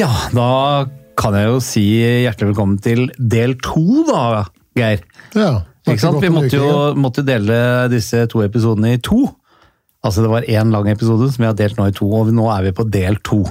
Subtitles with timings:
[0.00, 0.86] Ja, da
[1.20, 1.82] kan jeg jo si
[2.24, 4.46] hjertelig velkommen til del to, da,
[4.78, 5.02] Geir.
[5.36, 5.50] Ja.
[5.84, 6.22] Ikke sant?
[6.22, 7.56] Vi måtte jo, måtte dele
[7.92, 9.26] disse to episodene i to.
[10.00, 12.46] Altså det var én lang episode som vi har delt nå i to, og nå
[12.48, 13.42] er vi på del to.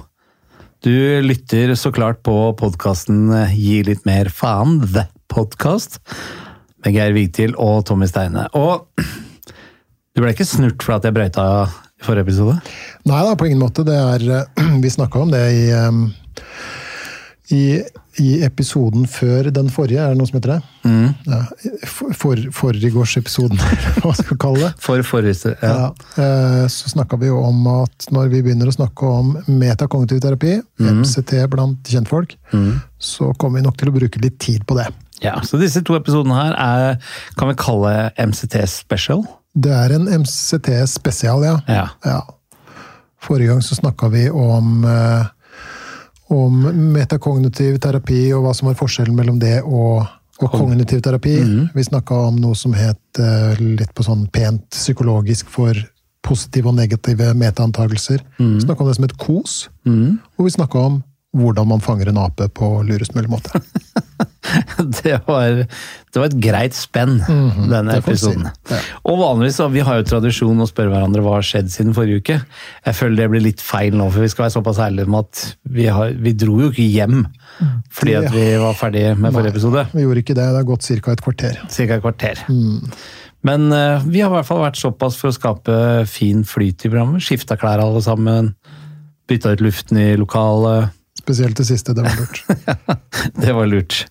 [0.81, 5.99] Du lytter så klart på podkasten Gi litt mer faen, The Podcast,
[6.81, 8.47] med Geir Vigtil og Tommy Steine.
[8.57, 8.87] Og
[10.15, 12.57] du ble ikke snurt for at jeg brøyta i forrige episode?
[13.05, 13.85] Nei da, på ingen måte.
[13.85, 15.69] Det er, eh, vi snakka om det i,
[17.49, 17.81] i,
[18.21, 20.59] i episoden før den forrige, er det noe som heter det?
[20.85, 21.07] Mm.
[21.25, 21.39] Ja,
[21.89, 23.57] for, for, Forrigårdsepisoden,
[24.03, 24.69] hva skal vi kalle det.
[24.85, 25.71] For forrige ja.
[25.71, 25.87] Ja,
[26.21, 30.59] eh, så snakka vi jo om at når vi begynner å snakke om metakognitiv terapi,
[30.79, 31.01] Mm.
[31.01, 32.37] MCT blant kjentfolk,
[33.03, 34.85] så kommer vi nok til å bruke litt tid på det.
[35.25, 35.33] ja.
[35.43, 37.01] Så disse to episodene her er,
[37.35, 39.25] kan vi kalle MCT special.
[39.59, 41.57] Det er en MCT spesial, ja.
[41.67, 41.89] Ja.
[42.07, 42.21] Ja.
[43.19, 45.25] Forrige gang så snakka vi om, eh,
[46.29, 46.61] om
[46.93, 50.05] metakognitiv terapi og hva som var forskjellen mellom det og,
[50.39, 51.37] og kognitiv terapi.
[51.75, 55.73] Vi snakka om noe som het eh, litt på sånn pent psykologisk for
[56.25, 58.21] positive og negative metaantagelser.
[58.57, 59.69] Vi snakka om det som et KOS,
[60.37, 61.01] og vi snakka om
[61.37, 63.61] hvordan man fanger en ape på lurest mulig måte.
[65.03, 65.61] Det var,
[66.13, 68.47] det var et greit spenn, denne -hmm, denne episoden.
[68.49, 68.73] si.
[68.73, 68.79] Ja.
[69.11, 72.23] Og vanligvis, så, vi har jo tradisjon å spørre hverandre hva har skjedd siden forrige
[72.23, 72.39] uke.
[72.85, 75.43] Jeg føler det blir litt feil nå, for vi skal være såpass ærlige om at
[75.63, 77.27] vi, har, vi dro jo ikke hjem
[77.91, 79.85] fordi at vi var ferdige med forrige episode.
[79.93, 80.45] Vi gjorde ikke det.
[80.47, 81.11] Det har gått ca.
[81.11, 81.57] et kvarter.
[81.69, 82.43] Cirka et kvarter.
[82.47, 82.91] Mm.
[83.47, 85.79] Men uh, vi har i hvert fall vært såpass for å skape
[86.11, 87.23] fin flyt i programmet.
[87.23, 88.53] Skifta klær alle sammen.
[89.29, 90.95] Bytta ut luften i lokalet.
[91.29, 91.93] Spesielt det siste.
[91.93, 92.39] Det var lurt.
[93.43, 94.05] Det var lurt.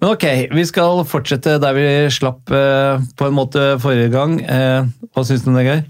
[0.00, 4.34] Men ok, vi skal fortsette der vi slapp eh, på en måte forrige gang.
[4.42, 5.84] Eh, hva syns du om det, Geir?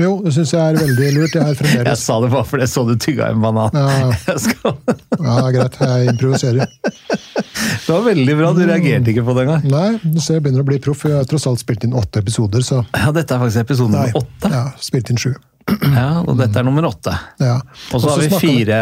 [0.00, 1.34] Jo, det syns jeg er veldig lurt.
[1.36, 3.74] Jeg er Jeg sa det bare fordi jeg så du tygga en banan.
[3.74, 4.12] Ja.
[4.36, 4.72] ja.
[5.20, 5.76] Ja, greit.
[5.80, 6.72] Jeg improviserer.
[6.80, 9.64] Det var veldig bra, du reagerte ikke på det engang.
[9.70, 11.04] Nei, du ser jeg begynner å bli proff.
[11.08, 14.20] Jeg har tross alt spilt inn åtte episoder, så Ja, dette er faktisk episode nummer
[14.22, 14.52] åtte.
[14.52, 15.32] Ja, spilt inn sju.
[15.92, 17.12] Ja, og dette er nummer åtte.
[17.38, 17.58] Ja.
[17.94, 18.78] Og så har vi fire.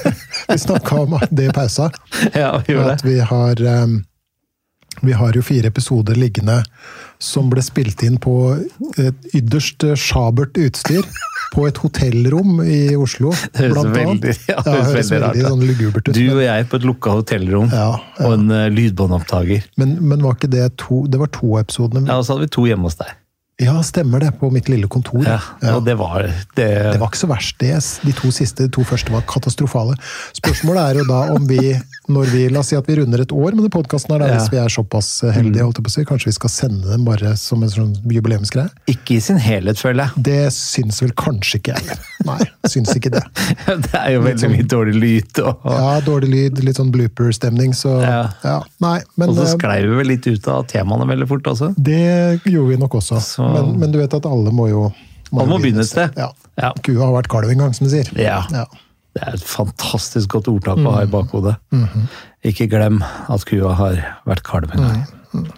[0.50, 1.90] Vi snakka om det i pausa,
[2.34, 2.94] Ja, vi gjorde det.
[2.94, 3.98] at vi har um,
[5.00, 6.60] vi har jo fire episoder liggende
[7.22, 8.34] som ble spilt inn på
[8.98, 11.06] et ytterst sjabert utstyr.
[11.50, 13.96] På et hotellrom i Oslo, blant annet.
[13.96, 16.14] veldig, ja, det høres veldig rart sånn lugubert ut.
[16.14, 18.26] Du og jeg på et lukka hotellrom Ja, ja.
[18.28, 19.64] og en uh, lydbåndopptaker.
[19.82, 22.06] Men, men var ikke det to Det var to episodene?
[22.06, 23.10] Ja, og så hadde vi to hjemme hos deg.
[23.60, 24.32] Ja, stemmer det.
[24.40, 25.22] På mitt lille kontor.
[25.26, 25.38] Ja.
[25.76, 26.22] Og det var
[26.56, 27.74] det, Det var ikke så verst, det.
[28.06, 29.96] De to siste, de to første var katastrofale.
[30.36, 31.74] Spørsmålet er jo da om vi,
[32.10, 34.30] når vi La oss si at vi runder et år med den podkasten her, da,
[34.38, 36.04] hvis vi er såpass heldige, holdt jeg på å si.
[36.08, 38.70] Kanskje vi skal sende dem bare som en sånn jubileumsgreie?
[38.90, 40.24] Ikke i sin helhet, føler jeg.
[40.30, 41.98] Det syns vel kanskje ikke jeg.
[42.26, 42.38] Nei,
[42.68, 43.22] syns ikke det.
[43.90, 45.42] Det er jo veldig mye dårlig lyd.
[45.44, 48.22] Og, Ja, Dårlig lyd, litt sånn blooper-stemning, så Ja.
[48.44, 48.56] ja.
[48.82, 51.72] Nei, men og så eh, sklei vi vel litt ut av temaene veldig fort også.
[51.76, 53.20] det gjorde vi nok også.
[53.20, 54.86] Så- Men, men du vet at alle må jo
[55.32, 56.16] Alle må begynne et sted.
[56.18, 56.30] Ja.
[56.60, 56.72] Ja.
[56.84, 58.08] Kua har vært kalv en gang, som de sier.
[58.18, 58.42] Ja.
[58.50, 58.66] Ja.
[59.14, 61.56] Det er et fantastisk godt ordtak å ha i bakhodet.
[61.74, 62.04] Mhm.
[62.46, 65.48] Ikke glem at kua har vært kalv en gang.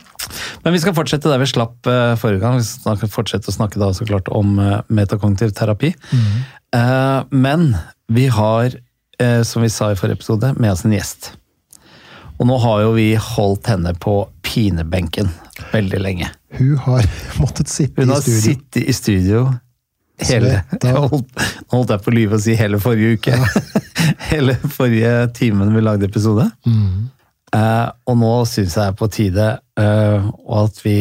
[0.64, 2.58] Men vi skal fortsette der vi slapp eh, forrige gang.
[2.60, 2.64] Vi
[2.96, 5.92] skal fortsette å snakke da så klart om eh, metakognitiv terapi.
[6.72, 7.72] Eh, men
[8.12, 8.74] vi har,
[9.46, 11.32] som vi sa i forrige episode, med oss en gjest.
[12.40, 15.30] Og nå har jo vi holdt henne på pinebenken
[15.72, 16.30] veldig lenge.
[16.58, 17.06] Hun har
[17.42, 18.40] måttet sitte Hun i har studio.
[18.46, 19.44] sittet i studio
[20.22, 20.50] hele
[20.82, 21.40] jeg holdt,
[21.72, 23.38] holdt jeg på å lyve og si hele forrige uke.
[24.30, 26.44] hele forrige timen vi lagde episode.
[26.68, 27.08] Mm.
[27.52, 29.46] Uh, og nå syns jeg det er på tide
[29.80, 30.28] uh,
[30.62, 30.94] at vi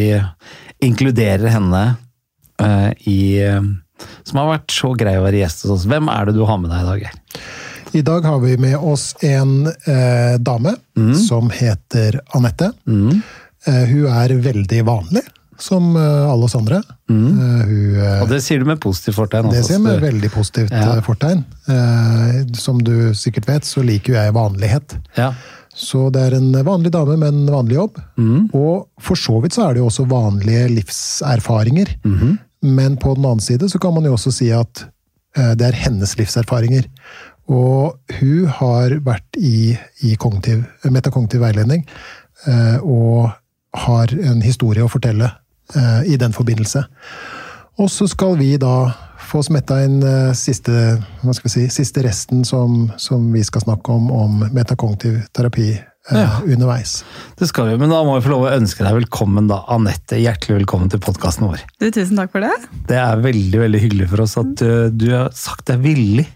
[0.83, 1.83] inkluderer henne
[2.59, 3.19] uh, i
[4.25, 5.85] Som har vært så grei å være gjest hos oss.
[5.91, 7.45] Hvem er det du har med deg i dag?
[7.91, 9.67] I dag har vi med oss en
[10.41, 11.13] dame Mm.
[11.15, 12.71] som heter Anette.
[13.67, 15.21] Eh, hun er veldig vanlig,
[15.61, 16.81] som eh, alle oss andre.
[17.09, 17.25] Mm.
[17.37, 19.49] hun, eh, Og det sier du med positivt fortegn.
[19.53, 20.95] det sier ser så med veldig positivt Ja.
[20.97, 21.43] eh, fortegn.
[21.69, 24.97] Eh, som du sikkert vet, så liker jo jeg vanlighet.
[25.17, 25.33] ja.
[25.73, 27.95] Så det er en vanlig dame med en vanlig jobb.
[28.19, 28.49] Mm.
[28.53, 31.87] Og for så vidt så er det jo også vanlige livserfaringer.
[32.03, 32.39] Mhm.
[32.63, 34.83] Men på den annen side så kan man jo også si at
[35.37, 36.85] eh, det er hennes livserfaringer.
[37.49, 41.85] Og hun har vært i, i kognitiv, metakognitiv veiledning
[42.47, 43.31] eh, og
[43.73, 45.31] har en historie å fortelle
[45.75, 46.83] eh, i den forbindelse.
[47.81, 48.91] Og så skal vi da
[49.31, 50.73] få smetta inn eh, siste,
[51.23, 55.69] hva skal vi si, siste resten som, som vi skal snakke om, om metakognitiv terapi
[55.77, 56.41] eh, Ja.
[56.43, 56.97] underveis.
[57.39, 59.61] Det skal vi, men da må vi få lov å ønske deg velkommen, da.
[59.71, 61.63] Anette, hjertelig velkommen til podkasten vår.
[61.79, 62.51] Du, tusen takk for det.
[62.89, 66.27] Det er veldig veldig hyggelig for oss at uh, du har sagt deg villig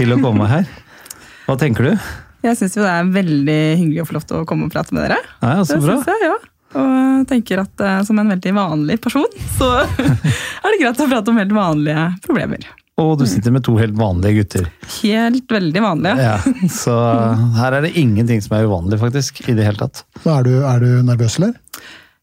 [0.00, 0.64] til å komme her.
[1.50, 2.08] Hva tenker du?
[2.46, 4.94] Jeg syns jo det er veldig hyggelig å få lov til å komme og prate
[4.96, 5.20] med dere.
[5.42, 5.98] Ja, ja, så det bra.
[5.98, 6.38] synes jeg, ja.
[6.78, 9.26] Og tenker at eh, som en veldig vanlig person,
[9.58, 12.68] så er det greit å prate om helt vanlige problemer.
[13.00, 14.66] Og du sitter med to helt vanlige gutter.
[15.00, 16.26] Helt veldig vanlige.
[16.26, 16.96] Ja, så
[17.60, 19.40] her er det ingenting som er uvanlig, faktisk.
[19.48, 20.04] I det hele tatt.
[20.28, 21.56] Er du, er du nervøs, eller?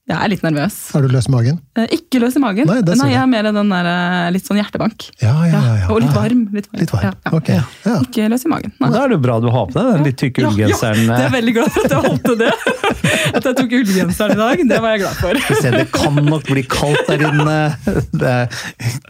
[0.08, 0.76] Jeg er litt nervøs.
[0.96, 1.58] Er du løs i magen?
[1.76, 2.64] Eh, Ikke løs i magen.
[2.70, 3.18] Nei, det ser Nei, jeg.
[3.18, 5.04] jeg er mer den der eh, litt sånn hjertebank.
[5.20, 5.74] Ja, ja, ja.
[5.82, 5.88] ja.
[5.92, 6.46] Og litt varm.
[6.56, 6.80] Litt varm.
[6.80, 7.04] Litt varm.
[7.10, 7.34] Ja, ja.
[7.36, 7.50] Ok.
[7.84, 7.96] Ja.
[8.06, 8.72] Ikke løs i magen.
[8.80, 8.90] Nei.
[8.94, 11.04] Da er det jo bra du har på deg den litt tykke ullgenseren.
[11.10, 12.54] Ja, det er veldig glad for at jeg holdt det.
[13.38, 15.40] At jeg tok ullgenseren i dag, det var jeg glad for.
[15.60, 17.58] Se, det kan nok bli kaldt der inne.
[18.22, 18.62] Det er,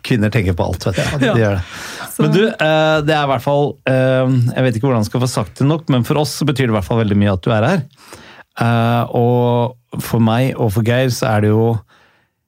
[0.05, 1.17] kvinner tenker på alt, vet du.
[1.21, 1.35] De Ja.
[1.37, 1.61] gjør det.
[2.17, 5.21] Men du, eh, det er i hvert fall eh, Jeg vet ikke hvordan jeg skal
[5.21, 7.45] få sagt det nok, men for oss betyr det i hvert fall veldig mye at
[7.45, 7.83] du er her.
[8.61, 11.67] Eh, Og for meg og for Geir så er det jo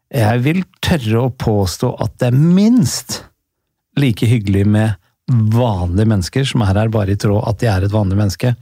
[0.10, 3.20] Jeg vil tørre å påstå at det er minst
[4.00, 4.96] like hyggelig med
[5.30, 8.56] vanlige mennesker som er her bare i tråd at de er et vanlig menneske,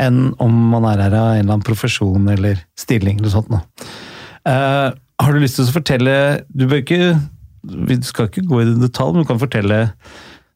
[0.00, 3.52] enn om man er her av en eller annen profesjon eller stilling eller sånt.
[4.42, 6.14] Eh, har du lyst til å fortelle
[6.48, 7.20] Du bør ikke
[7.86, 9.80] Vi skal ikke gå i detalj, men du kan fortelle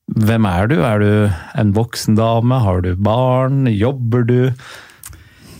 [0.05, 0.75] hvem er du?
[0.85, 1.11] Er du
[1.61, 2.59] en voksen dame?
[2.61, 3.65] Har du barn?
[3.71, 4.51] Jobber du?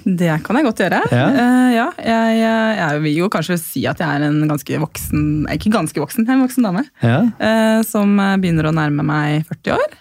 [0.05, 1.01] Det kan jeg godt gjøre.
[1.11, 1.27] Ja.
[1.33, 2.39] Uh, ja, jeg,
[2.79, 5.25] jeg vil jo kanskje si at jeg er en ganske voksen
[5.55, 6.85] Ikke ganske voksen, jeg er en voksen dame.
[7.01, 7.19] Ja.
[7.41, 10.01] Uh, som begynner å nærme meg 40 år.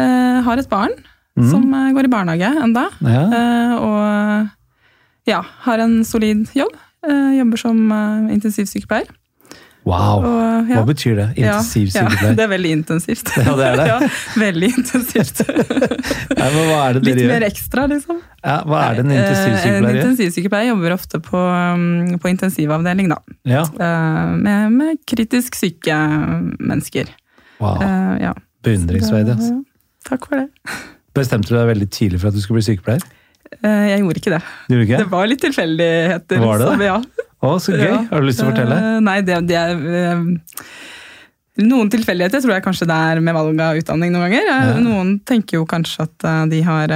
[0.00, 0.94] Uh, har et barn
[1.48, 2.86] som eh, går i barnehage enda.
[3.04, 3.22] Ja.
[3.38, 6.74] Eh, og ja, har en solid jobb.
[7.06, 9.08] Eh, jobber som eh, intensivsykepleier.
[9.88, 10.20] Wow!
[10.28, 10.76] Og, ja.
[10.76, 11.26] Hva betyr det?
[11.40, 12.26] Ja, Intensivsykepleier?
[12.30, 13.30] Ja, det er veldig intensivt.
[13.40, 13.86] Ja, det er det.
[13.88, 13.98] ja,
[14.42, 15.40] veldig intensivt.
[16.40, 18.18] Ja, men hva er det Litt dere mer ekstra, liksom.
[18.44, 20.00] Ja, hva er det en Eh, En intensivsykepleier gjør?
[20.02, 23.18] intensivsykepleier jobber ofte på, um, på intensivavdeling, da.
[23.48, 25.96] Ja, Eh, Med, med kritisk syke
[26.60, 27.08] mennesker.
[27.60, 27.80] wow.
[27.82, 28.34] Eh, Ja.
[28.62, 29.32] Beundringsverdig.
[29.38, 29.62] Altså.
[30.04, 30.48] Takk for det.
[31.16, 33.00] Bestemte du deg veldig tidlig for at du skulle bli sykepleier?
[33.64, 34.42] Jeg gjorde ikke det.
[34.70, 34.98] Gjorde ikke?
[35.00, 36.38] Det var litt tilfeldigheter.
[36.44, 36.76] Var det det?
[36.76, 37.00] Så, Ja.
[37.40, 37.86] Å, så gøy!
[37.88, 38.00] Ja.
[38.10, 38.78] Har du lyst til å fortelle?
[38.78, 40.24] Uh, Nei, det, det er uh,
[41.60, 44.48] Noen tilfeldigheter tror jeg kanskje det er med valg av utdanning noen ganger.
[44.48, 44.80] Eh, Ja.
[44.80, 46.92] Noen tenker jo kanskje at de har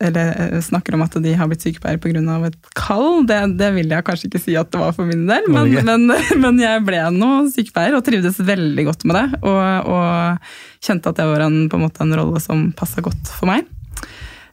[0.00, 2.22] Eller snakker om at de har blitt sykepleiere pga.
[2.46, 3.26] et kall.
[3.26, 6.06] Det, det vil jeg kanskje ikke si at det var for min del, men, men,
[6.44, 9.26] men jeg ble nå sykepleier og trivdes veldig godt med det.
[9.42, 13.50] Og, og kjente at det var en, på en, en rolle som passa godt for
[13.50, 13.66] meg.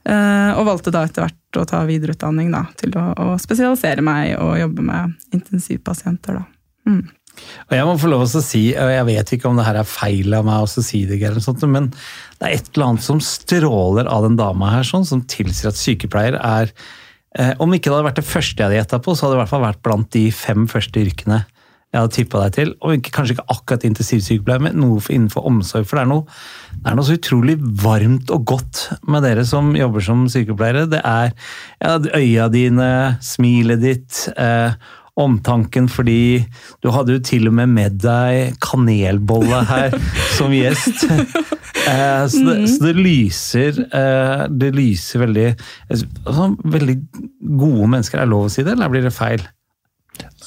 [0.06, 4.36] Eh, og valgte da etter hvert å ta videreutdanning da, til å, å spesialisere meg
[4.38, 6.38] og jobbe med intensivpasienter.
[6.38, 6.92] Da.
[6.92, 7.08] Mm.
[7.66, 9.90] Og jeg må få lov å si, og jeg vet ikke om det her er
[9.90, 11.18] feil av meg å si det,
[11.66, 15.72] men det er et eller annet som stråler av den dama her, sånn, som tilsier
[15.72, 16.72] at sykepleier er
[17.36, 19.40] eh, Om ikke det hadde vært det første jeg hadde gjetta på, så hadde det
[19.40, 21.42] i hvert fall vært blant de fem første yrkene
[21.96, 22.74] jeg hadde tippa deg til.
[22.84, 25.88] Og ikke, kanskje ikke akkurat intensivsykepleier, men noe for, innenfor omsorg.
[25.88, 26.26] For det er, noe,
[26.76, 27.56] det er noe så utrolig
[27.86, 30.90] varmt og godt med dere som jobber som sykepleiere.
[30.92, 31.32] Det er
[31.80, 32.92] ja, øya dine,
[33.24, 34.22] smilet ditt.
[34.36, 34.76] Eh,
[35.16, 36.44] omtanken fordi
[36.84, 39.96] du hadde jo til og med med deg kanelbolle her
[40.38, 41.06] som gjest.
[41.08, 45.50] Eh, så, det, så det lyser eh, Det lyser veldig
[45.94, 46.96] altså, Veldig
[47.60, 48.20] gode mennesker.
[48.20, 49.46] Er lov å si det, eller blir det feil?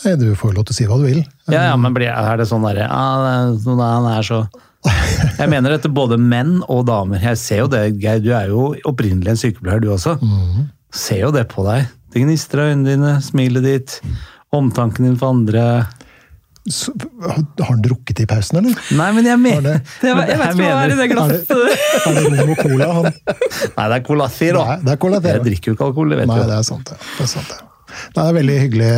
[0.05, 1.21] Nei, du får lov til å si hva du vil.
[1.51, 4.45] Ja, ja, men blir, er det sånn derre ah, Han er så
[5.41, 7.23] Jeg mener dette både menn og damer.
[7.33, 8.23] Jeg ser jo det, Geir.
[8.23, 10.17] Du er jo opprinnelig en sykepleier, du også.
[10.95, 11.89] Ser jo det på deg.
[12.15, 13.97] Det gnistrer av øynene dine, smilet ditt,
[14.55, 15.65] omtanken din for andre.
[16.69, 16.93] Så,
[17.25, 18.81] har han drukket i pausen, eller?
[18.97, 19.77] Nei, men jeg mener det?
[20.03, 21.53] Det var, jeg vet ikke hva er i det glasset.
[21.53, 22.91] Er det rom og cola?
[22.99, 23.09] Han?
[23.79, 24.65] Nei, det er Cola Zero.
[24.69, 25.23] Nei, det er Cola.
[25.25, 27.01] Jeg drikker jo ikke alkohol, det vet Nei, det er sant, det.
[27.17, 27.68] det, er sant, det.
[28.15, 28.89] Nei, det er veldig hyggelig,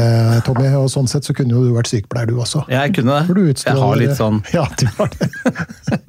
[0.47, 0.69] Tommy.
[0.81, 2.63] Og sånn sett så kunne jo du vært sykepleier, du også.
[2.71, 3.45] Jeg kunne det.
[3.53, 5.29] utstråler- Jeg har litt sånn Ja, du har det.
[5.91, 6.01] det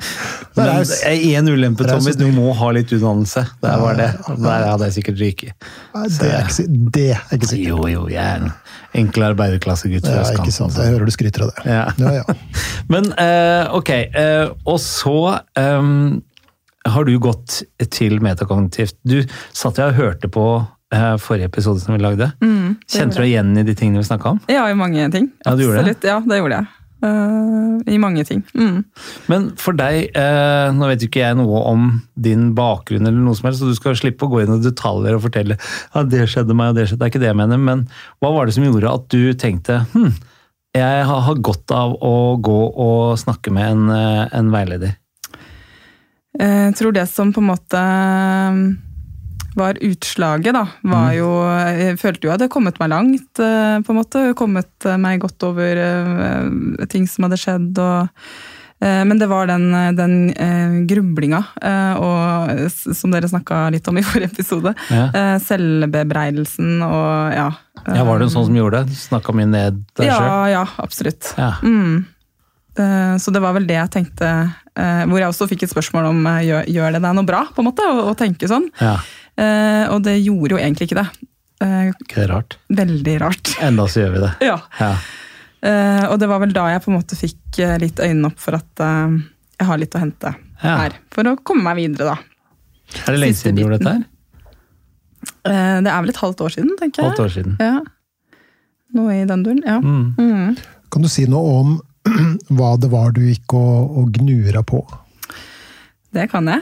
[0.55, 2.15] Men er, er en ulempe, Tommy.
[2.19, 3.45] Du må ha litt utdannelse.
[3.61, 4.09] Det var det.
[4.41, 5.69] Der hadde jeg sikkert ryket.
[6.19, 6.67] Det er ikke,
[6.97, 7.67] det er ikke sikkert.
[7.67, 8.51] Jo, jo, jeg er en
[9.01, 10.75] enkel arbeiderklassegutt fra Ja, ikke sant.
[10.75, 11.69] Jeg hører du skryter av det.
[11.71, 11.85] Ja.
[12.01, 12.39] Ja, ja.
[12.91, 15.17] Men eh, ok, eh, og så
[15.59, 16.21] um
[16.85, 17.59] har du gått
[17.93, 18.95] til metakognitivt.
[19.05, 19.19] Du
[19.53, 20.69] satt jeg og hørte på eh,
[21.23, 22.31] forrige episode som vi lagde.
[22.43, 24.39] Mm, Kjente du deg igjen i de tingene vi snakka om?
[24.51, 25.31] Ja, i mange ting.
[25.45, 25.97] Ja, du gjorde det?
[26.03, 26.71] Ja, det gjorde jeg.
[27.01, 28.43] Uh, I mange ting.
[28.53, 28.83] Mm.
[29.31, 33.33] Men for deg, uh, nå vet jo ikke jeg noe om din bakgrunn, eller noe
[33.39, 36.27] som helst, så du skal slippe å gå inn i detaljer og fortelle ja, det
[36.29, 36.99] skjedde meg, og det skjedde.
[37.01, 37.87] Det er ikke det jeg mener, men
[38.21, 40.11] hva var det som gjorde at du tenkte hm,
[40.77, 44.93] jeg har, godt av å gå og snakke med en, eh, en veileder?
[46.39, 48.61] Eh, Jeg tror det som på en måte eh,
[49.57, 51.27] var utslaget, da, var jo
[51.75, 54.23] Jeg følte jo jeg hadde kommet meg langt, eh, på en måte.
[54.39, 58.09] Kommet meg godt over eh, ting som hadde skjedd, og
[58.81, 60.13] Eh, Men det var den, den
[60.89, 61.43] grublinga,
[62.01, 64.73] og, som dere snakka litt om i forrige episode.
[64.89, 65.37] Ja.
[65.45, 67.51] Selvbebreidelsen og ja.
[67.85, 68.97] Ja, Var det en sånn som gjorde det?
[68.97, 70.49] Snakka mye ned deg ja, sjøl?
[70.55, 71.29] ja, absolutt.
[71.37, 71.51] Ja.
[71.61, 72.01] Mm.
[73.21, 74.27] Så det var vel det jeg tenkte,
[74.73, 77.67] hvor jeg også fikk et spørsmål om gjør, gjør det deg noe bra, på en
[77.69, 78.65] måte, å, å tenke sånn.
[79.37, 81.07] Eh, Og det gjorde jo egentlig ikke det.
[81.61, 82.57] Eh, Ikke det rart?
[82.69, 83.51] Veldig rart.
[83.61, 84.31] Enda så gjør vi det.
[84.49, 84.57] Ja.
[84.79, 84.91] Ja.
[85.61, 88.39] Eh, Og det var vel da jeg på en måte fikk eh, litt øynene opp
[88.41, 89.17] for at eh,
[89.61, 90.33] jeg har litt å hente
[90.63, 90.75] Ja.
[90.83, 90.97] her.
[91.13, 92.17] For å komme meg videre, da.
[93.07, 94.03] Er det lenge siden du gjorde dette her?
[95.45, 97.11] Eh, Det er vel et halvt år siden, tenker jeg.
[97.11, 97.55] Halvt år siden.
[97.61, 97.79] Ja.
[98.93, 99.77] Noe i den duren, ja.
[99.79, 100.15] Mm.
[100.19, 100.57] Mm.
[100.91, 101.77] Kan du si noe om
[102.57, 104.81] hva det var du gikk og, og gnura på?
[106.11, 106.59] Det kan jeg.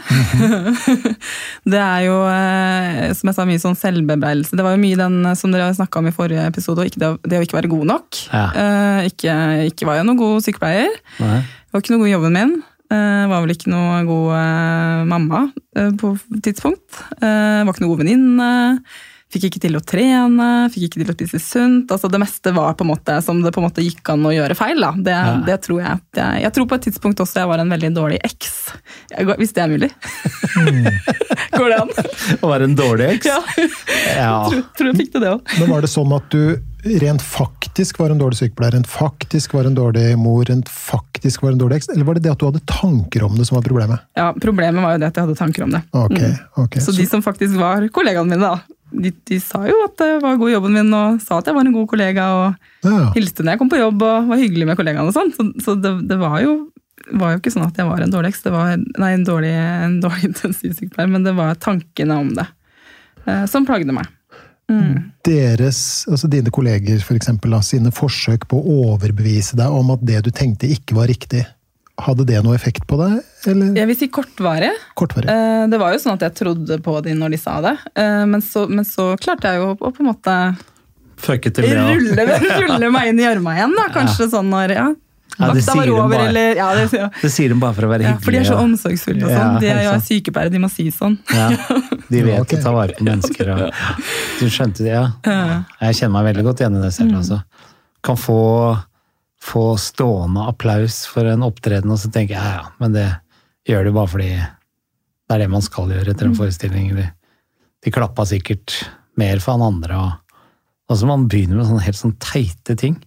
[1.73, 4.53] det er jo, eh, som jeg sa, mye sånn selvbebreidelse.
[4.57, 7.01] Det var jo mye den eh, som dere snakka om i forrige episode, og ikke
[7.01, 8.19] det, det å ikke være god nok.
[8.29, 8.43] Ja.
[8.53, 9.33] Eh, Ikke,
[9.71, 10.93] ikke var jeg noen god sykepleier.
[11.23, 11.39] Nei.
[11.73, 12.53] Var ikke noe god i jobben min.
[12.93, 15.43] Eh, var vel ikke noe god mamma
[16.01, 16.13] på
[16.45, 17.01] tidspunkt.
[17.21, 18.49] Var ikke noe god venninne.
[19.29, 21.91] Fikk ikke til å trene, fikk ikke til å spise sunt.
[21.93, 24.31] altså Det meste var på en måte som det på en måte gikk an å
[24.33, 24.79] gjøre feil.
[24.81, 24.91] da.
[24.97, 25.35] Det, Ja.
[25.45, 28.19] det tror Jeg jeg Jeg tror på et tidspunkt også jeg var en veldig dårlig
[28.23, 28.71] eks.
[29.37, 29.91] Hvis det er mulig.
[31.59, 31.91] Går det an?
[32.41, 33.25] Å være en dårlig eks?
[33.29, 33.39] Ja,
[34.17, 34.33] Ja.
[34.49, 35.53] tror, tror jeg fikk det, det òg.
[35.59, 36.41] Men var det sånn at du
[37.03, 41.51] rent faktisk var en dårlig sykepleier, rent faktisk var en dårlig mor, rent faktisk var
[41.53, 41.89] en dårlig eks?
[41.93, 43.99] Eller var det det at du hadde tanker om det som var problemet?
[44.17, 45.83] Ja, problemet var jo det at jeg hadde tanker om det.
[45.93, 46.79] Okay, okay.
[46.81, 46.85] Mm.
[46.87, 50.39] Så de som faktisk var kollegaene mine, da, de, de sa jo at det var
[50.41, 53.09] god jobben min, og sa at jeg var en god kollega, og ja.
[53.15, 55.33] hilste når jeg kom på jobb, og var hyggelig med kollegaene og sånn.
[55.35, 56.55] Så, så det, det var, jo,
[57.19, 59.55] var jo ikke sånn at jeg var en dårlig eks, det var nei, en dårlig,
[59.57, 62.47] en dårlig intensivsykepleier, men det var tankene om det
[63.25, 64.09] eh, som plagde meg.
[64.69, 65.09] Mm.
[65.25, 70.21] Deres, altså dine kolleger for eksempel, sine forsøk på å overbevise deg om at det
[70.27, 71.41] du tenkte ikke var riktig,
[72.05, 73.19] hadde det noe effekt på deg,
[73.51, 74.71] eller Jeg vil si kortvarig.
[74.99, 75.29] kortvarig?
[75.29, 78.25] Eh, Det var jo sånn at jeg trodde på de når de sa det, eh,
[78.25, 80.35] men så, men så klarte jeg jo å på en måte
[81.19, 81.99] Fucket til det òg.
[81.99, 83.87] rulle, rulle meg inn i gjørma igjen, da.
[83.91, 84.87] Kanskje sånn når ja,
[85.39, 86.27] Ja, det sier de over, bare.
[86.29, 87.09] eller ja, det, ja.
[87.21, 88.23] Det sier de bare for å være Ja, hyggelige.
[88.25, 89.59] for de er så omsorgsfulle og sånn.
[89.61, 91.17] De er jo sykepleiere, de må si sånn.
[91.31, 91.49] Ja,
[92.09, 92.59] de vet okay.
[92.59, 93.51] å ta vare på mennesker.
[93.55, 93.83] Og,
[94.39, 95.05] du skjønte det, ja.
[95.83, 97.11] Jeg kjenner meg veldig godt igjen i det selv.
[97.13, 97.19] Mm.
[97.21, 97.41] Altså.
[98.03, 98.39] Kan få,
[99.43, 103.07] få stående applaus for en opptreden, og så tenker jeg ja, ja, men det
[103.69, 106.39] gjør de bare fordi det er det man skal gjøre etter en Mm.
[106.39, 106.89] forestilling.
[106.97, 107.05] De,
[107.85, 108.73] de klappa sikkert
[109.19, 109.95] mer for han andre.
[109.95, 110.39] Og,
[110.89, 112.97] altså man begynner med sånne helt sånn teite ting.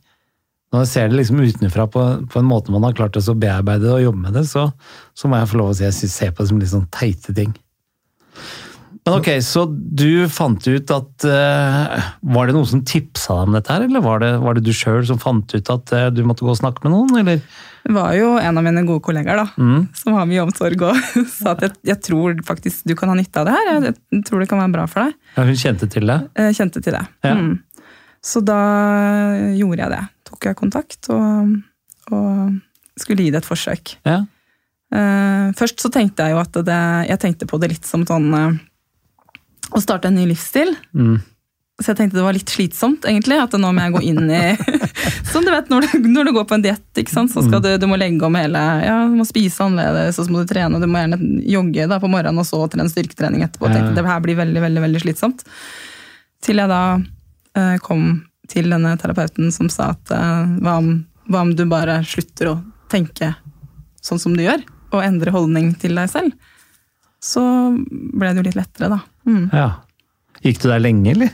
[0.73, 3.85] Når jeg ser det liksom utenfra på, på en måte man har klart å bearbeide
[3.85, 4.71] det og jobbe med det, så,
[5.13, 7.35] så må jeg få lov å si jeg ser på det som litt sånn teite
[7.37, 7.53] ting.
[9.03, 13.57] Men ok, så du fant ut at uh, Var det noen som tipsa deg om
[13.57, 16.21] dette her, eller var det, var det du sjøl som fant ut at uh, du
[16.29, 17.41] måtte gå og snakke med noen, eller?
[17.83, 19.89] Det var jo en av mine gode kollegaer da, Mm.
[19.99, 21.01] som har mye omsorg og
[21.35, 23.73] sa at jeg, jeg tror faktisk du kan ha nytte av det her.
[23.89, 25.19] Jeg, jeg tror det kan være bra for deg.
[25.35, 26.21] Ja, hun kjente til det?
[26.39, 27.03] Jeg kjente til det.
[27.27, 27.35] Ja.
[27.41, 27.57] Mm.
[28.23, 28.61] Så da
[29.59, 30.03] gjorde jeg det.
[30.31, 31.57] Tok jeg kontakt og,
[32.15, 33.97] og skulle gi det et forsøk.
[34.07, 34.21] Ja.
[34.95, 38.31] Uh, først så tenkte jeg jo at det, jeg tenkte på det litt som sånn
[39.73, 40.75] å starte en ny livsstil.
[40.97, 41.21] Mm.
[41.81, 43.39] Så jeg tenkte det var litt slitsomt, egentlig.
[43.43, 44.43] At nå må jeg gå inn i
[45.33, 47.87] Som du vet, når du, når du går på en diett, så skal du, du
[47.89, 50.85] må legge om hele Ja, du må spise annerledes, og så må du trene, og
[50.85, 53.71] du må gjerne jogge da på morgenen, og så trene styrketrening etterpå.
[53.71, 55.47] Jeg tenkte det her blir veldig, veldig, veldig slitsomt.
[56.45, 58.05] Til jeg da eh, kom
[58.53, 60.93] til denne terapeuten som sa at eh, hva, om,
[61.33, 62.57] hva om du bare slutter å
[62.93, 63.33] tenke
[64.05, 64.61] sånn som du gjør,
[64.93, 66.37] og endre holdning til deg selv?
[67.23, 67.43] Så
[67.79, 69.01] ble det jo litt lettere, da.
[69.29, 69.47] Mm.
[69.55, 69.71] ja.
[70.43, 71.31] Gikk du der lenge, eller?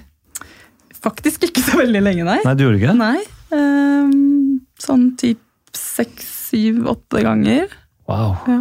[0.99, 2.41] Faktisk ikke så veldig lenge, nei.
[2.45, 2.99] Nei, du gjorde ikke det?
[3.01, 3.23] Nei.
[3.57, 5.41] ehm, sånn typ
[5.77, 7.73] seks, syv, åtte ganger.
[8.11, 8.37] Wow.
[8.49, 8.61] Ja.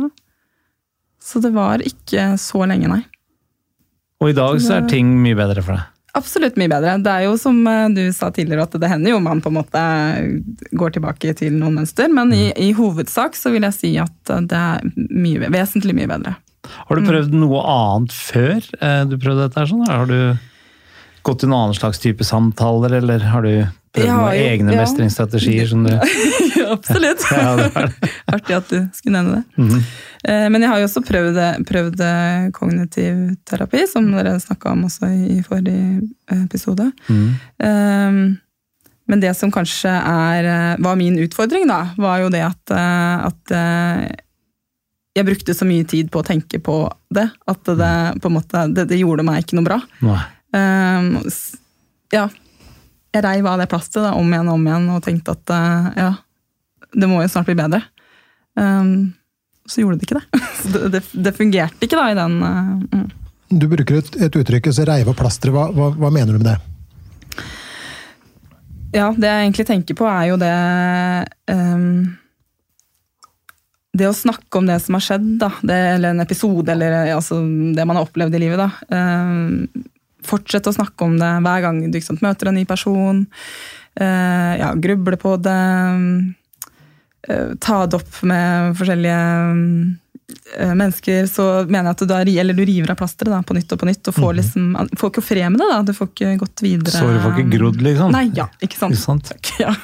[1.23, 3.03] Så det var ikke så lenge, nei.
[4.23, 5.93] Og i dag så er ting mye bedre for deg?
[6.17, 6.95] Absolutt mye bedre.
[7.03, 9.57] Det er jo som eh, du sa tidligere, at det hender jo man på en
[9.59, 9.83] måte
[10.79, 14.45] går tilbake til noen mønster, men i, i hovedsak så vil jeg si at eh,
[14.49, 16.33] det er mye, vesentlig mye bedre.
[16.87, 19.59] Har du prøvd noe annet før eh, du prøvde dette?
[19.59, 19.87] her sånn?
[19.89, 20.19] Har du
[21.27, 23.51] gått i noen annen slags type samtaler, eller har du
[23.95, 24.83] prøvd noen jo- egne ja.
[24.83, 25.67] mestringsstrategier?
[25.67, 25.93] som du...
[26.77, 27.23] Absolutt.
[27.31, 28.11] Ja, det det.
[28.35, 29.63] Artig at du skulle nevne det.
[29.63, 29.83] Mm
[30.27, 31.37] Men jeg har jo også prøvd,
[31.69, 36.01] prøvd eh, kognitiv terapi, som dere snakka om også i forrige
[36.33, 36.89] episode.
[37.07, 37.29] Mm.
[37.63, 38.17] Um,
[39.07, 40.49] Men det som kanskje er,
[40.83, 43.53] var min utfordring, da, var jo det at, at
[45.17, 46.77] jeg brukte så mye tid på å tenke på
[47.13, 49.79] det, at det, på en måte, det, det gjorde meg ikke noe bra.
[50.53, 51.09] Um,
[52.13, 52.27] ja,
[53.15, 55.87] jeg reiv av det plastet da, om igjen og om igjen og tenkte at uh,
[55.97, 56.11] ja,
[56.93, 57.81] det må jo snart bli bedre.
[58.57, 59.15] Um,
[59.67, 60.27] så gjorde det ikke det.
[60.67, 63.03] Det, det, det fungerte ikke da i den uh, mm.
[63.61, 65.53] Du bruker et, et uttrykk, så reiv av plasteret.
[65.55, 66.57] Hva, hva, hva mener du med det?
[68.97, 70.51] Ja, det jeg egentlig tenker på, er jo det
[71.53, 72.17] um,
[73.97, 77.39] Det å snakke om det som har skjedd, da, det, eller en episode, eller altså,
[77.75, 78.59] det man har opplevd i livet.
[78.61, 78.97] da.
[78.97, 79.85] Eh,
[80.27, 83.23] Fortsette å snakke om det hver gang du sant, møter en ny person.
[83.97, 85.61] Eh, ja, gruble på det.
[87.27, 89.21] Eh, ta det opp med forskjellige
[90.57, 91.27] mennesker.
[91.31, 93.79] Så mener jeg at du, er, eller du river av plasteret da, på nytt og
[93.81, 94.07] på nytt.
[94.11, 94.37] Og får, Mhm.
[94.41, 95.67] liksom, får ikke fred med det.
[95.71, 96.91] da, Du får ikke gått videre.
[96.97, 98.11] Såret får ikke grodd, liksom.
[98.11, 98.93] Nei, ja, ikke sant.
[98.93, 99.23] Ikke sant?
[99.31, 99.75] Takk, ja.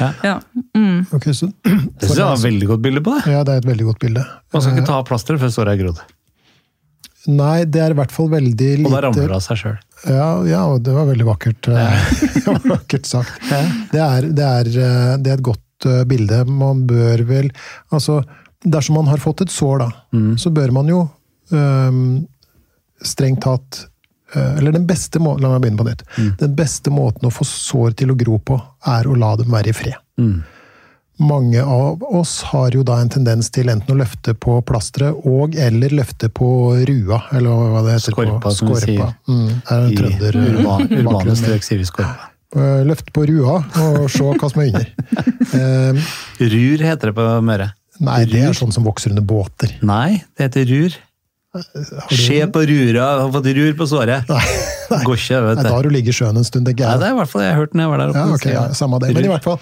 [0.00, 0.10] Ja.
[0.24, 0.34] ja.
[0.76, 1.06] Mm.
[1.12, 3.30] Okay, så, Det syns jeg var et veldig godt bilde på det.
[3.32, 4.26] ja, det er et veldig godt bilde.
[4.52, 6.02] Man skal ikke ta av plasteret før såret er grodd.
[7.30, 9.76] Nei, det er i hvert fall veldig lite Og da ramler det av seg sjøl.
[10.10, 11.84] Ja, ja, og det var veldig vakkert, ja.
[12.34, 13.36] det vakkert sagt.
[13.46, 13.60] Ja.
[13.92, 16.40] Det er, det, er, eh, det er et godt eh, bilde.
[16.50, 17.52] Man bør vel
[17.94, 18.24] Altså,
[18.64, 20.36] dersom man har fått et sår, da, Mm.
[20.38, 21.08] så bør man jo
[21.52, 22.26] øhm,
[23.02, 23.86] strengt tatt
[24.36, 26.02] øh, Eller den beste måten La meg begynne på nytt.
[26.16, 26.30] Mm.
[26.40, 29.68] Den beste måten å få sår til å gro på, er å la dem være
[29.68, 29.98] i fred.
[30.20, 30.42] Mm.
[31.22, 35.54] Mange av oss har jo da en tendens til enten å løfte på plasteret og
[35.60, 36.48] eller løfte på
[36.88, 38.14] rua, eller hva det heter.
[38.16, 39.12] Skorpa, på, som vi sier.
[39.28, 42.28] Mm, er en I trønder urban, urbane strøk sier vi skorpa.
[42.52, 44.88] Løfte Løft på rua og se hva som er under.
[45.56, 46.00] um,
[46.52, 47.70] Rur heter det på Møre.
[48.02, 49.74] Nei, det er sånn som vokser under båter.
[49.86, 51.00] Nei, det heter rur.
[52.08, 54.30] Se på rura, har fått rur på såret.
[54.30, 56.96] Nei, Går ikke, vet nei, da har du ligget i sjøen en stund, tenker Nei,
[57.00, 58.22] det er i hvert fall jeg har hørt når jeg var der oppe.
[58.22, 59.12] Ja, ok, ja, samme det.
[59.16, 59.58] Men i hvert fall,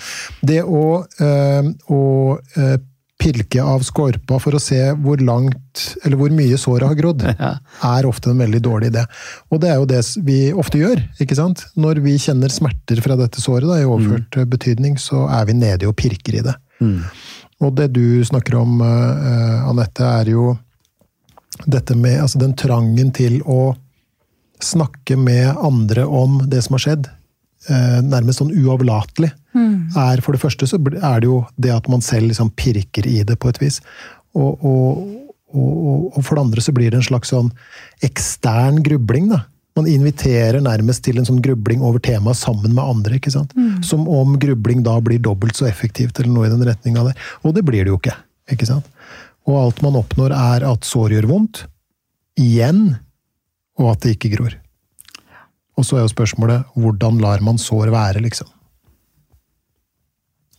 [0.46, 0.84] det å,
[1.26, 2.00] øh, å
[2.38, 2.76] øh,
[3.20, 7.52] pilke av skorpa for å se hvor langt, eller hvor mye såret har grodd, Ja.
[7.90, 9.04] er ofte en veldig dårlig idé.
[9.50, 11.66] Og det er jo det vi ofte gjør, ikke sant?
[11.80, 14.50] Når vi kjenner smerter fra dette såret, da, i overført mm.
[14.54, 16.56] betydning, så er vi nede og pirker i det.
[16.80, 17.02] Mm.
[17.60, 20.54] Og det du snakker om, uh, Anette, er jo
[21.66, 23.74] dette med altså den trangen til å
[24.64, 27.08] snakke med andre om det som har skjedd,
[27.68, 29.30] eh, nærmest sånn uavlatelig,
[29.96, 33.22] er for det første så er det jo det at man selv liksom pirker i
[33.26, 33.80] det på et vis.
[34.36, 35.00] Og, og,
[35.52, 37.50] og, og for det andre så blir det en slags sånn
[38.06, 39.44] ekstern grubling, da.
[39.80, 43.16] Man inviterer nærmest til en sånn grubling over temaet sammen med andre.
[43.16, 43.54] ikke sant?
[43.86, 47.16] Som om grubling da blir dobbelt så effektivt, eller noe i den retninga der.
[47.42, 48.16] Og det blir det jo ikke.
[48.52, 48.84] ikke sant?
[49.48, 51.64] Og alt man oppnår, er at sår gjør vondt.
[52.36, 52.98] Igjen.
[53.80, 54.58] Og at det ikke gror.
[55.80, 58.48] Og så er jo spørsmålet hvordan lar man sår være, liksom?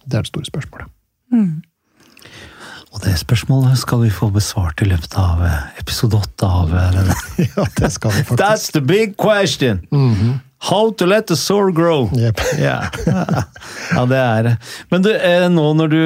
[0.02, 0.90] Det er det store spørsmålet.
[2.92, 6.88] Og det spørsmålet skal vi få besvart i løpet av eh, episode åtte av eh,
[6.98, 7.16] denne.
[7.56, 8.42] Ja, det skal vi faktisk.
[8.42, 9.86] That's the big question!
[10.62, 12.10] How to let the sore grow.
[12.14, 12.42] Yep.
[12.60, 12.84] Ja.
[13.96, 14.54] ja, det er det.
[14.92, 16.04] Men du, eh, nå når du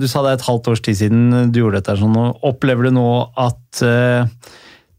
[0.00, 1.98] Du sa det er et halvt års tid siden du gjorde dette.
[1.98, 2.16] Sånn,
[2.46, 3.82] opplever du nå at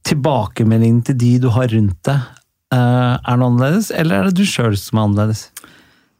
[0.05, 2.29] tilbakemeldingen til de du har rundt deg,
[2.73, 5.43] er noe annerledes, eller er det du sjøl som er annerledes?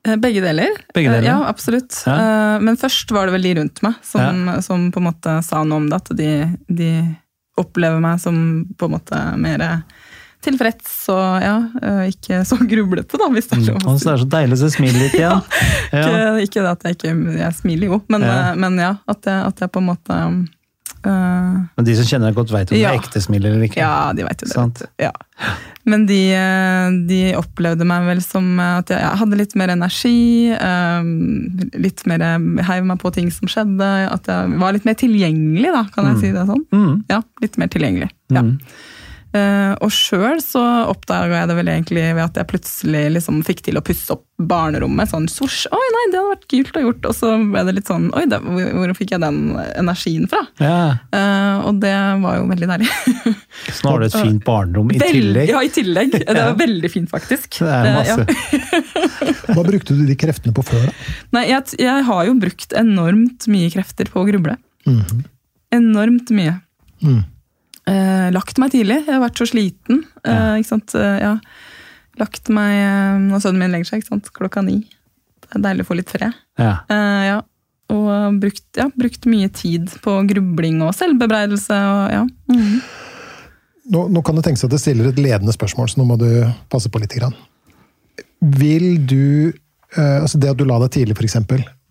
[0.08, 0.72] Eh, Begge deler.
[0.96, 1.22] Begge deler?
[1.22, 2.04] Eh, Ja, absolutt.
[2.08, 2.16] Ja.
[2.56, 5.64] Eh, Men først var det vel de rundt meg som, som på en måte sa
[5.64, 6.00] noe om det.
[6.02, 6.32] At de,
[6.68, 6.92] de
[7.62, 9.66] opplever meg som på en måte mer
[10.42, 11.56] tilfreds og ja,
[12.10, 14.08] ikke så grublete, da, hvis det er lov å Det si.
[14.10, 15.44] er så deilig å se smilet ditt igjen.
[15.94, 16.02] Ja.
[16.08, 18.34] Ikke, ikke det at jeg ikke Jeg smiler jo, men Ja.
[18.40, 20.18] ja, men ja at, jeg, at jeg på en måte
[21.08, 23.82] eh, Men de som kjenner deg godt, veit om det er ekte smil eller ikke.
[23.82, 24.58] Ja, de vet jo det.
[24.62, 24.84] Vet.
[25.08, 25.12] Ja.
[25.90, 30.54] Men de, eh, de opplevde meg vel som at jeg, hadde litt mer energi.
[30.54, 31.12] Um,
[31.82, 32.22] Litt mer
[32.68, 33.90] heiv meg på ting som skjedde.
[34.12, 36.66] At jeg var litt mer tilgjengelig, da, kan jeg si det sånn.
[36.76, 36.96] Mm.
[37.12, 38.12] Ja, litt mer tilgjengelig.
[38.34, 38.44] Ja.
[38.46, 38.58] Mm.
[39.32, 40.60] Eh, og sjøl så
[40.92, 44.26] oppdaga jeg det vel egentlig ved at jeg plutselig liksom fikk til å pusse opp
[44.42, 45.08] barnerommet.
[45.12, 47.08] Sånn svosj, oi nei, det hadde vært kult å gjort.
[47.08, 49.40] Og så ble det litt sånn, oi, det, hvor, hvor fikk jeg den
[49.80, 50.42] energien fra?
[50.60, 50.80] Ja.
[51.16, 51.94] Uh, og det
[52.26, 52.90] var jo veldig deilig.
[53.78, 55.52] Så nå har du et fint barnerom i Vel, tillegg.
[55.54, 56.12] Ja, i tillegg.
[56.18, 56.48] Det Ja.
[56.52, 57.60] var veldig fint, faktisk.
[57.62, 58.26] Det er masse.
[58.26, 58.62] masse.
[58.68, 59.36] ja.
[59.56, 60.94] Hva brukte du de kreftene på før, da?
[61.38, 64.58] Nei, jeg, jeg har jo brukt enormt mye krefter på å gruble.
[64.90, 65.24] Mhm.
[65.72, 66.58] Enormt mye.
[67.00, 67.22] Mm.
[67.90, 69.00] Eh, lagt meg tidlig.
[69.08, 70.04] Jeg har vært så sliten.
[70.28, 70.96] Eh, ikke sant?
[70.98, 71.36] Eh, ja.
[72.22, 74.34] Lagt meg eh, når sønnen min legger seg ikke sant?
[74.36, 74.82] klokka ni.
[75.42, 76.36] Det er deilig å få litt fred.
[76.62, 76.76] Ja.
[76.92, 77.40] Eh, ja.
[77.92, 81.80] Og brukt, ja, brukt mye tid på grubling og selvbebreidelse.
[81.94, 82.26] Og, ja.
[82.54, 82.76] Mhm.
[83.92, 86.30] Nå, nå kan det tenkes at det stiller et ledende spørsmål, så nå må du
[86.72, 87.12] passe på litt.
[87.18, 87.34] Grann.
[88.40, 89.58] Vil du eh,
[90.00, 91.38] altså Det at du la deg tidlig, f.eks.,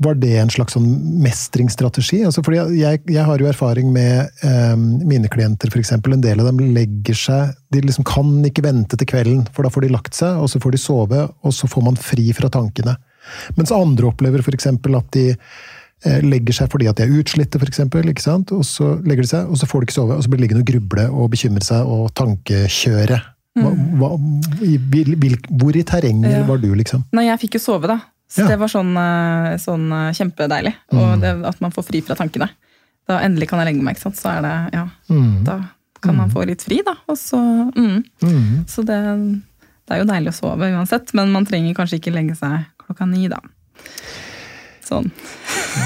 [0.01, 0.87] var det en slags sånn
[1.21, 2.23] mestringsstrategi?
[2.25, 5.93] Altså fordi jeg, jeg har jo erfaring med um, mine klienter, f.eks.
[5.99, 9.73] En del av dem legger seg De liksom kan ikke vente til kvelden, for da
[9.73, 12.49] får de lagt seg, og så får de sove, og så får man fri fra
[12.53, 12.97] tankene.
[13.59, 14.71] Mens andre opplever f.eks.
[14.73, 18.57] at de eh, legger seg fordi at de er utslitte, f.eks., ikke sant?
[18.57, 20.47] og så legger de seg, og så får de ikke sove, og så blir de
[20.47, 23.21] liggende og gruble og bekymre seg og tankekjøre.
[23.59, 24.11] Hva, hva,
[24.63, 25.17] i, vil,
[25.51, 26.43] hvor i terrenget Ja.
[26.47, 27.03] var du, liksom?
[27.13, 27.99] Nei, jeg fikk jo sove, da.
[28.31, 28.49] Så Ja.
[28.53, 30.75] det var sånn, eh, sånn kjempedeilig.
[30.93, 31.15] kjempedeilig.
[31.15, 32.49] Og det, at man får fri fra tankene.
[33.09, 34.17] Da endelig kan jeg legge meg, ikke sant.
[34.17, 35.45] Så er det Ja, Mm.
[35.45, 35.65] da
[36.01, 36.95] kan man få litt fri, da.
[37.09, 37.37] Og så
[37.75, 38.05] mm.
[38.23, 38.65] Mm.
[38.67, 39.43] Så det,
[39.87, 43.09] det er jo deilig å sove uansett, men man trenger kanskje ikke legge seg klokka
[43.09, 43.41] ni, da.
[44.90, 45.07] Sånn.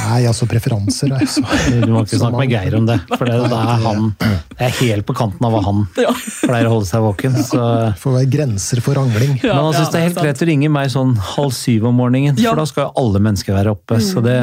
[0.09, 1.43] Nei, altså preferanser er jo så
[1.85, 4.07] Du må ikke snakke med Geir om det, for det, da er han
[4.55, 6.13] jeg er helt på kanten av hva han Ja.
[6.47, 7.37] pleier å holde seg våken.
[7.45, 7.59] Så.
[7.59, 9.35] Det får være grenser for rangling.
[9.43, 12.39] Men han syns det er helt greit å ringe meg sånn halv syv om morgenen,
[12.41, 12.51] Ja.
[12.55, 14.01] for da skal jo alle mennesker være oppe.
[14.01, 14.39] Så det,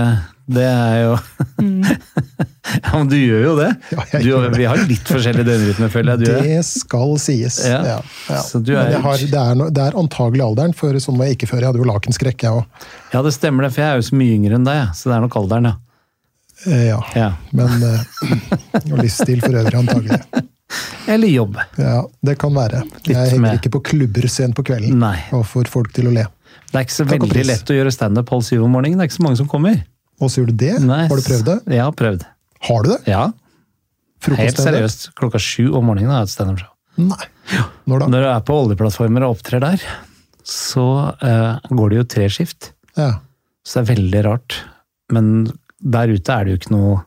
[0.53, 1.13] det er jo
[2.71, 3.69] Ja, men du gjør jo det.
[3.91, 6.27] Ja, Du, vi har litt forskjellig døgnrytme, føler jeg.
[6.29, 6.45] Du.
[6.45, 7.57] Det skal sies.
[7.67, 7.79] Ja.
[7.87, 7.97] Ja.
[8.29, 8.41] Ja.
[8.45, 11.39] Så du er- har, det, er, no- det er antagelig alderen, for sånn var jeg
[11.39, 11.63] ikke før.
[11.65, 12.87] Jeg hadde jo lakenskrekk, jeg òg.
[13.15, 15.17] Ja, det stemmer det, for jeg er jo så mye yngre enn deg, så det
[15.17, 15.75] er nok alderen, ja.
[16.69, 16.99] Eh, ja.
[17.17, 17.29] ja.
[17.57, 18.03] Men eh,
[18.91, 20.21] Og livsstil for øvrig, antagelig.
[21.11, 21.57] Eller jobb.
[21.81, 22.83] Ja, det kan være.
[23.09, 25.17] Jeg med- henger ikke på klubber sent på kvelden Nei.
[25.35, 26.27] og får folk til å le.
[26.71, 28.95] Det er ikke så veldig lett å gjøre standup halv syv om morgenen.
[29.01, 29.81] Det er ikke så mange som kommer.
[30.21, 30.73] Og så gjør du det?
[30.85, 31.57] Nei, Har du prøvd det?
[31.73, 32.25] Jeg har prøvd.
[32.67, 32.99] Har du det?
[33.09, 33.23] Ja,
[34.37, 35.09] helt seriøst.
[35.17, 36.71] Klokka sju om morgenen har jeg et standup-show.
[37.01, 37.25] Nei.
[37.89, 38.09] Når da?
[38.11, 39.81] Når du er på oljeplattformer og opptrer der,
[40.47, 40.85] så
[41.23, 42.71] uh, går det jo tre skift.
[42.97, 43.15] Ja.
[43.65, 44.59] Så det er veldig rart.
[45.13, 45.31] Men
[45.81, 46.99] der ute er det jo ikke noe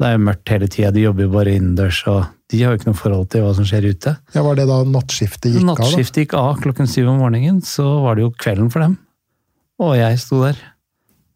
[0.00, 2.78] Det er jo mørkt hele tida, de jobber jo bare innendørs, og de har jo
[2.78, 4.14] ikke noe forhold til hva som skjer ute.
[4.32, 5.66] ja, Var det da nattskiftet gikk av?
[5.66, 5.74] da?
[5.84, 8.94] Nattskiftet gikk av klokken syv om morgenen, så var det jo kvelden for dem.
[9.84, 10.56] Og jeg sto der.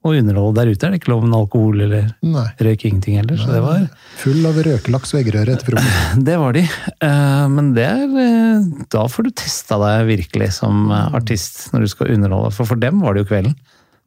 [0.04, 2.44] Og underholde der ute er det ikke lov med alkohol eller Nei.
[2.60, 3.86] røyk ingenting heller, så det var
[4.20, 6.18] Full av røkelaks og eggerøre etter frokost.
[6.28, 6.64] Det var de.
[7.08, 11.86] Eh, Men det er eh, Da får du testa deg virkelig som eh, artist når
[11.86, 12.52] du skal underholde.
[12.52, 13.56] For for dem var det jo kvelden.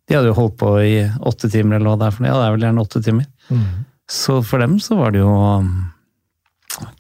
[0.08, 0.94] De hadde jo holdt på i
[1.28, 2.32] åtte timer eller hva det er for noe.
[2.32, 3.26] Ja, det er vel gjerne åtte timer.
[3.50, 3.66] Mm.
[4.08, 5.74] Så for dem så var det jo um,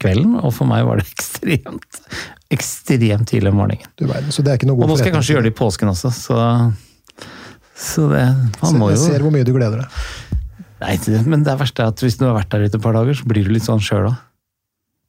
[0.01, 2.01] kvelden, og for meg var det ekstremt
[2.51, 3.87] ekstremt tidlig om morgenen.
[3.99, 5.53] Du verden, Så det er ikke noe god Og nå skal jeg kanskje gjøre det
[5.53, 6.37] i påsken også, så
[7.77, 8.23] så det
[8.61, 8.97] Man må jo...
[8.97, 10.37] Jeg ser hvor mye du gleder deg.
[10.81, 13.17] Nei, men det verste er at hvis du har vært der ute et par dager,
[13.17, 14.17] så blir du litt sånn sjøl òg.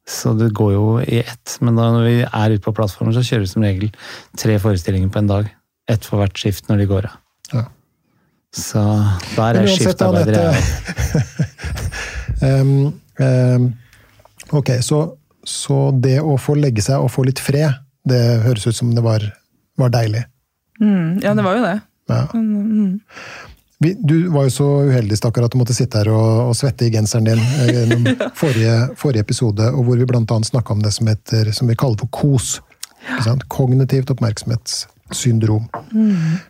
[0.09, 1.57] Så det går jo i ett.
[1.61, 3.91] Men da når vi er ute på plattformen, så kjører vi som regel
[4.39, 5.51] tre forestillinger på en dag.
[5.89, 7.19] Ett for hvert skift når de går av.
[7.53, 7.63] Ja.
[8.57, 8.81] Så
[9.35, 10.39] da er skiftarbeider.
[10.49, 11.45] Jeg.
[12.39, 13.65] Um, um,
[14.55, 15.01] ok, så,
[15.43, 19.03] så det å få legge seg og få litt fred, det høres ut som det
[19.03, 19.25] var,
[19.79, 20.23] var deilig.
[20.79, 21.75] Mm, ja, det var jo det.
[22.09, 22.27] Ja.
[22.33, 22.99] Mm,
[23.79, 26.83] Vi, du var jo så uheldig stakkar, at du måtte sitte her og, og svette
[26.83, 30.91] i genseren din gjennom gjennom forrige, forrige episode, og hvor vi annet snakka om det
[30.91, 32.57] som, heter, som vi kaller for KOS.
[33.47, 35.69] Kognitivt oppmerksomhetssyndrom.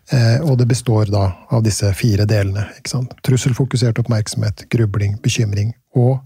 [0.10, 2.66] Eh, og det består da av disse fire delene.
[3.22, 6.18] Trusselfokusert oppmerksomhet, grubling, bekymring og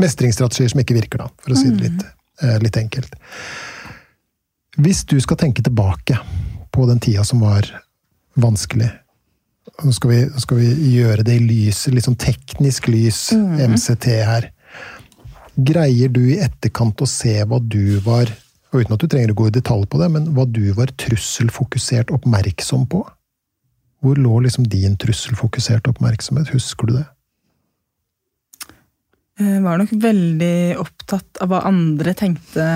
[0.00, 2.04] mestringsstrategier som ikke virker, da, for å si det litt,
[2.42, 3.16] eh, litt enkelt.
[4.80, 6.18] Hvis du skal tenke tilbake
[6.72, 7.66] på den tida som var
[8.38, 8.90] vanskelig
[9.80, 14.06] Nå skal vi, nå skal vi gjøre det i lyset, litt sånn teknisk lys, MCT
[14.26, 14.48] her.
[15.56, 18.28] Greier du i etterkant å se hva du var,
[18.72, 20.92] og uten at du trenger å gå i detalj på det, men hva du var
[21.00, 23.04] trusselfokusert oppmerksom på?
[24.04, 26.52] Hvor lå liksom din trusselfokuserte oppmerksomhet?
[26.56, 27.06] Husker du det?
[29.40, 32.66] Jeg var nok veldig opptatt av hva andre tenkte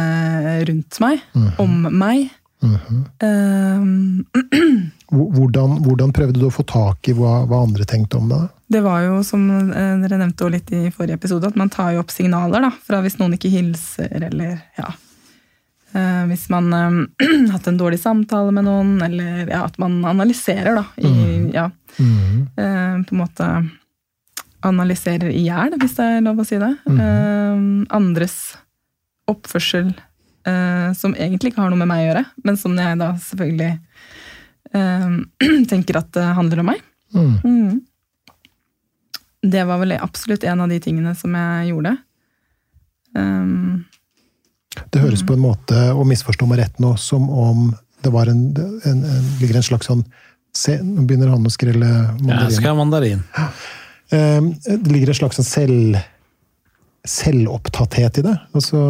[0.69, 1.21] rundt meg,
[1.61, 2.31] om meg.
[2.65, 4.25] Eh, um,
[5.15, 8.49] Hvordan, hvordan prøvde du å få tak i hva, hva andre tenkte om deg?
[8.73, 12.03] Det var jo, som eh, dere nevnte litt i forrige episode, at man tar jo
[12.03, 14.89] opp signaler da, fra hvis noen ikke hilser, eller ja.
[15.95, 20.81] uh, hvis man har hatt en dårlig samtale med noen, eller ja, at man analyserer,
[20.81, 20.87] da.
[20.99, 21.15] I,
[21.55, 21.69] ja,
[22.01, 23.53] eh, på en måte
[24.65, 26.73] analyserer i hjel, hvis det er lov å si det.
[26.91, 27.63] Eh,
[27.95, 28.39] andres
[29.31, 29.93] oppførsel
[30.47, 33.73] eh, som egentlig ikke har noe med meg å gjøre, men som jeg da selvfølgelig
[34.75, 35.17] eh,
[35.73, 36.83] tenker at det handler om meg.
[37.15, 37.35] Mm.
[37.45, 37.81] Mm.
[39.45, 41.97] Det var vel absolutt en av de tingene som jeg gjorde.
[43.15, 43.85] Um,
[44.91, 47.69] Det høres på en måte, og misforstå meg rett nå, som om
[48.03, 48.41] det var en,
[48.85, 50.03] en, en, ligger en slags sånn
[50.55, 53.23] se, Nå begynner han å skrelle Jeg skal mandarin.
[53.33, 54.51] ha mandarin.
[54.65, 56.01] Eh, Det ligger en slags sånn selv,
[57.09, 58.35] selvopptatthet i det.
[58.57, 58.83] Altså,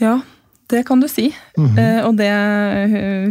[0.00, 0.20] ja,
[0.68, 1.30] det kan du si.
[1.78, 2.28] Eh, og det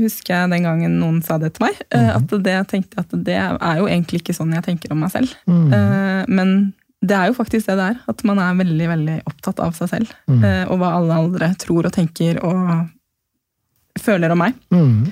[0.02, 1.76] husker jeg den gangen noen sa det til meg.
[1.94, 5.12] eh, At det tenkte at det er jo egentlig ikke sånn jeg tenker om meg
[5.14, 5.36] selv.
[5.48, 8.00] Eh, men det er jo faktisk det det er.
[8.10, 10.14] At man er veldig veldig opptatt av seg selv.
[10.44, 12.90] eh, og hva alle andre tror og tenker og
[14.02, 14.54] føler om meg.
[14.72, 15.08] mm,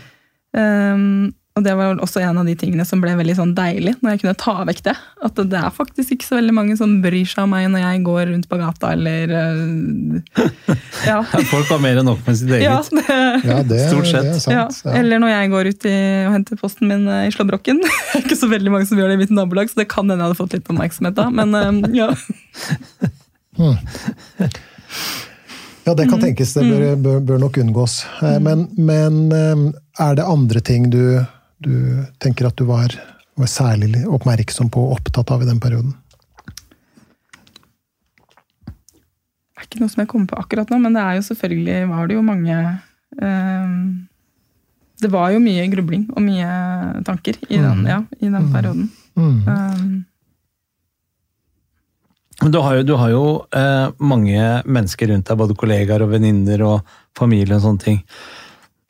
[0.55, 4.11] Um, og det var også en av de tingene som ble veldig sånn deilig, når
[4.11, 4.93] jeg kunne ta vekk det.
[5.23, 8.01] At det er faktisk ikke så veldig mange som bryr seg om meg når jeg
[8.03, 10.19] går rundt på gata, eller øh,
[11.07, 11.21] Ja.
[11.47, 12.65] Folk har mer enn nok med sitt eget.
[12.67, 14.27] ja, det, Ja, det, Stort sett.
[14.27, 14.81] det er sant.
[14.83, 14.97] Ja.
[14.99, 15.95] Eller når jeg går ut i,
[16.27, 17.79] og henter posten min øh, i Slåbroken.
[17.85, 20.05] Det er ikke så veldig mange som gjør det i mitt nabolag, så det kan
[20.09, 21.29] hende jeg hadde fått litt oppmerksomhet da.
[21.31, 22.11] Men øh, ja.
[25.85, 26.09] Ja, det Mm.
[26.11, 26.53] kan tenkes.
[26.53, 28.05] Det bør, bør, bør nok unngås.
[28.23, 31.21] Eh, Men, men eh, er det andre ting du,
[31.63, 32.93] du tenker at du var,
[33.39, 35.93] var særlig oppmerksom på og opptatt av i den perioden?
[39.55, 41.77] Det er ikke noe som jeg kommer på akkurat nå, men det er jo selvfølgelig
[41.93, 42.57] var det jo mange
[43.21, 43.69] øh,
[45.01, 46.49] Det var jo mye grubling og mye
[47.07, 48.91] tanker i den, ja, i den perioden.
[49.15, 49.39] Mm.
[49.47, 50.03] Um,
[52.43, 56.63] du har jo, du har jo eh, mange mennesker rundt deg, både kollegaer og venninner
[56.67, 58.01] og familie og sånne ting.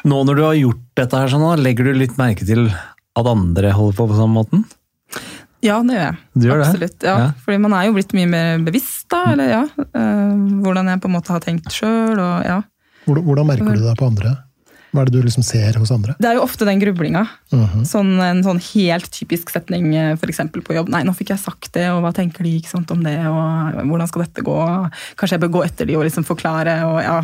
[0.05, 3.71] Nå når du har gjort dette her, sånn, legger du litt merke til at andre
[3.73, 4.65] holder på på samme måten?
[5.65, 6.17] Ja, det gjør jeg.
[6.35, 6.69] Du gjør det?
[6.69, 6.97] Absolutt.
[7.07, 7.15] Ja.
[7.23, 7.27] Ja.
[7.41, 9.23] Fordi man er jo blitt mye mer bevisst, da.
[9.33, 9.61] Eller ja.
[9.85, 12.59] eh, hvordan jeg på en måte har tenkt sjøl, ja.
[13.05, 14.35] Hvordan, hvordan merker du det på andre?
[14.95, 16.13] Hva er det du liksom ser hos andre?
[16.21, 17.25] Det er jo ofte den grublinga.
[17.51, 17.81] Mhm.
[17.89, 20.43] Sånn, en sånn helt typisk setning f.eks.
[20.53, 20.91] på jobb.
[20.93, 23.81] Nei, nå fikk jeg sagt det, og hva tenker de ikke sant, om det, og
[23.89, 24.59] hvordan skal dette gå?
[25.19, 27.17] Kanskje jeg bør gå etter de og liksom forklare, og ja.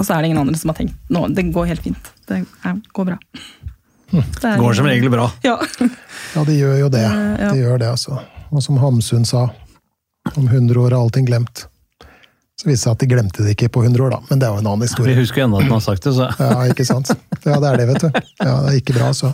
[0.00, 2.10] Og så er det ingen andre som har tenkt nå, det går helt fint.
[2.30, 2.40] Det
[2.96, 3.18] går bra.
[4.10, 5.26] Det er- Går som regel bra.
[5.44, 5.58] Ja.
[6.34, 7.04] Ja, de gjør jo det.
[7.04, 7.50] Eh.
[7.52, 8.16] De gjør det, altså.
[8.50, 9.44] Og som Hamsun sa,
[10.36, 11.66] om 100 år er allting glemt.
[12.60, 14.18] Så viste det seg at de glemte det ikke på 100 år, da.
[14.30, 15.14] Men det er jo en annen historie.
[15.14, 17.12] Vi husker jo ennå at han har sagt det, så Ja, ikke sant?
[17.46, 18.10] Ja, det er det, vet du.
[18.42, 19.30] Ja, det er ikke bra, så.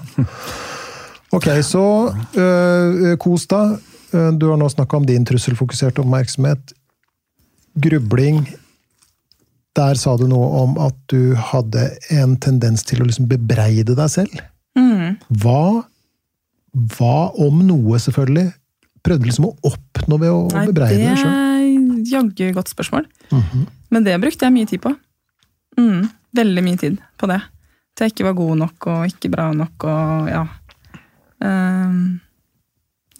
[1.34, 1.82] Ok, så
[2.38, 3.78] øh, kos deg.
[4.14, 6.72] Øh, Du har nå snakka om din trusselfokuserte oppmerksomhet.
[7.80, 8.44] Grubling.
[9.76, 14.12] Der sa du noe om at du hadde en tendens til å liksom bebreide deg
[14.12, 14.38] selv.
[14.78, 15.18] Mm.
[15.42, 15.84] Hva,
[16.96, 18.50] hva om noe, selvfølgelig,
[19.06, 21.34] prøvde liksom å oppnå ved å Nei, bebreide deg sjøl?
[21.34, 23.06] det er jaggu godt spørsmål.
[23.92, 24.92] Men det brukte jeg mye tid på.
[25.76, 27.42] Mm, veldig mye tid på det.
[27.96, 30.42] Til jeg ikke var god nok og ikke bra nok og ja.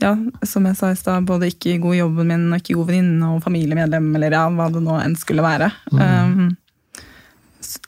[0.07, 0.12] Ja,
[0.47, 3.31] som jeg sa i stad, både ikke god i jobben min og ikke god venninne
[3.35, 5.73] og familiemedlem, eller ja, hva det nå enn skulle være.
[5.90, 6.03] Mm.
[6.07, 6.57] Um,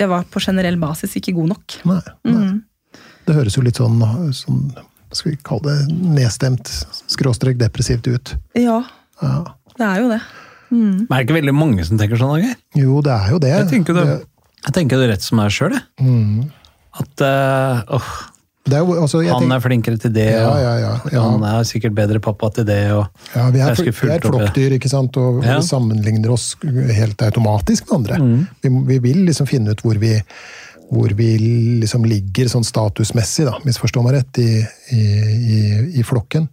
[0.02, 1.76] jeg var på generell basis ikke god nok.
[1.88, 2.48] Nei, nei.
[2.48, 2.56] Mm.
[3.28, 4.00] Det høres jo litt sånn,
[4.34, 4.62] sånn
[5.14, 6.70] skal vi kalle det, nedstemt,
[7.12, 8.34] skråstrek depressivt ut.
[8.58, 8.80] Ja,
[9.22, 9.36] Ja.
[9.78, 10.20] det er jo det.
[10.70, 11.06] Mm.
[11.08, 12.56] Men er det ikke veldig mange som tenker sånn, Geir?
[12.76, 13.52] Jo, det er jo det.
[13.54, 14.18] Jeg tenker det, det,
[14.66, 15.86] jeg tenker det rett som det er sjøl, jeg.
[16.02, 16.50] mm.
[16.98, 18.37] At åh, det
[18.76, 20.74] er jo, altså, han tenker, er flinkere til det, Ja, ja,
[21.12, 24.76] ja, han er sikkert bedre pappa til det, og ja, vi er, vi er flokkdyr,
[24.76, 25.16] ikke sant?
[25.20, 28.20] og vi sammenligner oss helt automatisk med andre.
[28.22, 28.40] Mm.
[28.64, 30.12] Vi, vi vil liksom finne ut hvor vi,
[30.90, 31.30] hvor vi
[31.84, 34.60] liksom ligger sånn statusmessig, da, misforstå meg rett, i,
[34.96, 35.02] i,
[35.56, 35.60] i,
[36.02, 36.48] i flokken.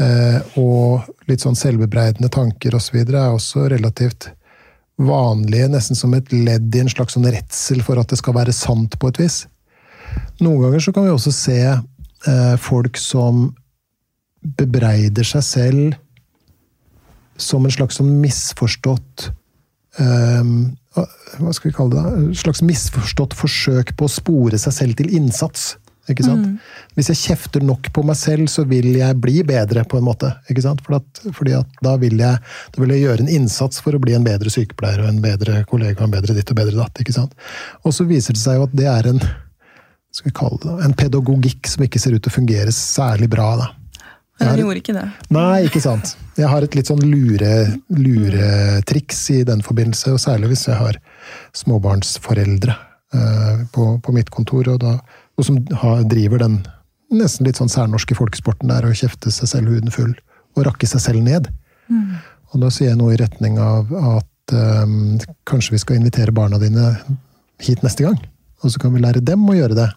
[0.00, 3.02] Eh, og litt sånn selvbebreidende tanker osv.
[3.02, 4.30] er også relativt
[5.02, 8.54] vanlige, nesten som et ledd i en slags sånn redsel for at det skal være
[8.56, 9.42] sant på et vis.
[10.42, 13.50] Noen ganger så kan vi også se eh, folk som
[14.42, 15.98] bebreider seg selv
[17.40, 19.28] som en slags sånn misforstått
[20.02, 20.48] eh,
[21.38, 22.16] Hva skal vi kalle det?
[22.18, 25.72] En slags misforstått forsøk på å spore seg selv til innsats.
[26.10, 26.48] Ikke sant?
[26.96, 30.32] Hvis jeg kjefter nok på meg selv, så vil jeg bli bedre, på en måte.
[30.50, 30.82] Ikke sant?
[30.82, 32.40] For at, fordi at da vil, jeg,
[32.74, 35.62] da vil jeg gjøre en innsats for å bli en bedre sykepleier og en bedre
[35.70, 37.02] kollega og en bedre ditt og bedre datt.
[37.04, 37.36] Ikke sant?
[37.86, 39.22] Og så viser det seg jo at det er en
[40.12, 43.46] skal vi kalle det, en pedagogikk som ikke ser ut til å fungere særlig bra.
[43.56, 43.68] da.
[44.42, 45.04] Har- Jeg gjorde ikke det.
[45.30, 46.16] Nei, ikke sant.
[46.36, 47.52] Jeg har et litt sånn lure,
[47.90, 50.98] luretriks i den forbindelse, og særlig hvis jeg har
[51.56, 52.74] småbarnsforeldre
[53.14, 54.96] eh, på, på mitt kontor, og, da,
[55.38, 56.60] og som har, driver den
[57.12, 60.14] nesten litt sånn særnorske folkesporten der å kjefte seg selv huden full
[60.56, 61.48] og rakke seg selv ned.
[62.52, 64.94] Og da sier jeg noe i retning av at eh,
[65.48, 66.94] kanskje vi skal invitere barna dine
[67.62, 68.18] hit neste gang,
[68.64, 69.90] og så kan vi lære dem å gjøre det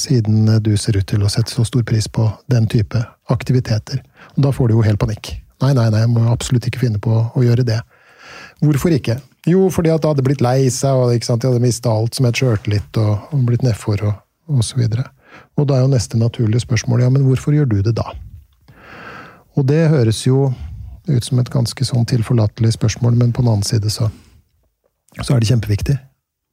[0.00, 3.00] siden du ser ut til å sette så stor pris på den type
[3.32, 4.02] aktiviteter.
[4.36, 5.34] Og da får du jo helt panikk.
[5.60, 7.80] Nei, nei, nei, jeg må absolutt ikke finne på å gjøre det.
[8.64, 9.18] Hvorfor ikke?
[9.48, 11.42] Jo, fordi at jeg hadde blitt lei seg, og ikke sant?
[11.42, 14.18] de hadde mista alt som het sjøltillit, og, og blitt nedfor, og,
[14.52, 15.06] og så videre.
[15.56, 18.10] Og da er jo neste naturlige spørsmål, ja, men hvorfor gjør du det da?
[19.58, 20.50] Og det høres jo
[21.10, 24.10] ut som et ganske sånn tilforlatelig spørsmål, men på den annen side så,
[25.20, 25.96] så er det kjempeviktig.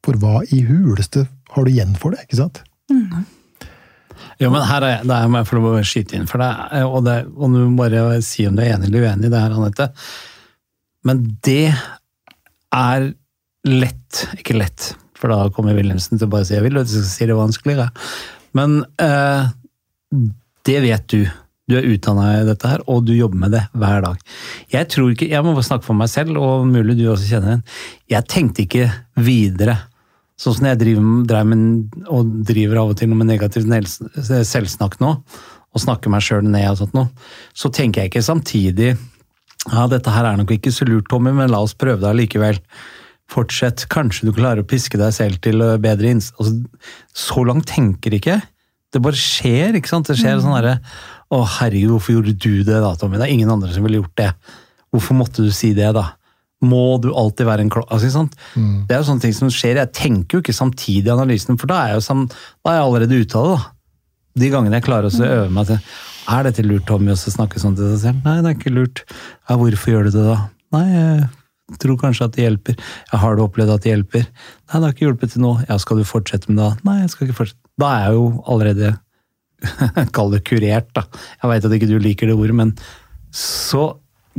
[0.06, 2.62] For hva i huleste har du igjen for det, ikke sant?
[4.38, 6.48] Jo, men her er der må jeg få lov å skyte inn, for det,
[6.78, 9.32] er- og, det, og du må bare si om du er enig eller uenig i
[9.32, 9.88] det her, Anette.
[11.08, 11.72] Men det
[12.74, 13.08] er
[13.68, 16.92] lett, ikke lett, for da kommer Wilhelmsen til å bare si jeg vil og du
[16.94, 17.90] skal si det vanskeligere,
[18.56, 19.50] Men eh,
[20.64, 21.20] det vet du.
[21.68, 24.22] Du er utdanna i dette her, og du jobber med det hver dag.
[24.72, 27.64] Jeg tror ikke, jeg må snakke for meg selv, og mulig du også kjenner igjen.
[28.14, 28.86] Jeg tenkte ikke
[29.20, 29.74] videre.
[30.38, 33.66] Sånn som jeg driver, med, og driver av og til med negativt
[34.22, 35.14] selvsnakk nå,
[35.68, 37.10] og snakker meg sjøl ned og sånt noe,
[37.58, 38.92] så tenker jeg ikke samtidig
[39.66, 42.60] ja, dette her er nok ikke så lurt, Tommy, men la oss prøve det allikevel.
[43.28, 43.84] Fortsett.
[43.92, 46.30] Kanskje du klarer å piske deg selv til bedre inns...
[46.38, 46.62] Altså,
[47.12, 48.38] så langt tenker ikke.
[48.94, 50.08] Det bare skjer, ikke sant.
[50.08, 50.44] Det skjer mm.
[50.46, 50.78] sånn herre
[51.34, 53.18] Å, herregud, hvorfor gjorde du det da, Tommy?
[53.20, 54.30] Det er ingen andre som ville gjort det.
[54.94, 56.06] Hvorfor måtte du si det, da?
[56.66, 57.86] Må du alltid være en klokk...
[57.94, 58.24] Altså,
[58.58, 58.86] mm.
[58.88, 59.78] Det er jo sånne ting som skjer.
[59.78, 62.24] Jeg tenker jo ikke samtidig i analysen, for da er jeg, jo sam...
[62.66, 63.56] da er jeg allerede ute av det.
[63.58, 63.74] da.
[64.38, 65.78] De gangene jeg klarer å øve meg til
[66.30, 68.26] Er dette lurt, Tommy, å snakke sånn til seg selv?
[68.26, 69.04] Nei, det er ikke lurt.
[69.48, 70.38] Ja, hvorfor gjør du det, da?
[70.76, 70.86] Nei,
[71.68, 72.78] jeg tror kanskje at det hjelper.
[73.12, 74.26] Jeg har du opplevd at det hjelper?
[74.28, 75.52] Nei, det har ikke hjulpet til nå.
[75.68, 76.68] Ja, skal du fortsette med det?
[76.68, 76.88] da?
[76.88, 77.62] Nei, jeg skal ikke fortsette.
[77.78, 78.94] Da er jeg jo allerede
[80.14, 81.04] Kall det kurert, da.
[81.42, 82.76] Jeg veit at ikke du liker det ordet, men
[83.34, 83.90] så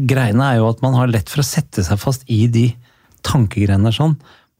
[0.08, 2.68] Greiene er jo at man har lett for å sette seg fast i de
[3.26, 4.16] tankegreiene sånn,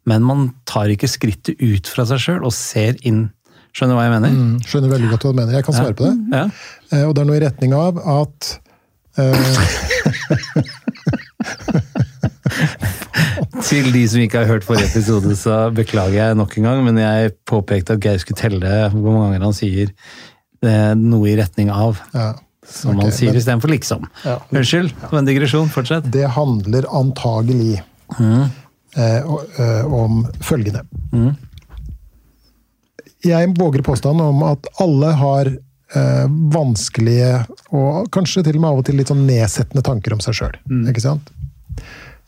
[0.10, 3.28] men man tar ikke skrittet ut fra seg sjøl og ser inn.
[3.76, 4.34] Skjønner du hva jeg mener?
[4.34, 5.54] Mm, skjønner veldig godt hva du mener.
[5.60, 6.16] Jeg kan svare på det.
[6.34, 6.46] Ja.
[6.92, 8.38] Eh, og det er noe i retning av at
[9.20, 9.26] uh,
[13.70, 17.00] Til de som ikke har hørt forrige episode, så beklager jeg nok en gang, men
[17.02, 21.72] jeg påpekte at Geir skulle telle hvor mange ganger han sier eh, noe i retning
[21.74, 22.00] av.
[22.14, 22.32] Ja.
[22.70, 24.08] Som okay, man sier istedenfor liksom.
[24.26, 24.38] Ja.
[24.50, 25.70] Unnskyld, det var en digresjon.
[25.74, 26.10] Fortsett.
[26.14, 27.82] Det handler antagelig
[28.20, 28.44] mm.
[28.96, 30.86] eh, eh om følgende.
[31.14, 31.34] Mm.
[33.26, 37.34] Jeg våger påstanden om at alle har eh, vanskelige
[37.76, 40.56] og kanskje til og med av og til litt sånn nedsettende tanker om seg sjøl.
[40.70, 40.86] Mm.
[40.94, 41.34] Ikke sant?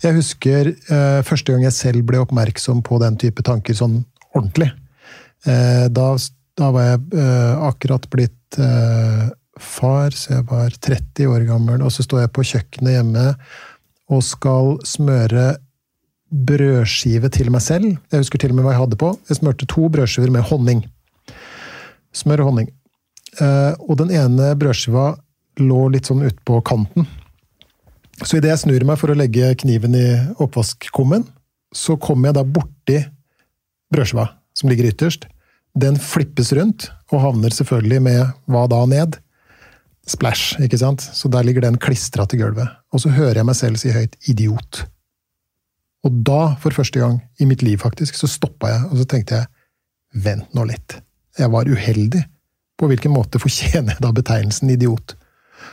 [0.01, 4.01] Jeg husker eh, første gang jeg selv ble oppmerksom på den type tanker sånn
[4.33, 4.71] ordentlig.
[5.45, 6.07] Eh, da,
[6.57, 9.29] da, var jeg eh, akkurat blitt eh,
[9.63, 11.83] far, så jeg var 30 år gammel.
[11.85, 13.25] Og så står jeg på kjøkkenet hjemme
[14.11, 15.53] og skal smøre
[16.31, 17.87] brødskive til meg selv.
[18.11, 19.11] Jeg husker til og med hva jeg hadde på.
[19.29, 20.85] Jeg smurte to brødskiver med honning.
[22.15, 22.71] Smør og honning.
[23.39, 25.11] Eh, og den ene brødskiva
[25.61, 27.07] lå litt sånn utpå kanten.
[28.21, 30.07] Så idet jeg snur meg for å legge kniven i
[30.43, 31.25] oppvaskkummen,
[31.73, 32.99] så kommer jeg da borti
[33.91, 35.27] brødskiva som ligger ytterst.
[35.79, 39.17] Den flippes rundt, og havner selvfølgelig med hva da ned?
[40.07, 41.01] Splash, ikke sant?
[41.01, 42.69] Så der ligger den klistra til gulvet.
[42.91, 44.83] Og så hører jeg meg selv si høyt 'idiot'.
[46.03, 49.35] Og da, for første gang i mitt liv faktisk, så stoppa jeg, og så tenkte
[49.35, 49.45] jeg
[50.23, 51.01] 'vent nå litt'.
[51.37, 52.23] Jeg var uheldig.
[52.77, 55.15] På hvilken måte fortjener jeg da betegnelsen idiot?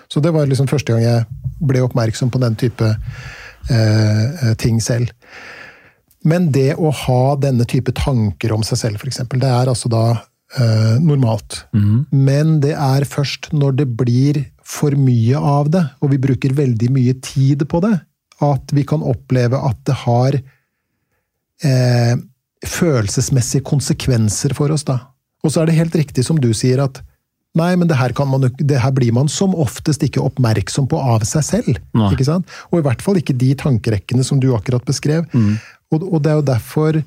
[0.08, 1.24] Så det var liksom første gang jeg
[1.60, 2.84] ble oppmerksom på den type
[3.70, 5.08] eh, ting selv.
[6.24, 10.04] Men det å ha denne type tanker om seg selv, f.eks., det er altså da
[10.56, 11.64] eh, normalt.
[11.76, 12.06] Mm.
[12.12, 16.90] Men det er først når det blir for mye av det, og vi bruker veldig
[16.94, 17.94] mye tid på det,
[18.44, 20.38] at vi kan oppleve at det har
[21.64, 22.14] eh,
[22.66, 24.84] følelsesmessige konsekvenser for oss.
[24.88, 25.00] da.
[25.44, 27.02] Og så er det helt riktig som du sier, at
[27.56, 31.24] Nei, men det her, man, det her, blir man som oftest ikke oppmerksom på av
[31.26, 31.78] seg selv.
[31.96, 32.10] Nei.
[32.14, 32.50] ikke sant?
[32.70, 35.24] Og i hvert fall ikke de tankerekkene som du akkurat beskrev.
[35.32, 35.56] Mm.
[35.94, 37.06] Og, og, det er jo derfor eh,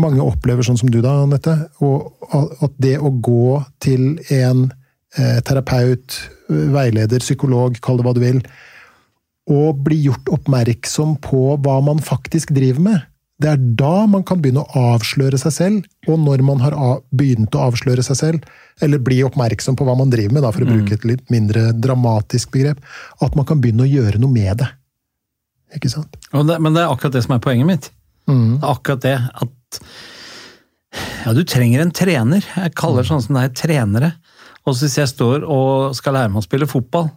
[0.00, 4.64] mange opplever sånn som du da, Anette, at det å gå til en
[5.18, 6.16] eh, terapeut,
[6.48, 8.40] veileder, psykolog, kall det hva du vil,
[9.48, 13.06] og bli gjort oppmerksom på hva man faktisk driver med,
[13.38, 15.84] det er da man kan begynne å avsløre seg selv.
[16.10, 16.74] Og når man har
[17.14, 18.48] begynt å avsløre seg selv,
[18.82, 21.68] eller bli oppmerksom på hva man driver med, da, for å bruke et litt mindre
[21.78, 22.82] dramatisk begrep,
[23.22, 24.68] at man kan begynne å gjøre noe med det.
[25.78, 26.18] Ikke sant?
[26.32, 27.88] Det, men det er akkurat det som er poenget mitt.
[28.28, 28.58] Mm.
[28.66, 29.80] Akkurat det at
[31.24, 32.44] ja, du trenger en trener.
[32.44, 34.12] Jeg kaller det sånn som det er trenere.
[34.66, 37.08] Og hvis jeg står og skal lære meg å spille fotball,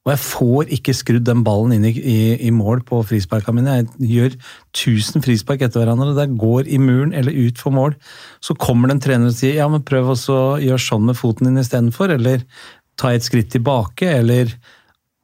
[0.00, 3.82] og jeg får ikke skrudd den ballen inn i, i, i mål på frisparka mine.
[3.82, 4.36] Jeg gjør
[4.72, 7.96] 1000 frispark etter hverandre, det går i muren eller ut for mål.
[8.40, 10.16] Så kommer det en trener og sier ja, men prøv å
[10.62, 12.46] gjøre sånn med foten din istedenfor, eller
[13.00, 14.56] ta et skritt tilbake, eller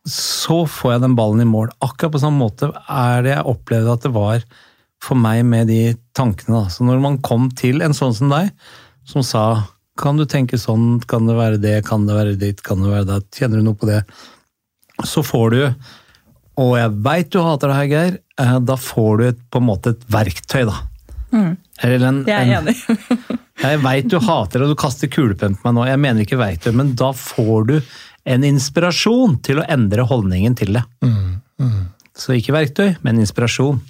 [0.06, 1.72] Så får jeg den ballen i mål.
[1.82, 4.44] Akkurat på samme måte er det jeg opplevde at det var
[5.04, 6.62] for meg med de tankene.
[6.62, 6.72] Da.
[6.72, 8.52] Så når man kom til en sånn som deg,
[9.06, 9.46] som sa
[9.96, 13.06] kan du tenke sånn, kan det være det, kan det være ditt, kan det være
[13.08, 14.02] det, kjenner du noe på det?
[15.04, 15.62] så får du
[16.56, 18.14] Og jeg veit du hater det her, Geir.
[18.40, 20.78] Eh, da får du et, på en måte et verktøy, da.
[21.34, 21.50] Mm.
[21.84, 22.72] En, jeg er enig.
[23.66, 25.84] jeg veit du hater det, og du kaster kulepenn på meg nå.
[25.90, 27.74] Jeg mener ikke verktøy, men da får du
[28.32, 30.84] en inspirasjon til å endre holdningen til det.
[31.04, 31.36] Mm.
[31.60, 31.82] Mm.
[32.16, 33.82] Så ikke verktøy, men inspirasjon.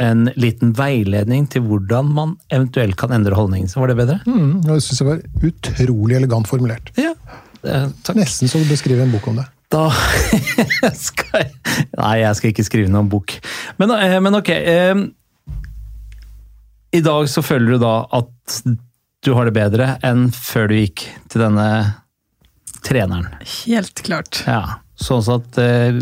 [0.00, 3.68] En liten veiledning til hvordan man eventuelt kan endre holdningen.
[3.68, 4.20] Så var det bedre?
[4.24, 6.88] Mm, jeg syns det var utrolig elegant formulert.
[6.96, 7.12] Ja.
[7.62, 8.16] Eh, takk.
[8.16, 9.46] Nesten så du beskriver en bok om det.
[9.72, 9.86] Da
[11.08, 11.52] skal jeg
[11.96, 13.36] Nei, jeg skal ikke skrive noen bok.
[13.80, 14.50] Men, eh, men ok.
[14.56, 15.04] Eh,
[16.96, 18.62] I dag så føler du da at
[19.22, 21.68] du har det bedre enn før du gikk til denne
[22.82, 23.28] treneren.
[23.44, 24.40] Helt klart.
[24.48, 26.00] Ja, sånn at eh,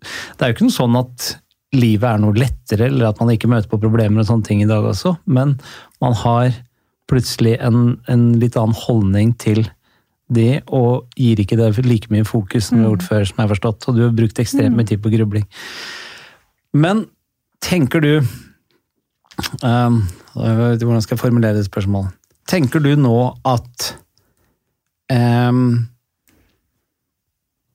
[0.00, 1.30] Det er jo ikke noe sånn at
[1.76, 4.68] livet er noe lettere, eller at man ikke møter på problemer og sånne ting i
[4.70, 5.54] dag også, men
[6.02, 6.56] man har
[7.10, 9.64] plutselig en, en litt annen holdning til
[10.30, 13.44] de, og gir ikke det like mye fokus som vi har gjort før, som jeg
[13.44, 15.46] har forstått, og du har brukt ekstremt mye tid på grubling.
[16.70, 17.04] Men
[17.62, 18.12] tenker du
[19.66, 20.02] um,
[20.34, 22.14] hvordan skal jeg formulere det spørsmålet.
[22.50, 23.90] Tenker du nå at
[25.10, 25.88] um,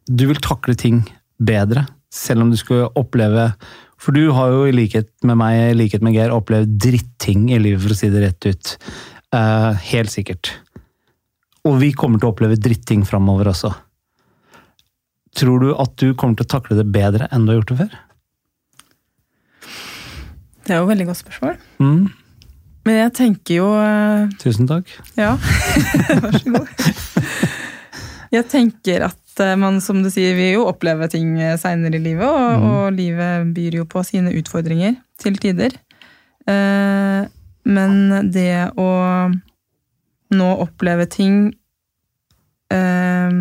[0.07, 1.03] du vil takle ting
[1.39, 1.85] bedre,
[2.15, 3.49] selv om du skulle oppleve
[4.01, 7.59] For du har jo i likhet med meg, i likhet med Geir, opplevd dritting i
[7.61, 8.73] livet, for å si det rett ut.
[9.33, 10.51] Uh, helt sikkert.
[11.65, 13.71] Og vi kommer til å oppleve dritting framover også.
[15.35, 17.79] Tror du at du kommer til å takle det bedre enn du har gjort det
[17.81, 17.97] før?
[20.65, 21.57] Det er jo et veldig godt spørsmål.
[21.81, 22.05] Mm,
[22.85, 24.89] Men jeg tenker jo eh, tusen takk.
[25.17, 25.33] Ja,
[26.23, 26.85] vær så god.
[28.35, 32.27] Jeg tenker at eh, man, som du sier, vil jo oppleve ting seinere i livet,
[32.27, 35.75] og, og livet byr jo på sine utfordringer til tider.
[36.47, 37.25] Eh,
[37.65, 37.93] Men
[38.29, 38.89] det å
[40.35, 41.55] nå oppleve ting
[42.69, 43.31] eh,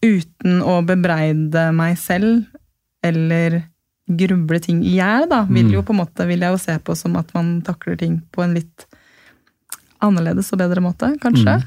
[0.00, 2.46] uten å bebreide meg selv,
[3.04, 3.60] eller
[4.10, 6.96] gruble ting i hjel, da, vil jo på en måte, vil jeg jo se på
[6.96, 8.86] som at man takler ting på en litt
[10.00, 11.58] annerledes og bedre måte, kanskje.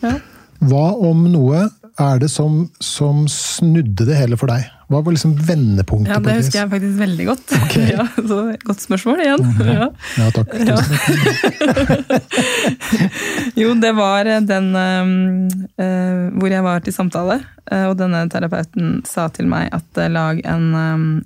[0.00, 0.14] Ja.
[0.58, 4.66] Hva om noe er det som, som snudde det hele for deg?
[4.88, 6.14] Hva var liksom vendepunktet?
[6.14, 7.46] Ja, det husker jeg faktisk veldig godt.
[7.68, 7.90] Okay.
[7.92, 9.42] Ja, så godt spørsmål igjen.
[9.68, 9.92] Ja.
[10.16, 10.48] Ja, takk.
[10.64, 10.80] Ja.
[13.60, 15.44] Jo, det var den um,
[15.76, 20.08] eh, hvor jeg var til samtale, eh, og denne terapeuten sa til meg at eh,
[20.14, 20.64] lag en,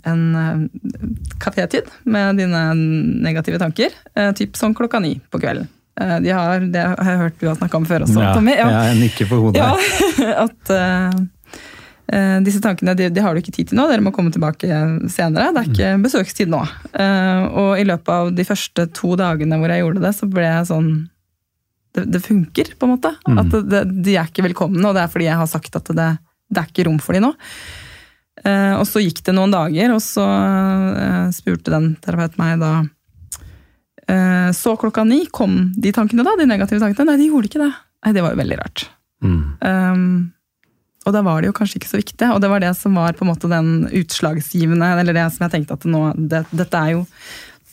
[0.08, 0.58] en uh,
[1.42, 2.74] kafétid med dine
[3.22, 5.68] negative tanker, eh, typ sånn klokka ni på kvelden.
[6.00, 8.56] Eh, de har, det har jeg hørt du har snakka om før også, ja, Tommy.
[8.56, 8.70] Ja.
[8.88, 9.60] jeg nikker på hodet.
[9.60, 9.76] Ja,
[10.46, 14.32] at eh, disse tankene de, de har du ikke tid til nå, dere må komme
[14.32, 14.68] tilbake
[15.12, 15.50] senere.
[15.52, 16.62] Det er ikke besøkstid nå.
[16.96, 20.48] Uh, og i løpet av de første to dagene hvor jeg gjorde det, så ble
[20.48, 20.92] jeg sånn
[21.92, 23.12] Det, det funker, på en måte.
[23.28, 25.90] At det, det, de er ikke velkomne, og det er fordi jeg har sagt at
[25.92, 26.06] det,
[26.48, 27.34] det er ikke rom for de nå.
[28.42, 30.24] Uh, og så gikk det noen dager, og så
[31.36, 32.72] spurte den terapeuten meg da
[34.52, 37.06] Så klokka ni kom de tankene, da, de negative tankene.
[37.08, 37.70] Nei, de gjorde ikke det.
[38.04, 38.82] Nei, Det var jo veldig rart.
[39.22, 39.42] Mm.
[39.62, 40.32] Um,
[41.06, 43.16] og da var det jo kanskje ikke så viktig, og det var det som var
[43.18, 46.94] på en måte den utslagsgivende, eller det som jeg tenkte at nå, det, dette er
[46.94, 47.06] jo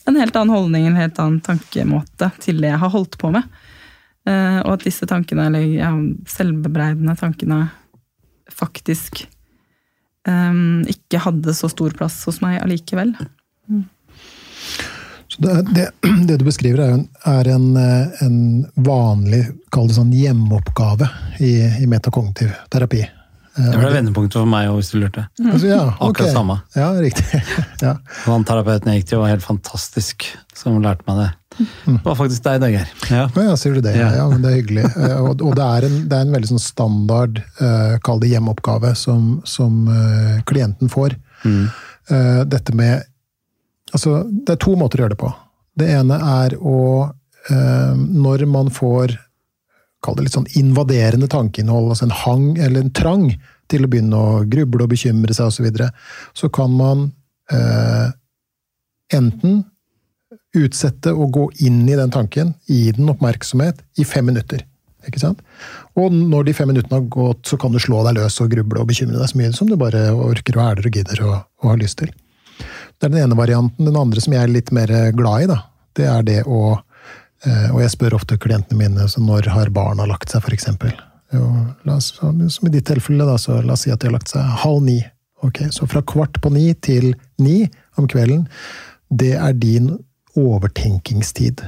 [0.10, 3.46] en helt annen holdning, en helt annen tankemåte til det jeg har holdt på med.
[4.28, 5.92] Uh, og at disse tankene, eller ja,
[6.30, 7.60] selvbebreidende tankene,
[8.50, 9.24] faktisk
[10.26, 13.14] um, ikke hadde så stor plass hos meg allikevel.
[13.70, 13.84] Så
[15.40, 15.86] det, det,
[16.28, 18.36] det du beskriver, er, en, er en, eh, en
[18.76, 19.46] vanlig
[19.96, 21.08] sånn hjemmeoppgave
[21.40, 23.02] i, i metakognitiv terapi.
[23.06, 25.26] Eh, Det ble vendepunktet for meg òg, hvis du lurte.
[25.44, 26.60] altså, ja, Akkurat samme.
[26.76, 27.42] Ja, riktig.
[27.86, 27.96] ja.
[28.28, 31.30] Han terapeuten jeg gikk til, var helt fantastisk, som lærte meg det.
[31.60, 32.92] Det var faktisk deg, Dager.
[33.12, 33.26] Ja.
[33.36, 33.96] Ja, sier du det?
[33.98, 34.28] Ja, Ja.
[34.32, 34.86] men det er hyggelig.
[34.96, 38.30] Eh, Og, og det, er en, det er en veldig sånn standard, uh, kall det
[38.32, 41.18] hjemmeoppgave, som, som uh, klienten får.
[41.44, 43.04] Eh, dette med
[43.94, 45.32] Altså, det er to måter å gjøre det på.
[45.80, 49.16] Det ene er å eh, Når man får
[50.00, 53.26] Kall det litt sånn invaderende tankeinnhold, altså en hang eller en trang
[53.68, 55.90] til å begynne å gruble og bekymre seg osv., så, videre,
[56.32, 57.02] så kan man
[57.52, 58.06] eh,
[59.12, 59.58] enten
[60.56, 64.64] utsette å gå inn i den tanken, gi den oppmerksomhet, i fem minutter.
[65.08, 65.44] Ikke sant?
[66.00, 68.80] Og når de fem minuttene har gått, så kan du slå deg løs og gruble
[68.80, 71.72] og bekymre deg så mye som du bare orker og hæler og gidder og, og
[71.74, 72.12] har lyst til.
[73.00, 73.88] Det er den ene varianten.
[73.88, 75.62] Den andre som jeg er litt mer glad i, da,
[75.96, 80.08] det er det å eh, Og jeg spør ofte klientene mine så når har barna
[80.10, 80.68] lagt seg, f.eks.
[81.30, 84.84] Som i ditt tilfelle, da, så la oss si at de har lagt seg halv
[84.84, 85.00] ni.
[85.48, 88.48] Ok, Så fra kvart på ni til ni om kvelden,
[89.10, 89.94] det er din
[90.36, 91.64] overtenkingstid.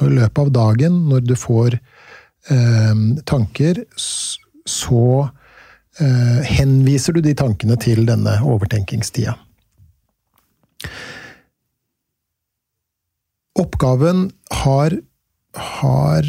[0.00, 5.04] Og I løpet av dagen, når du får eh, tanker, så
[5.98, 9.34] eh, henviser du de tankene til denne overtenkingstida.
[13.60, 14.28] Oppgaven
[14.62, 14.96] har,
[15.56, 16.28] har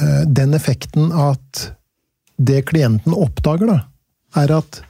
[0.00, 1.64] eh, den effekten at
[2.38, 3.78] det klienten oppdager, da,
[4.38, 4.82] er at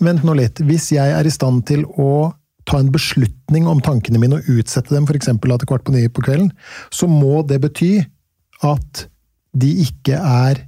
[0.00, 0.60] vent nå litt.
[0.62, 2.30] Hvis jeg er i stand til å
[2.68, 5.32] ta en beslutning om tankene mine og utsette dem f.eks.
[5.32, 6.52] til kvart på ni på kvelden,
[6.94, 7.92] så må det bety
[8.66, 9.06] at
[9.56, 10.66] de ikke er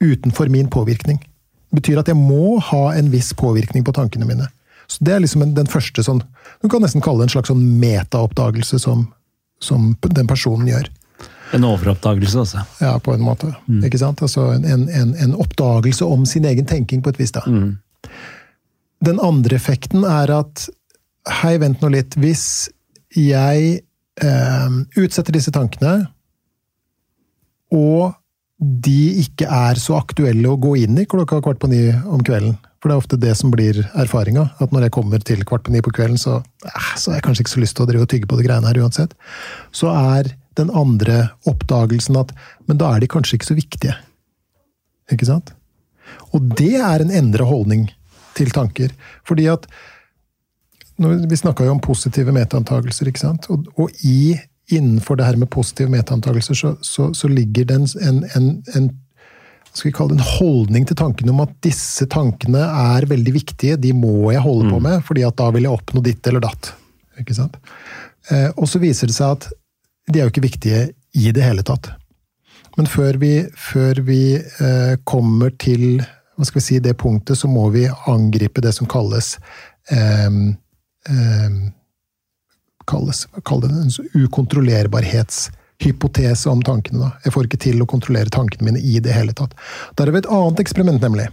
[0.00, 1.18] utenfor min påvirkning.
[1.20, 4.48] Det betyr at jeg må ha en viss påvirkning på tankene mine.
[4.86, 6.22] Så Det er liksom den første sånn
[6.62, 9.08] Du kan nesten kalle det en slags sånn metaoppdagelse som,
[9.60, 10.88] som den personen gjør.
[11.54, 12.62] En overoppdagelse også.
[12.82, 13.52] Ja, på en måte.
[13.66, 13.84] Mm.
[13.86, 14.22] Ikke sant?
[14.22, 17.34] Altså en, en, en, oppdagelse om sin egen tenking, på et vis.
[17.34, 17.44] da.
[17.46, 17.76] Mm.
[19.06, 20.68] Den andre effekten er at
[21.26, 22.14] Hei, vent nå litt.
[22.22, 22.68] Hvis
[23.10, 23.80] jeg
[24.22, 26.04] eh, utsetter disse tankene,
[27.74, 28.14] og
[28.58, 32.54] de ikke er så aktuelle å gå inn i klokka kvart på ni om kvelden.
[32.80, 34.50] For det er ofte det som blir erfaringa.
[34.62, 37.26] At når jeg kommer til kvart på ni på kvelden, så, eh, så har jeg
[37.28, 39.14] kanskje ikke så lyst til å drive og tygge på de greiene her uansett.
[39.72, 42.32] Så er den andre oppdagelsen at
[42.66, 43.94] Men da er de kanskje ikke så viktige.
[45.12, 45.52] Ikke sant?
[46.34, 47.86] Og det er en endra holdning
[48.34, 48.90] til tanker.
[49.24, 49.68] Fordi at
[50.98, 53.50] Vi snakka jo om positive metaantagelser, ikke sant?
[53.52, 54.32] Og, og i,
[54.72, 58.86] innenfor det her med positive metaantagelser så, så, så, ligger det en, en, en
[59.76, 63.76] skal vi kalle det en holdning til tankene om at disse tankene er veldig viktige,
[63.80, 64.88] de må jeg holde på mm.
[64.88, 66.72] med, fordi at da vil jeg oppnå ditt eller datt.
[67.20, 67.58] Ikke sant?
[68.32, 69.48] Eh, og så viser det seg at
[70.06, 70.82] de er jo ikke viktige
[71.16, 71.90] i det hele tatt.
[72.76, 76.02] Men før vi, før vi eh, kommer til
[76.36, 79.38] hva skal vi si, det punktet, så må vi angripe det som kalles
[79.88, 80.28] eh,
[82.86, 83.90] kalles, Kall det en
[85.76, 86.98] ukontrollerbarhetshypotese om tankene.
[86.98, 87.10] Da.
[87.24, 89.54] Jeg får ikke til å kontrollere tankene mine i det hele tatt.
[89.96, 91.28] Der har vi et annet eksperiment, nemlig.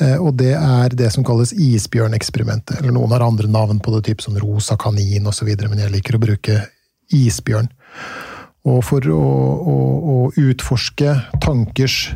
[0.00, 2.80] Eh, og det er det som kalles isbjørneksperimentet.
[2.80, 6.16] Eller noen har andre navn på det, typ som rosa kanin osv., men jeg liker
[6.16, 6.66] å bruke
[7.12, 7.68] isbjørn.
[8.64, 9.22] Og for å,
[9.66, 9.78] å,
[10.14, 12.12] å utforske tankers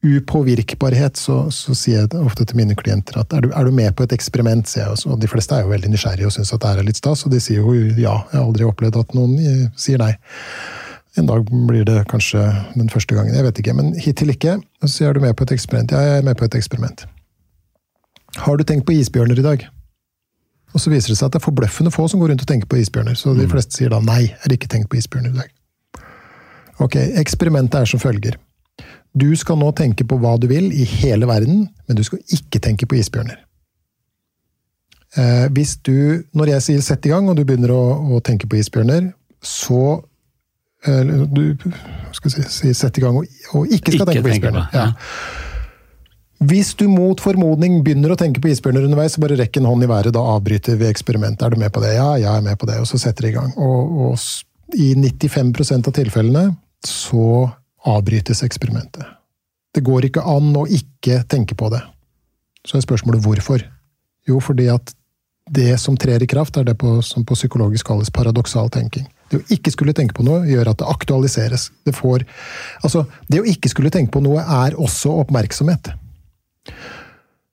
[0.00, 3.92] upåvirkbarhet, så, så, sier jeg ofte til mine klienter at er du, er du med
[3.96, 4.94] på et eksperiment, sier jeg.
[4.96, 5.10] Også.
[5.12, 7.34] Og de fleste er jo veldig nysgjerrige og syns at det er litt stas, og
[7.34, 8.16] de sier jo ja.
[8.30, 10.14] Jeg har aldri opplevd at noen eh, sier nei.
[11.18, 12.40] En dag blir det kanskje
[12.78, 13.76] den første gangen, jeg vet ikke.
[13.76, 14.56] Men hittil ikke.
[14.86, 15.92] Så sier du med på et eksperiment.
[15.92, 17.04] Ja, jeg er med på et eksperiment.
[18.40, 19.64] Har du tenkt på isbjørner i dag?
[20.70, 22.70] Og så viser det seg at det er forbløffende få som går rundt og tenker
[22.70, 23.18] på isbjørner.
[23.18, 23.50] Så de mm.
[23.52, 25.56] fleste sier da nei, jeg har ikke tenkt på isbjørner i dag.
[26.80, 28.38] Ok, eksperimentet er som følger.
[29.12, 32.60] Du skal nå tenke på hva du vil i hele verden, men du skal ikke
[32.62, 33.40] tenke på isbjørner.
[35.18, 37.82] Eh, hvis du, når jeg sier 'sett i gang', og du begynner å,
[38.14, 40.04] å tenke på isbjørner, så
[40.86, 41.56] eh, Du
[42.12, 44.68] skal si, si 'sett i gang' og, og ikke skal ikke tenke på isbjørner.
[44.70, 44.92] På, ja.
[46.40, 49.84] Hvis du mot formodning begynner å tenke på isbjørner underveis, så bare rekk en hånd
[49.84, 50.14] i været.
[50.14, 51.42] Da avbryter vi eksperimentet.
[51.44, 51.92] Er du med på det?
[51.98, 52.78] Ja, jeg er med på det.
[52.80, 53.52] Og så setter det i gang.
[53.60, 56.44] Og, og i 95% av tilfellene
[56.86, 57.50] så
[57.86, 59.04] avbrytes eksperimentet.
[59.74, 61.82] Det går ikke an å ikke tenke på det.
[62.66, 63.62] Så er spørsmålet hvorfor.
[64.28, 64.92] Jo, fordi at
[65.50, 69.08] det som trer i kraft, er det på, som på psykologisk kalles paradoksal tenking.
[69.30, 71.70] Det å ikke skulle tenke på noe gjør at det aktualiseres.
[71.86, 72.26] Det, får,
[72.82, 75.92] altså, det å ikke skulle tenke på noe er også oppmerksomhet.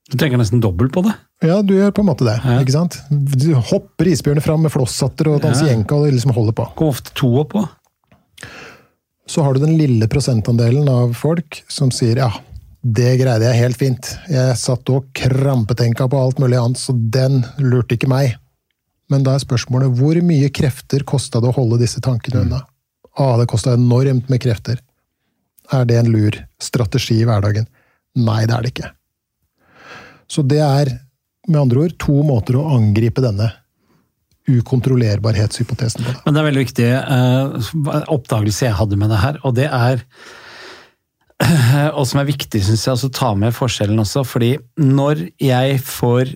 [0.08, 1.14] Du tenker nesten dobbelt på det?
[1.44, 2.38] Ja, du gjør på en måte det.
[2.42, 2.58] Ja.
[2.62, 2.96] ikke sant?
[3.10, 5.78] Du hopper isbjørnet fram med flosshatter og danser ja.
[5.78, 6.66] og liksom holder på.
[6.78, 7.62] Hvor ofte to oppå?
[9.28, 12.30] Så har du den lille prosentandelen av folk som sier ja,
[12.80, 14.10] det greide jeg helt fint.
[14.32, 18.38] Jeg satt og krampetenka på alt mulig annet, så den lurte ikke meg.
[19.12, 22.62] Men da er spørsmålet hvor mye krefter kosta det å holde disse tankene unna?
[22.64, 22.74] Mm.
[23.18, 24.80] Ah, det kosta enormt med krefter.
[25.74, 27.66] Er det en lur strategi i hverdagen?
[28.16, 28.92] Nei, det er det ikke.
[30.28, 30.92] Så det er
[31.48, 33.50] med andre ord to måter å angripe denne
[34.48, 36.12] ukontrollerbarhetshypotesen på.
[36.12, 36.24] det.
[36.24, 40.04] Men det er veldig viktig uh, oppdagelse jeg hadde med det her, og det er
[41.98, 44.24] og som er viktig, syns jeg, å ta med forskjellen også.
[44.26, 46.34] fordi når jeg får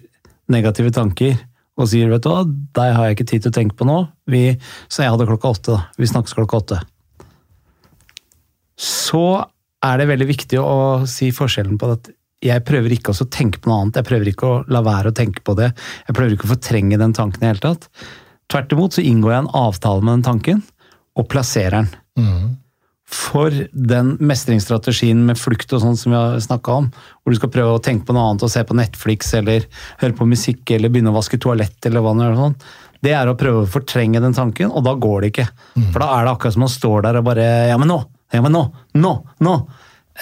[0.52, 1.40] negative tanker
[1.80, 3.98] og sier vet du hva, deg har jeg ikke tid til å tenke på nå,
[4.30, 4.44] vi,
[4.92, 5.86] så jeg hadde klokka åtte, da.
[5.98, 6.80] Vi snakkes klokka åtte.
[8.76, 9.24] Så
[9.82, 13.70] er det veldig viktig å si forskjellen på at jeg prøver ikke å tenke på
[13.70, 14.00] noe annet.
[14.00, 15.70] Jeg prøver ikke å la være å tenke på det.
[16.08, 17.86] Jeg prøver ikke å fortrenge den tanken i det hele tatt.
[18.52, 20.66] Tvert imot så inngår jeg en avtale med den tanken,
[21.16, 21.92] og plasserer den.
[22.18, 22.50] Mm.
[23.12, 26.88] For den mestringsstrategien med flukt og sånn som vi har snakka om,
[27.22, 29.66] hvor du skal prøve å tenke på noe annet og se på Netflix eller
[30.00, 32.56] høre på musikk eller begynne å vaske toalett eller hva det er, sånn,
[33.02, 35.48] det er å prøve å fortrenge den tanken, og da går det ikke.
[35.76, 35.88] Mm.
[35.90, 38.00] For da er det akkurat som man står der og bare Ja, men nå!
[38.32, 38.62] Ja, men nå!
[38.96, 39.12] Nå!
[39.44, 39.56] Nå!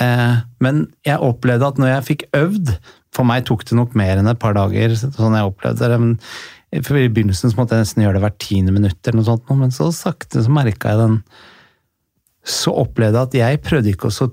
[0.00, 2.72] Eh, men jeg opplevde at når jeg fikk øvd
[3.12, 4.94] For meg tok det nok mer enn et par dager.
[4.96, 8.74] sånn jeg opplevde det, for I begynnelsen så måtte jeg nesten gjøre det hvert tiende
[8.76, 11.16] minutt, eller noe sånt, men så sakte så merka jeg den
[12.46, 14.30] Så opplevde jeg at jeg prøvde ikke å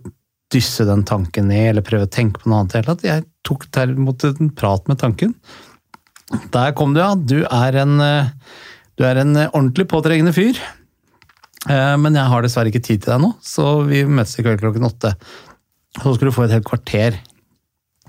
[0.53, 2.78] dysse den tanken ned, eller prøve å tenke på noe annet.
[2.80, 3.03] Eller at.
[3.03, 5.34] Jeg tok derimot en prat med tanken.
[6.53, 7.15] Der kom du, ja.
[7.15, 8.30] Du er en, eh,
[8.95, 10.55] du er en ordentlig påtrengende fyr.
[11.68, 14.61] Eh, Men jeg har dessverre ikke tid til deg nå, så vi møtes i kveld
[14.61, 15.15] klokken åtte.
[16.01, 17.17] Så skulle du få et helt kvarter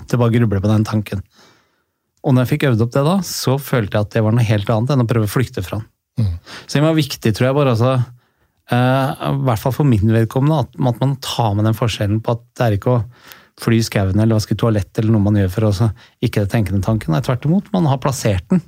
[0.05, 1.22] til bare å gruble på den tanken.
[2.26, 4.47] Og når jeg fikk øvd opp det da, så følte jeg at det var noe
[4.47, 5.89] helt annet enn å prøve å flykte fra den.
[6.66, 7.93] Så det var viktig, tror jeg, bare altså,
[8.74, 12.34] eh, i hvert fall for min vedkommende, at, at man tar med den forskjellen på
[12.34, 13.03] at det er ikke å
[13.59, 15.91] fly i skauen eller vaske toalett eller noe man gjør for å
[16.24, 17.14] ikke tenke den tanken.
[17.14, 18.62] Nei, tvert imot, man har plassert den.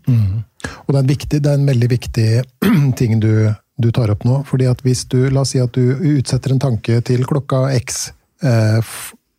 [0.86, 2.28] Og det er viktig, det er en veldig viktig
[3.00, 4.40] ting du, du tar opp nå.
[4.48, 8.10] fordi at hvis du, La oss si at du utsetter en tanke til klokka x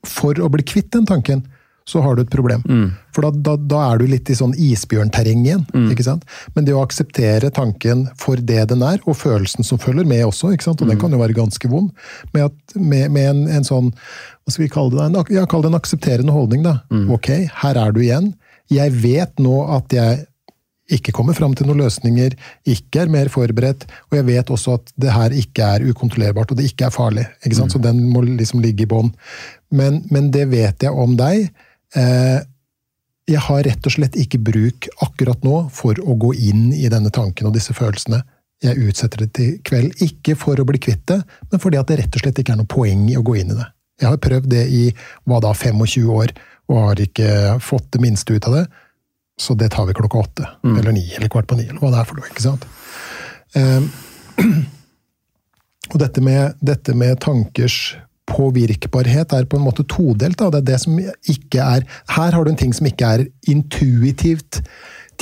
[0.06, 1.44] for å bli kvitt den tanken,
[1.90, 2.62] så har du et problem.
[3.12, 5.64] For da, da, da er du litt i sånn isbjørnterreng igjen.
[5.92, 6.24] ikke sant?
[6.56, 10.54] Men det å akseptere tanken for det den er, og følelsen som følger med også,
[10.54, 10.82] ikke sant?
[10.82, 11.90] og den kan jo være ganske vond,
[12.34, 15.66] med, at, med, med en, en sånn hva skal vi kalle det, en, ja, kall
[15.66, 16.64] det en aksepterende holdning.
[16.64, 16.78] da.
[17.18, 17.34] Ok,
[17.64, 18.36] her er du igjen.
[18.72, 20.26] Jeg vet nå at jeg
[20.92, 22.36] ikke kommer fram til noen løsninger,
[22.70, 26.60] ikke er mer forberedt, og jeg vet også at det her ikke er ukontrollerbart, og
[26.60, 27.26] det ikke er farlig.
[27.46, 27.76] ikke sant?
[27.76, 29.14] Så den må liksom ligge i bånn.
[29.72, 31.48] Men, men det vet jeg om deg.
[31.96, 32.40] Eh,
[33.32, 37.12] jeg har rett og slett ikke bruk akkurat nå for å gå inn i denne
[37.14, 38.22] tanken og disse følelsene.
[38.62, 42.02] Jeg utsetter det til kveld, ikke for å bli kvitt det, men fordi at det
[42.02, 43.68] rett og slett ikke er noe poeng i å gå inn i det.
[44.02, 44.84] Jeg har prøvd det i
[45.30, 46.34] hva da, 25 år,
[46.72, 47.32] og har ikke
[47.64, 48.66] fått det minste ut av det.
[49.42, 52.04] Så det tar vi klokka åtte, eller ni, eller kvart på ni, eller hva det
[52.04, 52.30] er for noe.
[52.30, 52.68] ikke sant?
[53.58, 53.90] Um,
[55.92, 57.80] og dette med, dette med tankers
[58.32, 60.38] påvirkbarhet er på en måte todelt.
[60.40, 60.52] Da.
[60.54, 61.86] Det er det som ikke er
[62.16, 64.62] Her har du en ting som ikke er intuitivt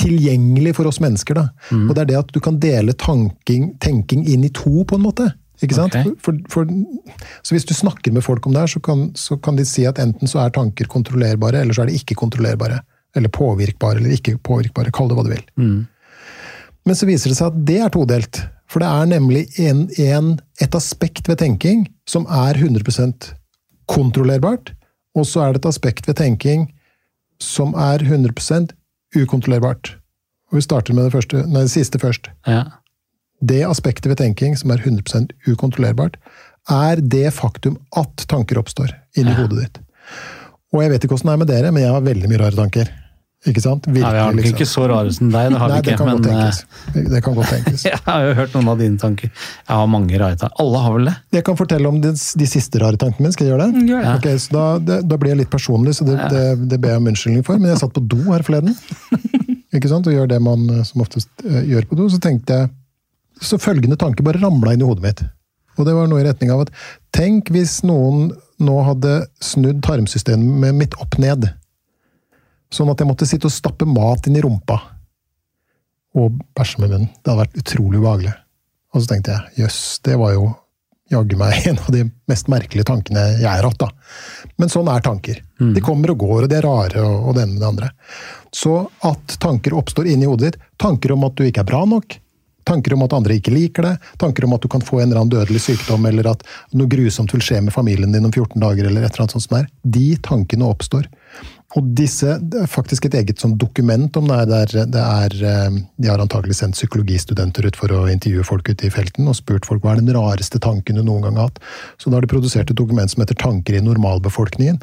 [0.00, 1.36] tilgjengelig for oss mennesker.
[1.36, 1.48] Da.
[1.80, 5.04] Og det er det at du kan dele tanking, tenking inn i to, på en
[5.04, 5.30] måte.
[5.60, 5.96] Ikke sant?
[5.96, 6.14] Okay.
[6.24, 6.70] For, for,
[7.44, 9.84] så hvis du snakker med folk om det her, så kan, så kan de si
[9.88, 12.80] at enten så er tanker kontrollerbare, eller så er de ikke kontrollerbare.
[13.16, 14.92] Eller påvirkbare, eller ikke påvirkbare.
[14.94, 15.44] Kall det hva du vil.
[16.86, 18.42] Men så viser det seg at det er todelt.
[18.70, 23.32] For det er nemlig en, en, et aspekt ved tenking som er 100%
[23.90, 24.74] kontrollerbart,
[25.18, 26.68] og så er det et aspekt ved tenking
[27.42, 28.70] som er 100%
[29.18, 29.96] ukontrollerbart.
[30.50, 32.30] Og vi starter med det, første, nei, det siste først.
[32.46, 32.64] Ja.
[33.40, 36.18] Det aspektet ved tenking som er 100% ukontrollerbart,
[36.70, 39.80] er det faktum at tanker oppstår inni hodet ditt.
[40.70, 42.58] Og jeg vet ikke åssen det er med dere, men jeg har veldig mye rare
[42.58, 42.90] tanker.
[43.48, 43.86] Ikke sant?
[43.88, 44.52] Nei, vi har nok liksom.
[44.58, 47.04] ikke så rare som deg, det har Nei, vi det kan godt Men godt tenkes.
[47.14, 47.84] Det kan godt tenkes.
[47.88, 49.30] jeg har jo hørt noen av dine tanker.
[49.32, 50.60] Jeg har mange rare tanker.
[50.60, 51.14] Alle har vel det?
[51.38, 53.32] Jeg kan fortelle om de, de siste rare tankene mine.
[53.32, 53.84] Skal jeg gjøre det?
[53.88, 54.12] Gjør det.
[54.18, 56.44] Ok, så da, det, da blir jeg litt personlig, så det, det,
[56.74, 57.62] det ber jeg om unnskyldning for.
[57.62, 58.76] Men jeg satt på do her forleden,
[59.78, 60.12] ikke sant?
[60.12, 62.10] og gjør det man eh, som oftest eh, gjør på do.
[62.12, 62.72] Så tenkte jeg
[63.40, 65.24] Så følgende tanke bare ramla inn i hodet mitt.
[65.80, 66.76] Og det var noe i retning av at
[67.16, 71.48] tenk hvis noen nå hadde snudd tarmsystemet mitt opp ned.
[72.70, 74.78] Sånn at jeg måtte sitte og stappe mat inn i rumpa.
[76.20, 77.12] Og bæsje med munnen.
[77.18, 78.34] Det hadde vært utrolig ubehagelig.
[78.94, 80.50] Og så tenkte jeg jøss, det var jo
[81.10, 83.80] jaggu meg en av de mest merkelige tankene jeg har hatt.
[83.82, 83.90] da.
[84.60, 85.42] Men sånn er tanker.
[85.74, 87.92] De kommer og går, og de er rare, og, og det ene med det andre.
[88.54, 92.16] Så at tanker oppstår inni hodet ditt, tanker om at du ikke er bra nok,
[92.70, 95.22] tanker om at andre ikke liker det, tanker om at du kan få en eller
[95.22, 98.86] annen dødelig sykdom, eller at noe grusomt vil skje med familien din om 14 dager,
[98.86, 101.10] eller et eller annet sånt som er, de tankene oppstår.
[101.78, 104.48] Og disse, det er faktisk et eget sånn dokument om det her.
[104.50, 108.72] der er, det er, eh, de har antagelig sendt psykologistudenter ut for å intervjue folk
[108.72, 111.50] ute i felten og spurt folk hva er den rareste tanken du noen gang har
[111.50, 111.62] hatt.
[111.96, 114.82] Så da har de produsert et dokument som heter Tanker i normalbefolkningen.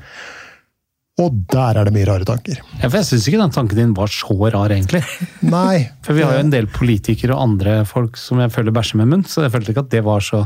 [1.18, 2.59] Og der er det mye rare tanker.
[2.78, 5.01] Ja, for jeg syns ikke den tanken din var så rar, egentlig.
[5.57, 5.88] Nei.
[6.05, 9.09] For vi har jo en del politikere og andre folk som jeg føler bæsjer med
[9.13, 10.45] munn, så jeg følte ikke at det var så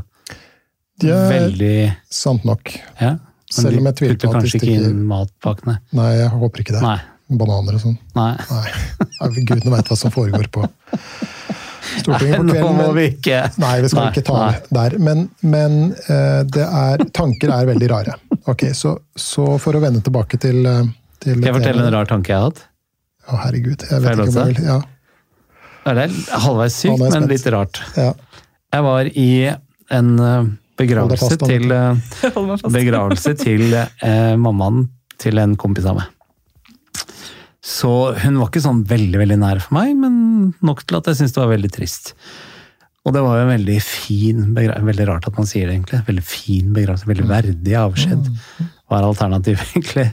[1.02, 1.76] det er veldig
[2.14, 2.72] Sant nok.
[3.02, 3.16] ja.
[3.52, 5.74] Men Selv om jeg tviler på at de kanskje ikke inn matpakkene.
[5.98, 6.84] Nei, jeg håper ikke det.
[6.86, 7.00] Nei.
[7.42, 7.98] Bananer og sånn.
[8.16, 8.30] Nei.
[8.48, 10.64] Nei, Gudene veit hva som foregår på
[12.00, 14.52] Stortinget på Nå må vi ikke Nei, vi skal Nei, ikke ta nei.
[14.56, 14.96] det der.
[15.08, 15.76] Men, men
[16.08, 18.16] eh, det er, tanker er veldig rare.
[18.50, 20.86] Ok, Så, så for å vende tilbake til, eh,
[21.22, 22.64] til Skal jeg fortelle en rar tanke jeg har hatt?
[23.28, 23.84] Å, herregud.
[23.90, 24.80] Jeg vet ikke om jeg vil ja,
[25.86, 26.16] Det er
[26.46, 27.82] halvveis sykt, er men litt rart.
[28.00, 28.12] ja.
[28.72, 29.30] Jeg var i
[29.92, 31.74] en eh, begravelse fast, til,
[32.72, 34.86] begravelse til eh, mammaen
[35.22, 36.08] til en kompis av meg.
[37.62, 37.90] Så
[38.24, 40.16] hun var ikke sånn veldig veldig nær for meg, men
[40.66, 42.16] nok til at jeg syntes det var veldig trist.
[43.06, 44.88] Og det var jo en veldig fin begravelse.
[44.92, 46.02] Veldig rart at man sier det, egentlig.
[46.10, 47.10] Veldig fin begravelse.
[47.10, 48.28] Veldig verdig avskjed.
[48.94, 50.08] Var alternativet, egentlig.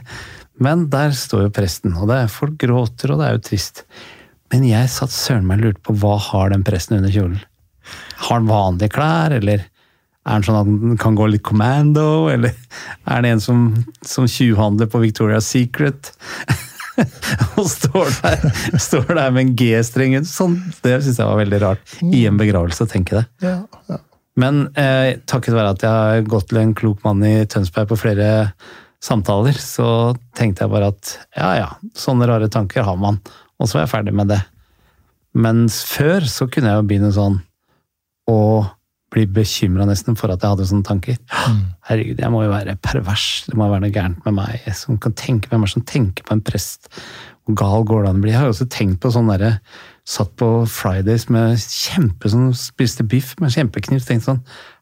[0.59, 3.83] Men der står jo presten, og det er, folk gråter, og det er jo trist.
[4.53, 7.37] Men jeg satt søren meg og lurte på hva har den presten under kjolen?
[8.25, 9.67] Har han vanlige klær, eller
[10.27, 12.51] Er han sånn at han kan gå litt commando, eller
[13.09, 13.61] er det en som,
[14.05, 16.11] som tjuvhandler på Victoria's Secret?
[17.59, 18.45] og står der,
[18.81, 20.17] står der med en G-streng.
[20.27, 23.49] Sånn, det syns jeg var veldig rart i en begravelse tenker jeg det.
[23.53, 24.01] Ja, ja.
[24.39, 27.99] Men eh, takket være at jeg har gått til en klok mann i Tønsberg på
[27.99, 28.29] flere
[29.03, 33.19] samtaler, så tenkte jeg bare at ja ja, sånne rare tanker har man.
[33.59, 34.39] Og så var jeg ferdig med det.
[35.39, 37.39] Mens før så kunne jeg jo begynne sånn
[38.29, 38.39] å
[39.13, 41.17] bli bekymra nesten for at jeg hadde sånne tanker.
[41.89, 44.65] Herregud, jeg må jo være pervers, det må jo være noe gærent med meg.
[44.77, 46.91] Som kan tenke, hvem er det som tenker på en prest?
[47.47, 48.33] Hvor gal går det an å bli?
[48.33, 49.57] Jeg har jo også tenkt på sånn derre
[50.09, 54.01] Satt på Fridays med kjempe sånn, spiste biff med kjempekniv.
[54.01, 54.39] Tenkte sånn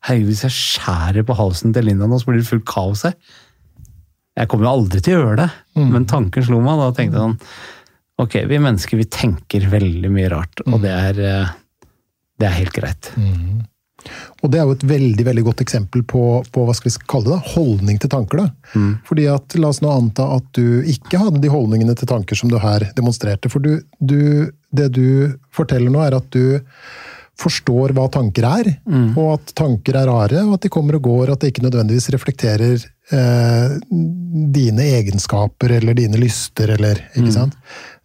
[0.07, 3.17] Herregud, hvis jeg skjærer på halsen til Linda nå, så blir det fullt kaos her.
[4.37, 5.49] Jeg kommer jo aldri til å gjøre det,
[5.91, 6.79] men tanken slo meg.
[6.79, 7.39] Da tenkte jeg sånn
[8.23, 11.51] Ok, vi mennesker vi tenker veldig mye rart, og det er, eh,
[12.39, 13.11] det er helt greit.
[14.47, 16.21] Og det er jo et veldig veldig godt eksempel på,
[16.55, 18.45] på hva skal vi kalle det da, holdning til tanker.
[18.45, 18.79] da.
[19.07, 22.51] Fordi at, La oss nå anta at du ikke hadde de holdningene til tanker som
[22.51, 23.51] du her demonstrerte.
[23.51, 26.63] For du, du, det du forteller nå, er at du
[27.37, 28.69] forstår hva tanker er,
[29.13, 32.09] og at tanker er rare, og at de kommer og går, at det ikke nødvendigvis
[32.15, 32.81] reflekterer
[33.13, 33.75] eh,
[34.55, 37.53] dine egenskaper eller dine lyster, eller Ikke sant?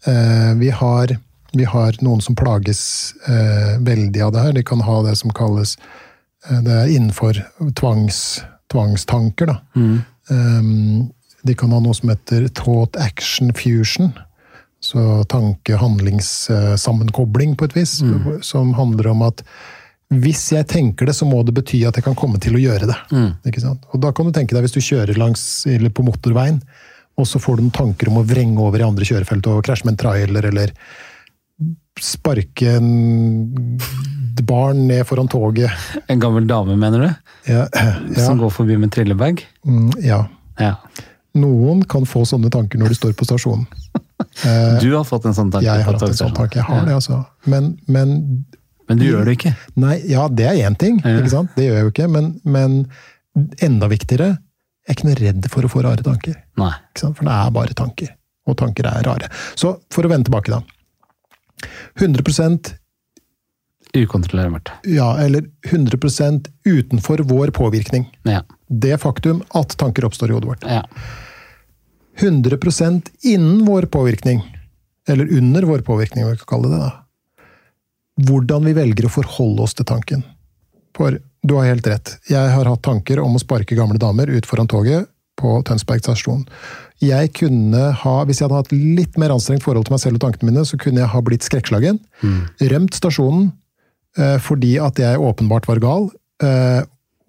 [0.05, 1.15] Eh, vi, har,
[1.57, 2.83] vi har noen som plages
[3.25, 4.53] eh, veldig av det her.
[4.59, 5.79] De kan ha det som kalles
[6.49, 7.39] Det er innenfor
[7.79, 9.57] tvangs, tvangstanker, da.
[9.77, 10.01] Mm.
[11.43, 14.13] de kan ha noe som heter thought action fusion.
[14.83, 18.03] Så tanke-handlingssammenkobling, på et vis.
[18.43, 19.43] Som handler om at
[20.13, 22.87] hvis jeg tenker det, så må det bety at jeg kan komme til å gjøre
[22.91, 22.99] det.
[23.49, 23.81] Ikke sant?
[23.95, 26.61] Og da kan du tenke deg, hvis du kjører langs, eller på motorveien,
[27.17, 29.85] og så får du noen tanker om å vrenge over i andre kjørefelt og krasje
[29.87, 30.69] med en trailer, eller
[32.01, 33.79] sparke en
[34.43, 35.71] barn ned foran toget.
[36.11, 37.09] En gammel dame, mener du?
[37.53, 38.25] Ja, ja.
[38.27, 39.43] Som går forbi med trillebag?
[39.67, 40.25] mm, ja.
[40.61, 40.77] Ja.
[41.35, 43.67] Noen kan få sånne tanker når de står på stasjonen.
[44.83, 45.67] Du har fått en sånn tanke?
[45.67, 46.61] Jeg har hatt en sånn tanke.
[46.61, 47.17] Jeg har det, altså.
[47.51, 48.13] Men, men
[48.89, 49.51] Men du gjør det ikke?
[49.83, 51.51] Nei, ja, det er én ting, ikke sant?
[51.57, 52.07] Det gjør jeg jo ikke.
[52.15, 52.77] Men, men
[53.67, 54.29] enda viktigere,
[54.87, 56.37] jeg er ikke noe redd for å få rare tanker.
[56.61, 56.71] Nei.
[56.93, 57.19] Ikke sant?
[57.19, 58.13] For det er bare tanker.
[58.47, 59.31] Og tanker er rare.
[59.59, 60.63] Så for å vende tilbake, da.
[62.01, 62.75] 100%
[63.95, 64.71] Ukontrollerbart.
[64.89, 65.99] ja, eller 100
[66.65, 68.19] utenfor vår påvirkning.
[68.23, 68.43] Ja.
[68.69, 70.65] Det faktum at tanker oppstår i hodet vårt.
[70.65, 70.87] ja.
[72.19, 74.59] 100% innen vår påvirkning,
[75.09, 76.79] eller under vår påvirkning, vi kan kalle det.
[76.79, 76.93] da.
[78.29, 80.23] Hvordan vi velger å forholde oss til tanken.
[80.97, 82.19] For du har helt rett.
[82.29, 85.09] Jeg har hatt tanker om å sparke gamle damer ut foran toget
[85.41, 86.45] på Tønsberg stasjon.
[87.03, 90.25] Jeg kunne ha, Hvis jeg hadde hatt litt mer anstrengt forhold til meg selv og
[90.27, 91.99] tankene mine, så kunne jeg ha blitt skrekkslagen.
[92.73, 93.49] Rømt stasjonen
[94.19, 96.11] eh, fordi at jeg åpenbart var gal.
[96.43, 96.83] Eh,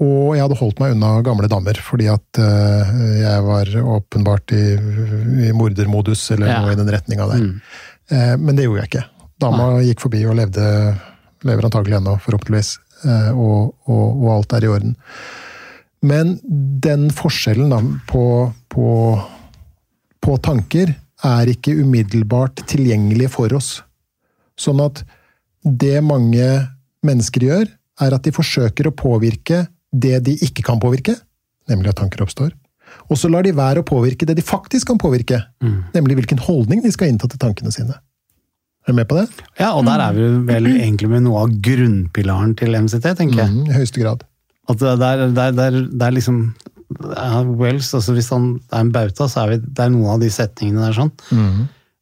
[0.03, 2.93] og jeg hadde holdt meg unna gamle damer, fordi at eh,
[3.23, 4.63] jeg var åpenbart i,
[5.47, 6.61] i mordermodus, eller Ja.
[6.61, 7.45] noe i den retninga der.
[8.11, 9.05] Eh, men det gjorde jeg ikke.
[9.41, 10.65] Dama gikk forbi og levde,
[11.47, 12.75] lever antagelig ennå, forhåpentligvis.
[13.05, 14.93] Eh, og, og, og alt er i orden.
[16.03, 16.35] Men
[16.83, 17.79] den forskjellen da,
[18.11, 18.25] på,
[18.73, 18.87] på,
[20.23, 23.77] på tanker er ikke umiddelbart tilgjengelig for oss.
[24.59, 25.03] Sånn at
[25.63, 26.47] det mange
[27.03, 27.69] mennesker gjør,
[28.01, 31.15] er at de forsøker å påvirke det de ikke kan påvirke,
[31.69, 32.51] nemlig at tanker oppstår.
[33.09, 35.39] Og så lar de være å påvirke det de faktisk kan påvirke,
[35.93, 37.95] nemlig hvilken holdning de skal innta til tankene sine.
[38.83, 39.27] Er du med på det?
[39.61, 43.53] ja, og der er vi vel egentlig med noe av grunnpilaren til MCT, tenker jeg.
[43.53, 44.25] Mm, I høyeste grad.
[44.71, 46.41] At det er, det er, det er, er liksom
[47.59, 50.29] Wells, altså Hvis han er en bauta, så er vi, det er noen av de
[50.33, 51.11] setningene der sånn.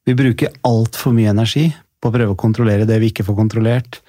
[0.05, 1.67] Vi bruker altfor mye energi
[2.01, 3.99] på å prøve å kontrollere det vi ikke får kontrollert.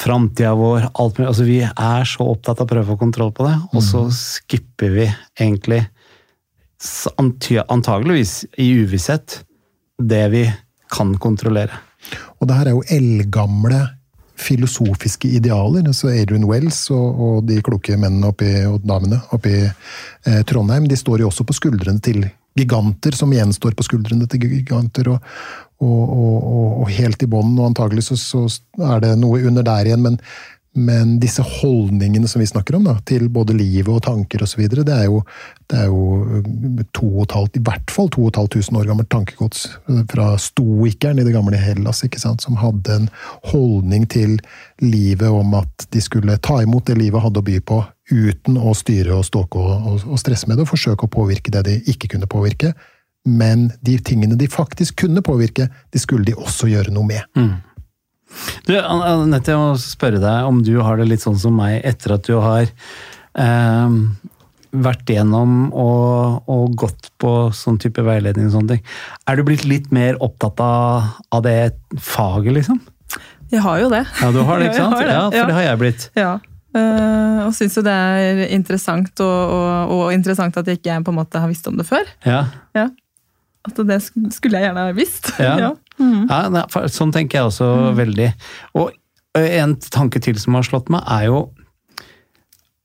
[0.00, 1.28] Framtida vår, alt mulig.
[1.30, 4.04] Altså, vi er så opptatt av å prøve å få kontroll på det, og så
[4.12, 5.06] skipper vi
[5.38, 5.84] egentlig
[7.16, 9.38] antageligvis i uvisshet
[10.02, 10.44] det vi
[10.92, 11.78] kan kontrollere.
[12.40, 13.80] Og det her er jo eldgamle
[14.36, 15.92] filosofiske idealer.
[15.92, 20.88] Så Adrian Wells og, og de kloke mennene oppi, og damene oppe i eh, Trondheim
[20.90, 22.24] de står jo også på skuldrene til
[22.54, 25.10] giganter, som igjen står på skuldrene til giganter.
[25.14, 25.20] Og,
[25.84, 26.34] og,
[26.80, 28.44] og helt i bånn, og antagelig så, så
[28.94, 30.04] er det noe under der igjen.
[30.06, 30.20] Men,
[30.74, 34.90] men disse holdningene som vi snakker om, da, til både livet og tanker osv., det
[34.90, 35.20] er jo,
[35.70, 39.68] det er jo to og et halvt, i hvert fall 2500 år gammelt tankegods
[40.10, 43.06] fra stoikeren i det gamle Hellas, ikke sant, som hadde en
[43.52, 44.40] holdning til
[44.82, 47.78] livet om at de skulle ta imot det livet hadde å by på,
[48.10, 51.62] uten å styre og ståke og, og, stresse med det, og forsøke å påvirke det
[51.68, 52.72] de ikke kunne påvirke.
[53.24, 57.22] Men de tingene de faktisk kunne påvirke, de skulle de også gjøre noe med.
[58.66, 62.16] Du, Anette, jeg må spørre deg om du har det litt sånn som meg etter
[62.16, 63.98] at du har eh,
[64.74, 68.96] vært gjennom og, og gått på sånn type veiledning og sånne ting.
[69.30, 72.80] Er du blitt litt mer opptatt av, av det faget, liksom?
[73.52, 74.02] Jeg har jo det.
[74.18, 74.98] Ja, du har det, ikke sant?
[74.98, 76.08] det, Ja, for det har jeg blitt.
[76.18, 76.32] Ja.
[76.74, 81.14] Uh, og syns jo det er interessant, og, og, og interessant at jeg ikke på
[81.14, 82.08] en måte har visst om det før.
[82.26, 82.40] Ja.
[82.74, 82.88] Ja.
[83.64, 85.30] At det skulle jeg gjerne ha visst.
[85.38, 85.54] Ja.
[85.64, 88.30] Ja, nei, Ja, sånn tenker jeg også veldig.
[88.80, 88.94] Og
[89.38, 91.40] en tanke til som har slått meg, er jo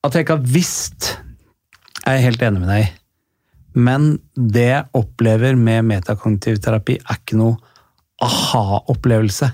[0.06, 1.10] at jeg ikke har visst
[2.06, 2.92] Jeg er helt enig med deg i.
[3.80, 7.58] Men det jeg opplever med metakognitiv terapi, er ikke noe
[8.24, 9.50] aha-opplevelse.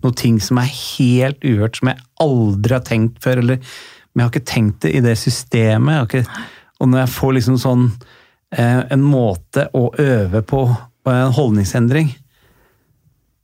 [0.00, 3.42] Noe ting som er helt uhørt, som jeg aldri har tenkt før.
[3.42, 3.60] Eller
[4.10, 6.08] men jeg har ikke tenkt det i det systemet.
[6.08, 6.24] Ikke,
[6.80, 7.84] og når jeg får liksom sånn
[8.56, 10.64] eh, en måte å øve på,
[11.10, 12.10] en holdningsendring,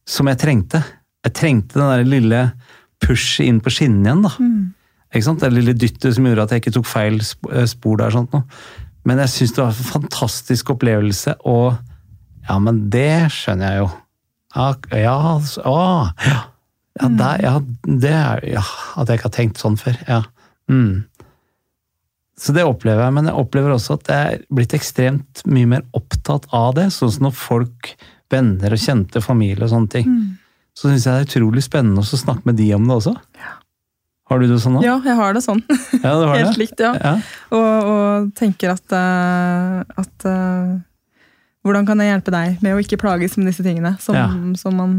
[0.07, 0.83] som jeg trengte.
[1.27, 2.41] Jeg trengte den der lille
[3.03, 4.25] pushet inn på skinnene igjen.
[4.27, 4.33] da.
[5.13, 5.43] Ikke sant?
[5.43, 8.15] Det lille dyttet som gjorde at jeg ikke tok feil eh, spor der.
[8.15, 8.47] sånt noe.
[9.07, 11.77] Men jeg syns det var en fantastisk opplevelse, og
[12.49, 13.91] ja, men det skjønner jeg jo.
[14.57, 15.81] Ja, ja, altså, å,
[16.27, 16.41] ja.
[16.97, 17.53] Ja, der, ja,
[17.85, 18.63] det er ja,
[18.97, 19.99] At jeg ikke har tenkt sånn før.
[20.09, 20.23] Ja.
[20.73, 21.05] Mm.
[22.41, 25.85] Så det opplever jeg, men jeg opplever også at jeg er blitt ekstremt mye mer
[25.97, 26.89] opptatt av det.
[26.95, 27.93] Sånn som når folk,
[28.33, 30.11] venner og kjente familie og sånne ting.
[30.77, 33.15] Så syns jeg det er utrolig spennende å snakke med de om det også.
[34.27, 34.83] Har du det sånn nå?
[34.83, 35.61] Ja, jeg har det sånn.
[36.03, 36.59] Ja, har Helt det?
[36.65, 36.93] likt, ja.
[36.99, 37.13] Ja.
[37.55, 40.75] Og, og tenker at, eh, at uh,
[41.67, 44.27] Hvordan kan jeg hjelpe deg med å ikke plages med disse tingene som, Ja.
[44.59, 44.97] som man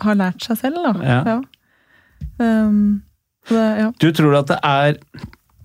[0.00, 0.84] har lært seg selv?
[0.84, 1.24] Da.
[1.24, 1.38] Ja.
[2.38, 3.02] Um,
[3.50, 3.88] det, ja.
[4.00, 4.98] Du tror at det er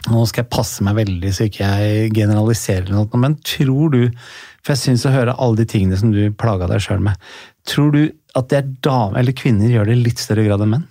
[0.07, 4.01] Nå skal jeg passe meg veldig så ikke jeg generaliserer, noe, men tror du
[4.67, 7.15] For jeg syns å høre alle de tingene som du plaga deg sjøl med.
[7.71, 8.01] Tror du
[8.35, 10.83] at det er damer eller kvinner gjør det i litt større grad enn menn?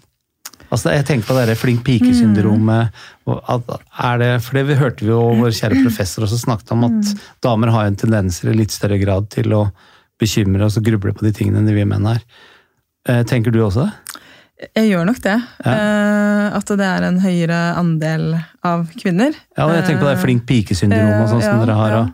[0.72, 2.89] Altså, jeg tenker på det der flink pike-syndromet.
[3.29, 7.12] det, For det hørte vi jo vår kjære professor også snakket om, at
[7.45, 9.66] damer har en tendens i litt større grad til å
[10.18, 12.24] bekymre oss og gruble på de tingene enn vi menn har.
[13.07, 14.22] Eh, Tenker du også det?
[14.72, 15.37] Jeg gjør nok det.
[15.68, 15.72] Ja.
[16.57, 18.31] at det er en høyere andel
[18.64, 19.37] av kvinner.
[19.53, 21.91] Ja, jeg tenker på det flink pike-syndromet og sånn som Ja, dere har.
[21.93, 22.07] ja.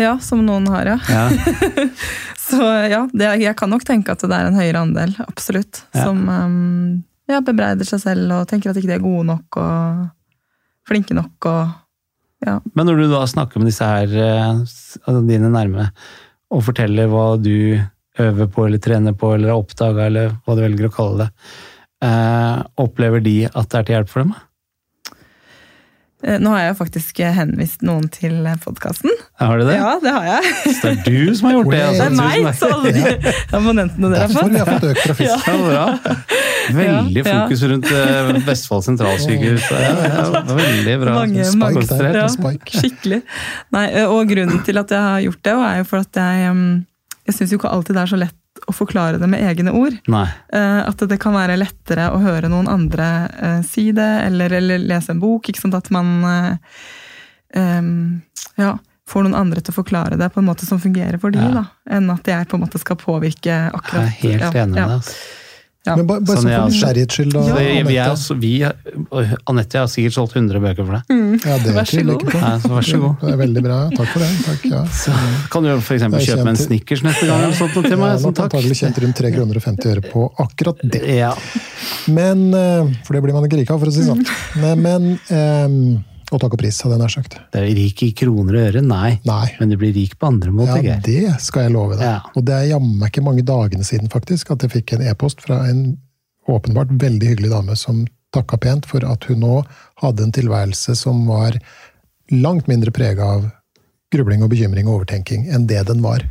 [0.00, 0.98] Ja, som noen har, ja.
[1.08, 1.88] ja.
[2.52, 2.58] Så
[2.90, 5.84] ja, det, jeg kan nok tenke at det er en høyere andel, absolutt.
[5.94, 6.08] Ja.
[6.08, 10.02] Som um, ja, bebreider seg selv og tenker at ikke de er gode nok og
[10.88, 11.78] flinke nok og
[12.42, 12.56] ja.
[12.74, 15.84] Men når du da snakker med disse her, eh, altså dine nærme,
[16.50, 17.78] og forteller hva du
[18.20, 21.28] øver på eller trener på eller har oppdaga, eller hva du velger å kalle det,
[22.08, 24.34] eh, opplever de at det er til hjelp for dem?
[24.34, 24.51] Eh,
[26.22, 29.10] Nå har jeg jo faktisk henvist noen til podkasten.
[29.42, 29.74] Har du det?
[29.74, 30.52] Ja, det har jeg.
[30.76, 31.80] Så det er du som har gjort det?
[31.80, 32.04] Det Altså.
[32.06, 34.58] er meg, så alle de abonnentene dere har Derfor fått.
[34.60, 35.26] har fått økt trafikk.
[35.26, 35.38] Ja.
[35.50, 36.14] Ja, bra.
[36.78, 39.66] Veldig fokus rundt eh, Vestfold sentralsykehus.
[39.74, 41.16] Ja, veldig bra.
[41.18, 41.82] Mange, mange
[42.14, 42.28] ja.
[42.70, 43.22] Skikkelig.
[43.74, 46.62] Nei, og grunnen til at jeg har gjort det, er jo for at jeg um,
[47.26, 48.38] Jeg syns jo ikke alltid det er så lett
[48.68, 49.96] å forklare det med egne ord.
[50.12, 50.26] Nei.
[50.52, 53.08] Eh, At det kan være lettere å høre noen andre
[53.40, 55.48] eh, si det, eller, eller lese en bok.
[55.50, 56.58] ikke sant, At man
[57.54, 58.22] um,
[58.56, 61.52] ja, får noen andre til å forklare det på en måte som fungerer for dem,
[61.58, 61.64] Ja.
[61.90, 64.96] enn at jeg på en måte skal påvirke Jeg er helt enig med deg.
[64.98, 65.16] altså.
[65.82, 65.96] Ja.
[65.98, 66.74] Men bare, bare Sånn, sånn for altså.
[66.76, 67.40] nysgjerrighets skyld, da.
[67.42, 67.54] Så
[69.50, 69.72] Anette.
[69.74, 71.42] og jeg har sikkert solgt 100 bøker for deg.
[71.42, 72.22] Ja, det Vær så god.
[72.62, 73.16] så vær så god.
[73.24, 73.78] Det er veldig bra.
[73.96, 74.28] Takk for det.
[74.46, 74.82] Takk, ja.
[75.50, 77.42] Kan du eksempel kjøpe en Snickers neste gang?
[77.48, 78.14] eller sånt til meg?
[78.14, 78.52] ja, Sånn, takk.
[78.54, 81.02] Antakelig tjent rundt 3 kroner og 50 øre på akkurat det.
[81.18, 81.32] Ja.
[82.14, 84.22] Men, eh, For det blir man ikke rik av, for å si det sånn.
[84.62, 87.34] Men, men eh, Og takk og pris, hadde jeg nær sagt.
[87.52, 89.10] Det er rik i kroner og øre, nei.
[89.28, 89.44] Nei.
[89.58, 92.06] Men du blir rik på andre måter, Ja, det skal jeg love deg.
[92.08, 92.32] Ja.
[92.32, 95.60] Og det er jammen ikke mange dagene siden faktisk, at jeg fikk en e-post fra
[95.68, 95.98] en
[96.48, 99.56] åpenbart veldig hyggelig dame som takka pent for at hun nå
[100.00, 101.58] hadde en tilværelse som var
[102.32, 103.50] langt mindre prega av
[104.12, 106.24] grubling og bekymring og overtenking enn det den var.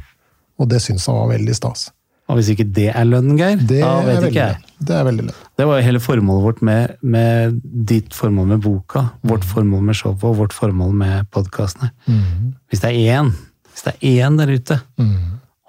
[0.57, 1.89] Og det syns han var veldig stas.
[2.29, 4.55] Og hvis ikke det er lønn, Geir, Det da vet ikke jeg.
[4.55, 4.85] lønn.
[4.87, 5.39] Det er veldig lønn.
[5.57, 7.57] Det var jo hele formålet vårt med, med
[7.89, 11.91] ditt formål med boka, vårt formål med showet og vårt formål med podkastene.
[12.07, 12.53] Mm.
[12.71, 13.33] Hvis det er én,
[13.73, 15.17] hvis det er én der ute, Mm.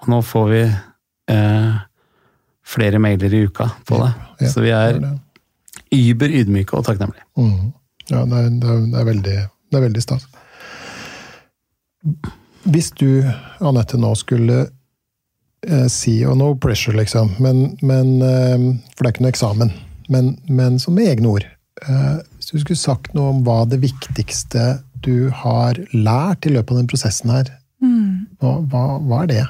[0.01, 0.61] og nå får vi
[1.33, 1.73] eh,
[2.65, 5.19] flere mailer i uka på det, Ja, så vi er er
[5.93, 7.23] über ydmyke og takknemlige.
[7.37, 7.73] Mm.
[8.09, 9.35] Ja, det er, det, er, det, er veldig,
[9.71, 10.25] det er veldig stas.
[12.63, 13.23] Hvis du,
[13.61, 14.69] Anette, nå skulle
[15.67, 19.73] eh, si Og no pressure, liksom, men, men, eh, for det er ikke noe eksamen.
[20.13, 21.49] Men, men som med egne ord.
[21.87, 26.71] Eh, hvis du skulle sagt noe om hva det viktigste du har lært i løpet
[26.71, 27.51] av den prosessen her,
[28.39, 29.43] hva, hva, hva er det?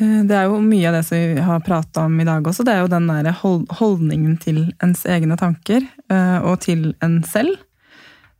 [0.00, 2.66] Eh, Det er jo mye av det som vi har prata om i dag også.
[2.66, 3.32] Det er jo den der
[3.80, 7.56] holdningen til ens egne tanker, eh, og til en selv.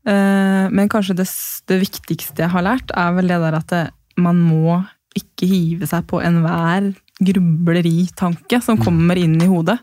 [0.07, 1.29] Eh, men kanskje det,
[1.67, 4.83] det viktigste jeg har lært, er vel det der at det, man må
[5.17, 6.93] ikke hive seg på enhver
[7.25, 9.79] grubleri-tanke som kommer inn i hodet.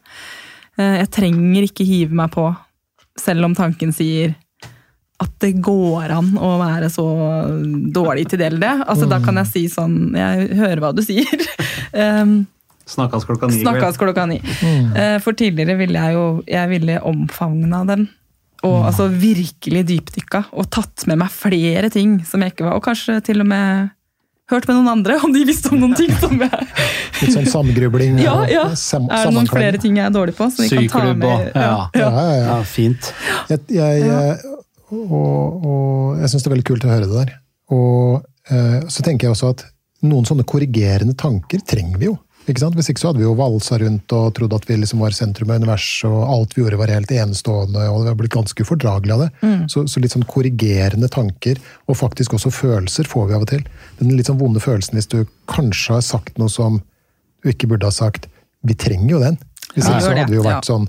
[0.78, 2.48] Eh, jeg trenger ikke hive meg på,
[3.20, 4.36] selv om tanken sier
[5.24, 7.06] at det går an å være så
[7.96, 8.74] dårlig til del det.
[8.82, 11.46] Altså, Da kan jeg si sånn Jeg hører hva du sier.
[11.94, 12.42] Um,
[12.96, 13.62] Snakkes klokka ni.
[13.62, 14.42] Snakkes klokka ni.
[14.42, 14.90] Mm.
[15.24, 18.10] For tidligere ville jeg jo jeg ville omfavna den.
[18.68, 22.78] Og altså virkelig dypdykka og tatt med meg flere ting som jeg ikke var.
[22.80, 23.94] Og kanskje til og med
[24.56, 26.68] hørt med noen andre om de visste om noen ting som jeg
[27.24, 28.18] Litt sånn samgrubling.
[28.24, 28.64] Ja, ja.
[28.80, 30.48] sam- Er det noen flere ting jeg er dårlig på?
[30.54, 31.52] Som vi kan ta med?
[31.56, 31.62] ja.
[31.64, 32.42] Ja, ja, ja.
[32.50, 33.12] ja, fint.
[33.52, 34.50] Jeg, jeg, eh,
[34.94, 37.32] og, og jeg syns det er veldig kult å høre det der.
[37.74, 39.66] Og eh, så tenker jeg også at
[40.04, 42.18] noen sånne korrigerende tanker trenger vi jo.
[42.44, 42.76] Ikke sant?
[42.76, 45.52] Hvis ikke så hadde vi jo valsa rundt og trodd at vi liksom var sentrum
[45.54, 49.16] av universet, og alt vi gjorde var helt enestående, og det har blitt ganske ufordragelig
[49.16, 49.30] av det.
[49.72, 53.64] Så, så litt sånn korrigerende tanker, og faktisk også følelser, får vi av og til.
[54.02, 55.22] Den litt sånn vonde følelsen hvis du
[55.52, 56.82] kanskje har sagt noe som
[57.44, 58.28] du ikke burde ha sagt.
[58.68, 59.40] Vi trenger jo den.
[59.74, 60.84] Hvis ikke så hadde vi jo vært sånn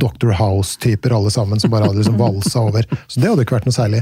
[0.00, 0.24] Doctor.
[0.24, 0.32] Dr.
[0.40, 2.88] House-typer alle sammen, som bare hadde liksom valsa over.
[3.06, 4.00] Så det hadde ikke vært noe særlig.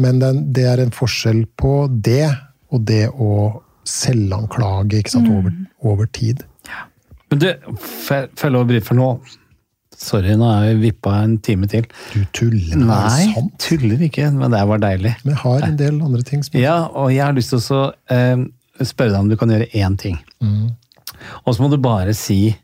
[0.00, 2.28] Men den, det er en forskjell på det
[2.74, 3.30] og det å
[3.88, 5.54] selvanklage ikke sant, over,
[5.84, 6.44] over tid.
[7.30, 7.48] Men du,
[7.80, 9.08] får jeg- lov å bryte for nå?
[9.94, 11.84] Sorry, nå er vi vippa en time til.
[12.12, 13.52] Du tuller med er det sant?
[13.62, 15.14] tuller ikke, men det var deilig.
[15.24, 16.62] Men jeg har en del andre ting Spørsmål.
[16.64, 17.80] Ja, og jeg har lyst til å så,
[18.10, 18.42] eh,
[18.82, 20.18] spørre deg om du kan gjøre én ting.
[21.46, 22.56] Og så må du bare si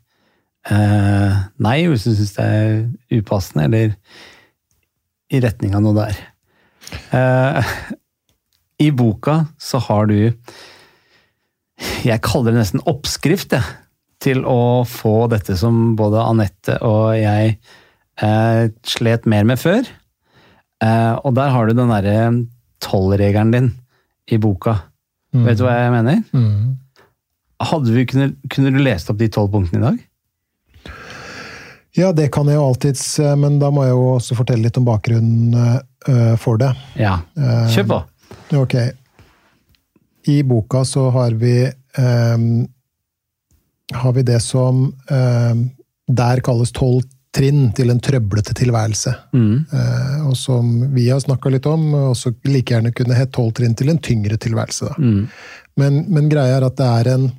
[0.69, 3.95] eh, nei hvis du syns det er upassende, eller
[5.31, 6.19] i retning av noe der.
[7.15, 7.73] Eh,
[8.85, 10.33] I boka så har du
[12.05, 13.77] Jeg kaller det nesten oppskrift, jeg.
[14.21, 17.55] Til å få dette som både Anette og jeg
[18.21, 19.87] eh, slet mer med før.
[20.81, 22.27] Eh, og der har du den derre
[22.85, 23.71] tolvregelen din
[24.29, 24.77] i boka.
[25.31, 26.21] Vet du hva jeg mener?
[26.35, 26.77] Mm.
[27.71, 29.99] Hadde vi kunne, kunne du lest opp de tolv punktene i dag?
[31.97, 34.77] Ja, det kan jeg jo alltids, eh, men da må jeg jo også fortelle litt
[34.79, 36.71] om bakgrunnen eh, for det.
[36.99, 37.19] Ja.
[37.73, 38.01] Kjør på!
[38.61, 38.77] Ok.
[40.29, 41.55] I boka så har vi
[41.97, 42.67] um,
[43.93, 45.63] har vi det som um,
[46.07, 47.03] der kalles tolv
[47.35, 49.13] trinn til en trøblete tilværelse.
[49.33, 49.65] Mm.
[49.71, 53.53] Uh, og som vi har snakka litt om, og også like gjerne kunne hett tolv
[53.57, 54.91] trinn til en tyngre tilværelse.
[54.99, 55.21] Mm.
[55.79, 57.29] Men, men greia er at det er en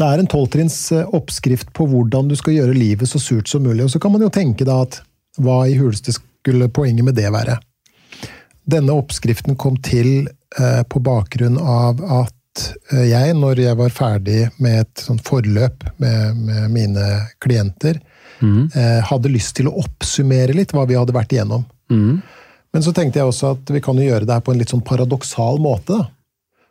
[0.00, 3.66] det er en tolvtrinns eh, oppskrift på hvordan du skal gjøre livet så surt som
[3.66, 3.84] mulig.
[3.84, 5.02] Og så kan man jo tenke da at
[5.40, 7.58] hva i huleste skulle poenget med det være?
[8.70, 14.40] Denne oppskriften kom til eh, på bakgrunn av at eh, jeg, når jeg var ferdig
[14.62, 17.08] med et sånt forløp med, med mine
[17.42, 18.00] klienter,
[18.40, 21.66] eh, hadde lyst til å oppsummere litt hva vi hadde vært igjennom.
[21.90, 22.20] Mm.
[22.70, 24.72] Men så tenkte jeg også at vi kan jo gjøre det her på en litt
[24.72, 25.98] sånn paradoksal måte.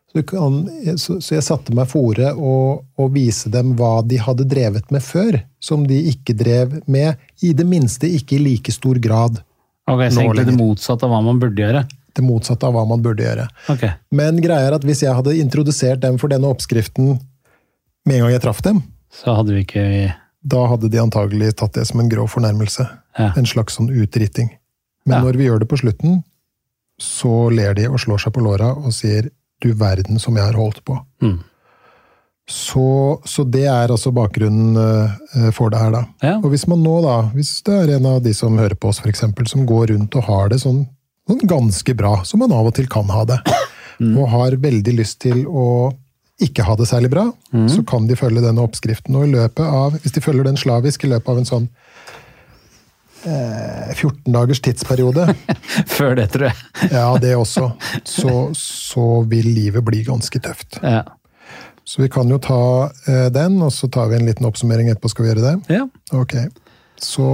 [0.10, 0.64] Så, kan,
[0.98, 2.54] så, så jeg satte meg fore å,
[2.98, 7.52] og vise dem hva de hadde drevet med før, som de ikke drev med, i
[7.54, 9.38] det minste ikke i like stor grad.
[9.90, 11.84] Ok, Så egentlig det motsatte av hva man burde gjøre?
[12.16, 13.48] Det motsatte av hva man burde gjøre.
[13.74, 13.86] Ok.
[14.12, 17.20] Men greia er at hvis jeg hadde introdusert dem for denne oppskriften
[18.06, 20.14] med en gang jeg traff dem, Så hadde vi ikke
[20.46, 22.86] da hadde de antagelig tatt det som en grov fornærmelse.
[23.20, 23.32] Ja.
[23.36, 24.52] En slags sånn utritting.
[25.06, 25.24] Men Ja.
[25.24, 26.24] når vi gjør det på slutten,
[27.00, 29.30] så ler de og slår seg på låra og sier
[29.62, 31.04] 'du verden som jeg har holdt på'.
[31.22, 31.44] Mm.
[32.50, 36.02] Så, så det er altså bakgrunnen eh, for det her, da.
[36.26, 36.36] Ja.
[36.40, 39.04] Og hvis man nå, da, hvis det er en av de som hører på oss,
[39.06, 40.82] eksempel, som går rundt og har det sånn,
[41.30, 43.38] sånn ganske bra, som man av og til kan ha det,
[44.00, 45.92] og har veldig lyst til å
[46.42, 47.26] ikke ha det særlig bra,
[47.68, 49.18] så kan de følge denne oppskriften.
[49.20, 51.66] Og i løpet av, hvis de følger den slavisk i løpet av en sånn
[53.28, 55.28] eh, 14 dagers tidsperiode,
[55.98, 56.56] Før det, tror jeg.
[56.96, 57.74] ja, det også,
[58.08, 60.80] så, så vil livet bli ganske tøft.
[60.80, 61.04] Ja.
[61.90, 62.58] Så vi kan jo ta
[63.10, 65.10] eh, den, og så tar vi en liten oppsummering etterpå.
[65.10, 65.56] Skal vi gjøre det?
[65.80, 65.88] ja.
[66.20, 66.36] Ok.
[67.02, 67.26] Så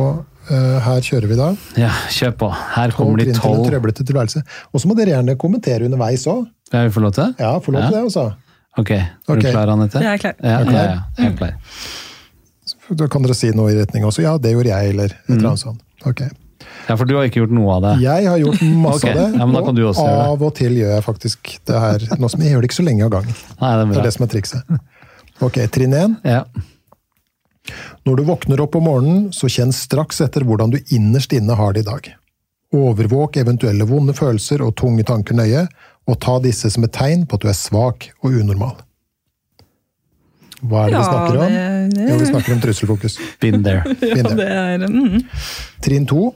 [0.53, 1.47] eh, her kjører vi da.
[1.81, 2.49] Ja, kjør på.
[2.75, 3.63] Her kommer de tolv.
[3.67, 4.43] trøblete tilværelse.
[4.71, 6.45] Og så må dere gjerne kommentere underveis òg.
[6.71, 7.43] Ja, vi får lov til det?
[7.43, 8.25] Ja, får lov til det, altså.
[8.77, 8.91] Ok.
[8.93, 10.01] Er du klar, Anette?
[10.05, 10.35] Jeg er klar.
[10.43, 10.85] Ja, Er ja, klar?
[10.85, 12.95] ja, jeg er klar.
[13.01, 14.21] Da kan dere si noe i retning også.
[14.25, 15.37] Ja, det gjorde jeg, eller et Mm.
[15.37, 15.81] eller annet sånt.
[16.05, 16.21] Ok.
[16.85, 17.93] Ja, for du har ikke gjort noe av det?
[18.03, 19.13] Jeg har gjort masse okay.
[19.13, 20.29] av det, ja, men da kan du også og gjøre det.
[20.35, 22.85] av og til gjør jeg faktisk det her nå som Jeg gjør det ikke så
[22.85, 23.41] lenge av gangen.
[23.61, 24.75] Nei, det er Det er det som er trikset.
[25.43, 26.15] Ok, trinn én.
[26.23, 26.43] Ja.
[28.05, 31.73] Når du våkner opp om morgenen, så kjenn straks etter hvordan du innerst inne har
[31.73, 32.11] det i dag.
[32.75, 35.65] Overvåk eventuelle vonde følelser og tunge tanker nøye,
[36.05, 38.77] og ta disse som et tegn på at du er svak og unormal.
[40.69, 41.57] Hva er det vi snakker om?
[41.95, 43.17] det, Jo, vi snakker om trusselfokus.
[43.43, 43.83] Been there.
[44.17, 45.19] ja, det er mm.
[45.85, 46.29] Trinn to.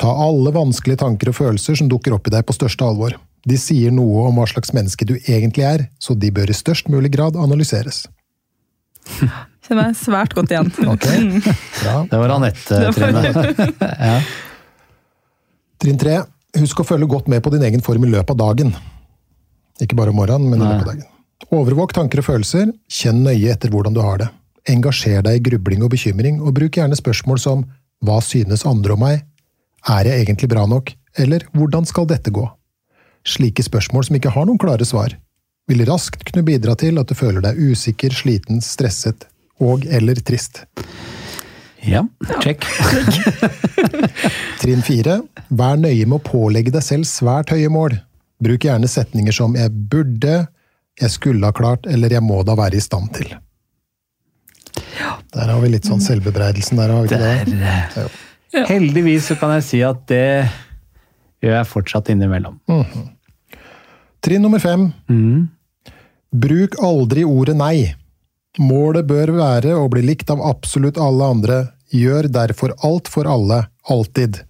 [0.00, 3.16] Ta alle vanskelige tanker og følelser som dukker opp i deg på største alvor.
[3.48, 6.90] De sier noe om hva slags menneske du egentlig er, så de bør i størst
[6.92, 8.04] mulig grad analyseres.
[9.62, 10.70] Kjenner meg svært godt igjen.
[10.92, 11.06] Ok,
[11.82, 11.96] bra.
[12.10, 13.60] Det var Anette-trinnet.
[13.78, 14.16] ja.
[15.82, 16.20] Trinn tre.
[16.58, 18.74] Husk å følge godt med på din egen form i løpet av dagen.
[19.82, 21.11] Ikke bare om morgenen, men i løpet av dagen.
[21.50, 22.70] Overvåk tanker og følelser.
[22.92, 24.28] Kjenn nøye etter hvordan du har det.
[24.70, 27.64] Engasjer deg i grubling og bekymring, og bruk gjerne spørsmål som
[28.02, 29.24] Hva synes andre om meg?
[29.90, 30.92] Er jeg egentlig bra nok?
[31.18, 32.46] Eller Hvordan skal dette gå?
[33.26, 35.14] Slike spørsmål som ikke har noen klare svar,
[35.70, 39.28] vil raskt kunne bidra til at du føler deg usikker, sliten, stresset
[39.62, 40.64] og eller trist.
[41.86, 42.02] ja,
[42.42, 42.66] check.
[44.62, 45.20] Trinn fire.
[45.50, 47.94] Vær nøye med å pålegge deg selv svært høye mål.
[48.42, 50.46] Bruk gjerne setninger som 'jeg burde',
[51.00, 53.38] 'jeg skulle ha klart' eller 'jeg må da være i stand til'.
[55.32, 57.96] Der har vi litt sånn selvbebreidelsen der, har vi ikke Der, det?
[57.96, 58.08] Ja.
[58.52, 58.66] Jo.
[58.68, 60.48] heldigvis så kan jeg si at det
[61.42, 62.58] gjør jeg fortsatt innimellom.
[64.22, 64.92] Trinn nummer fem.
[66.32, 67.94] Bruk aldri ordet nei.
[68.60, 71.58] Målet bør være å bli likt av absolutt alle andre.
[71.92, 74.42] Gjør derfor alt for alle, alltid.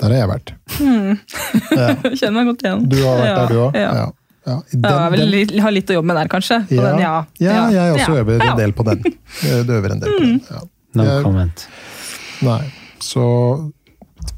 [0.00, 0.52] Der har jeg vært.
[2.20, 2.84] Kjenner meg godt igjen.
[2.92, 3.76] Du har vært der, du òg?
[3.80, 4.06] Ja.
[4.46, 4.60] Ja.
[4.70, 6.58] Den- Ja, jeg vil den- har litt å jobbe med der, kanskje.
[6.68, 7.24] På Ja, den, ja.
[7.40, 8.50] ja, jeg også øver Ja.
[8.52, 9.02] en del på den.
[9.42, 10.40] Jeg øver en del på den.
[10.50, 10.60] Ja.
[10.94, 11.66] No comment.
[12.42, 12.72] Nei.
[13.00, 13.72] Så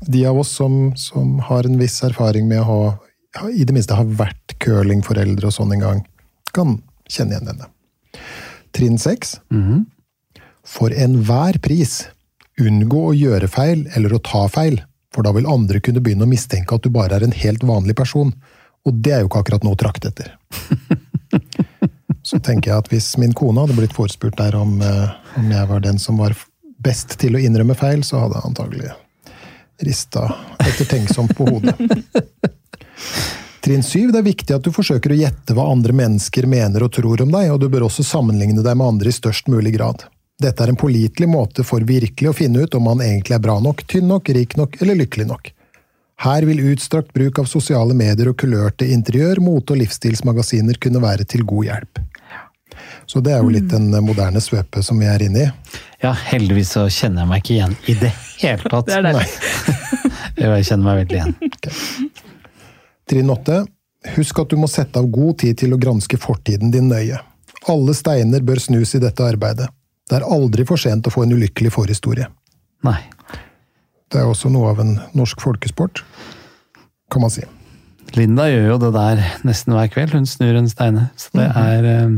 [0.08, 2.98] de av oss som, som har en viss erfaring med å ha,
[3.52, 6.06] i det minste har vært curlingforeldre og sånn en gang,
[6.52, 7.66] kan kjenne igjen denne.
[8.72, 9.38] Trinn seks.
[10.64, 12.06] For enhver pris,
[12.60, 14.80] unngå å gjøre feil eller å ta feil,
[15.12, 17.96] for da vil andre kunne begynne å mistenke at du bare er en helt vanlig
[17.96, 18.32] person,
[18.86, 20.34] og det er jo ikke akkurat noe å trakte etter.
[22.28, 25.68] Så tenker jeg at hvis min kone hadde blitt forespurt der om, eh, om jeg
[25.70, 26.36] var den som var
[26.78, 28.90] best til å innrømme feil, så hadde jeg antagelig
[29.82, 30.26] rista
[30.60, 31.74] ettertenksomt på hodet.
[33.64, 34.12] Trinn syv.
[34.12, 37.32] Det er viktig at du forsøker å gjette hva andre mennesker mener og tror om
[37.34, 40.04] deg, og du bør også sammenligne deg med andre i størst mulig grad.
[40.38, 43.58] Dette er en pålitelig måte for virkelig å finne ut om man egentlig er bra
[43.62, 45.50] nok, tynn nok, rik nok eller lykkelig nok.
[46.18, 51.26] Her vil utstrakt bruk av sosiale medier og kulørte interiør, mote- og livsstilsmagasiner kunne være
[51.30, 52.00] til god hjelp.
[53.06, 55.48] Så det er jo litt den moderne svøpe som vi er inne i.
[56.02, 58.10] Ja, heldigvis så kjenner jeg meg ikke igjen i det
[58.42, 58.86] hele tatt.
[58.90, 59.28] Det er deilig.
[60.38, 62.10] Jo, jeg kjenner meg veldig igjen.
[63.10, 63.56] Trinn 8.
[64.14, 67.18] Husk at du må sette av god tid til å granske fortiden din nøye.
[67.66, 69.66] Alle steiner bør snus i dette arbeidet.
[70.08, 72.28] Det er aldri for sent å få en ulykkelig forhistorie.
[72.86, 73.00] Nei.
[74.08, 76.02] Det er også noe av en norsk folkesport,
[77.12, 77.44] kan man si.
[78.16, 80.14] Linda gjør jo det der nesten hver kveld.
[80.16, 81.10] Hun snur en steine.
[81.20, 82.08] Så det er eh,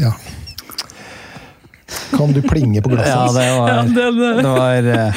[0.00, 0.14] Ja.
[2.14, 3.12] Kan du plinge på glasset?
[3.12, 4.32] Ja, det Ja, var det, det.
[4.42, 5.14] Det var eh,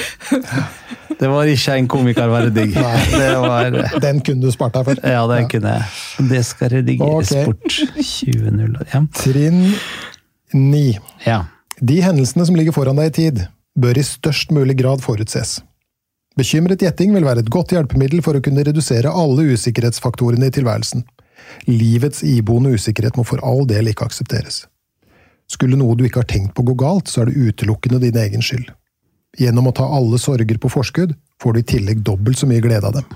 [1.20, 2.76] Det var ikke en komiker være digg.
[2.76, 2.98] Nei.
[3.16, 5.02] Det var eh, Den kunne du spart deg for.
[5.08, 6.30] Ja, det kunne jeg.
[6.30, 7.46] Det skal redigeres okay.
[7.46, 7.80] bort.
[7.98, 8.80] 20.0.
[8.94, 9.04] Ja.
[9.18, 9.62] Trinn
[10.54, 10.98] 9.
[11.26, 11.46] ja.
[11.78, 13.42] De hendelsene som ligger foran deg i tid,
[13.78, 15.60] bør i størst mulig grad forutses.
[16.38, 21.06] Bekymret gjetting vil være et godt hjelpemiddel for å kunne redusere alle usikkerhetsfaktorene i tilværelsen.
[21.70, 24.66] Livets iboende usikkerhet må for all del ikke aksepteres.
[25.50, 28.44] Skulle noe du ikke har tenkt på gå galt, så er det utelukkende din egen
[28.44, 28.70] skyld.
[29.38, 32.90] Gjennom å ta alle sorger på forskudd, får du i tillegg dobbelt så mye glede
[32.90, 33.08] av dem.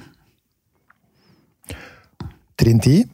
[2.61, 3.05] Trinn 10.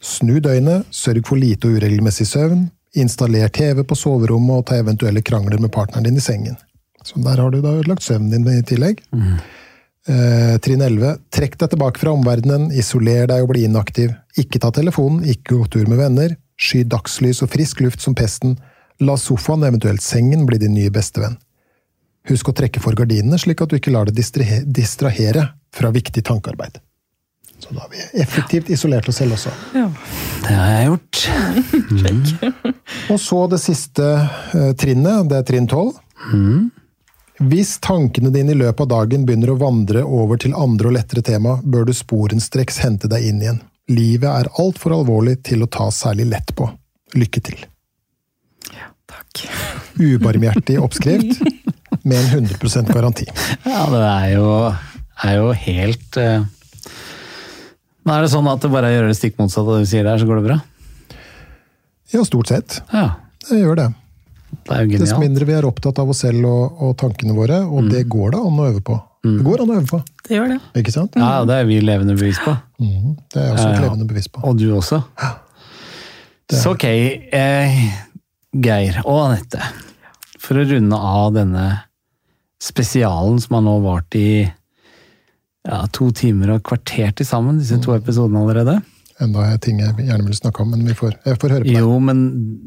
[0.00, 2.68] Snu døgnet, sørg for lite og uregelmessig søvn,
[2.98, 6.56] installer TV på soverommet og ta eventuelle krangler med partneren din i sengen.
[7.04, 9.00] Så der har du da ødelagt søvnen din i tillegg.
[10.08, 11.18] Eh, trinn 11.
[11.34, 14.14] Trekk deg tilbake fra omverdenen, isoler deg og bli inaktiv.
[14.40, 16.36] Ikke ta telefonen, ikke gå tur med venner.
[16.58, 18.56] Sky dagslys og frisk luft som pesten.
[19.04, 21.36] La sofaen, eventuelt sengen, bli din nye bestevenn.
[22.28, 26.24] Husk å trekke for gardinene, slik at du ikke lar det distrahe- distrahere fra viktig
[26.26, 26.80] tankearbeid.
[27.58, 29.52] Så da har vi effektivt isolert oss selv også.
[29.74, 29.86] Ja.
[30.44, 31.22] Det har jeg gjort.
[33.12, 34.04] Og så det siste
[34.54, 35.94] eh, trinnet, det er trinn 12.
[37.38, 41.22] Hvis tankene dine i løpet av dagen begynner å vandre over til andre og lettere
[41.22, 43.60] tema, bør du sporenstreks hente deg inn igjen.
[43.88, 46.66] Livet er altfor alvorlig til å ta særlig lett på.
[47.14, 47.62] Lykke til.
[49.08, 49.44] Takk.
[50.08, 51.38] Ubarmhjertig oppskrift
[52.02, 53.28] med en 100% garanti.
[53.62, 54.50] Ja, det er jo,
[55.24, 56.42] er jo helt uh...
[58.02, 59.90] Men er det sånn at det bare å gjøre det stikk motsatt av det du
[59.90, 60.58] sier der, så går det bra?
[62.14, 62.80] Ja, stort sett.
[62.90, 63.18] Ja.
[63.44, 63.88] Det gjør det.
[64.48, 67.60] Det er jo Dess mindre vi er opptatt av oss selv og, og tankene våre,
[67.68, 68.96] og det går det an å øve på.
[69.24, 69.98] Det går an å øve på,
[70.28, 70.58] Det gjør det.
[70.80, 71.16] ikke sant?
[71.20, 72.54] Ja, det er vi levende bevis på.
[72.80, 73.16] Mm.
[73.32, 73.82] Det er jeg også et Ja, ja.
[73.86, 74.44] levende bevis på.
[74.48, 75.00] Og du også.
[76.52, 77.80] Så ok, eh,
[78.56, 79.60] Geir og Anette.
[80.40, 81.66] For å runde av denne
[82.62, 84.28] spesialen som har nå vart i
[85.68, 88.78] ja, to timer og kvarter til sammen, disse to episodene allerede.
[89.22, 91.80] Enda ting jeg gjerne vil snakke om, men vi får, jeg får høre på det.
[91.80, 92.20] Jo, men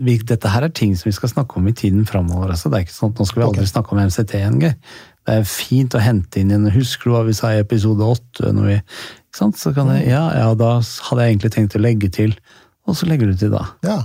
[0.03, 2.71] vi, dette her er ting som vi skal snakke om i tiden framover Altså.
[2.71, 3.71] Det er ikke sånn at nå skal vi aldri okay.
[3.71, 4.73] snakke om MCT igjen, gøy.
[5.21, 6.67] Det er fint å hente inn igjen.
[6.75, 8.51] Husker du hva vi sa i episode åtte?
[8.51, 9.59] Ikke sant?
[9.61, 12.35] Så kan jeg, ja, ja, da hadde jeg egentlig tenkt å legge til,
[12.89, 13.63] og så legger du til da.
[13.87, 13.99] Ja,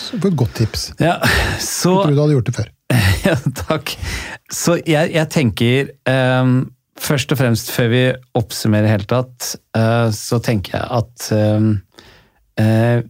[0.00, 0.90] så for et godt tips.
[1.02, 1.18] Ja,
[1.60, 2.76] så Jeg tror du hadde gjort det før.
[3.20, 3.34] Ja,
[3.68, 3.92] takk.
[4.50, 6.54] Så jeg, jeg tenker ehm,
[7.00, 8.02] Først og fremst, før vi
[8.36, 11.72] oppsummerer helt tatt, eh, så tenker jeg at ehm,
[12.60, 13.00] eh,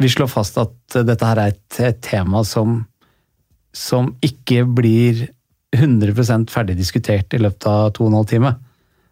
[0.00, 2.86] Vi slår fast at dette her er et, tema som,
[3.76, 5.26] som ikke blir
[5.76, 8.54] 100 ferdig diskutert i løpet av to og en halv time.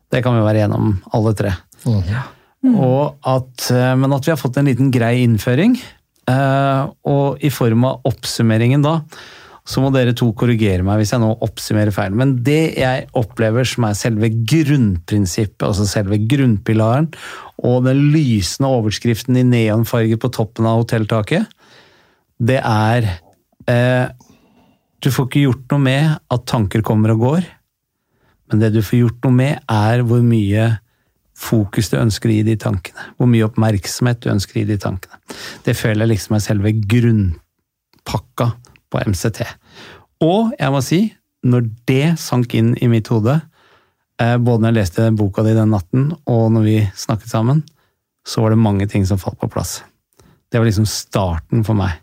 [0.08, 1.52] Det kan vi være gjennom, alle tre.
[2.72, 5.76] Og at, eh, men at vi har fått en liten grei innføring.
[6.28, 9.02] eh, Og i form av oppsummeringen da,
[9.68, 12.14] så må dere to korrigere meg hvis jeg nå oppsummerer feil.
[12.16, 17.10] Men det jeg opplever som er selve grunnprinsippet, altså selve grunnpilaren,
[17.68, 21.50] og den lysende overskriften i neonfarge på toppen av hotelltaket,
[22.38, 23.08] det er
[23.66, 24.06] eh,
[25.02, 27.48] Du får ikke gjort noe med at tanker kommer og går,
[28.48, 30.70] men det du får gjort noe med, er hvor mye
[31.38, 33.04] fokus du ønsker å gi de tankene.
[33.18, 35.20] Hvor mye oppmerksomhet du ønsker å gi de tankene.
[35.62, 38.48] Det føler jeg liksom er selve grunnpakka
[38.92, 39.44] på MCT.
[40.24, 41.00] Og jeg må si,
[41.46, 43.38] når det sank inn i mitt hode,
[44.20, 47.62] eh, både når jeg leste boka di den natten, og når vi snakket sammen,
[48.28, 49.82] så var det mange ting som falt på plass.
[50.50, 52.00] Det var liksom starten for meg.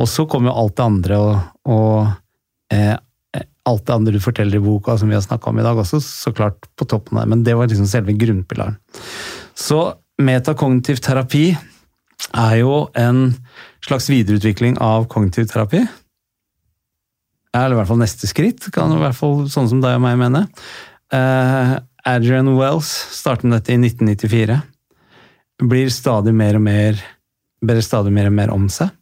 [0.00, 2.96] Og så kom jo alt det andre, og, og eh,
[3.68, 6.00] alt det andre du forteller i boka, som vi har snakka om i dag også,
[6.02, 7.26] så klart på toppen det.
[7.30, 8.78] Men det var liksom selve grunnpilaren.
[9.54, 9.82] Så
[10.20, 11.50] metakognitiv terapi
[12.36, 13.30] er jo en
[13.86, 15.84] slags videreutvikling av kognitiv terapi.
[17.56, 20.18] Eller i hvert fall neste skritt, kan i hvert fall sånn som deg og meg
[20.20, 20.44] mene.
[21.10, 24.60] Uh, Adrian Wells startet med dette i 1994.
[25.70, 27.00] Blir stadig mer og mer
[27.60, 28.92] ber stadig mer og mer om seg.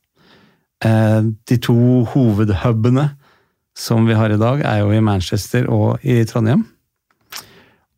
[0.84, 1.78] Uh, de to
[2.14, 3.10] hovedhubene
[3.78, 6.64] som vi har i dag, er jo i Manchester og i Trondheim.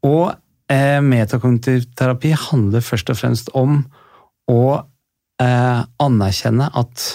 [0.04, 0.34] Og
[0.68, 3.78] eh, metakognitiv terapi handler først og fremst om
[4.50, 4.60] å
[5.40, 7.06] eh, anerkjenne at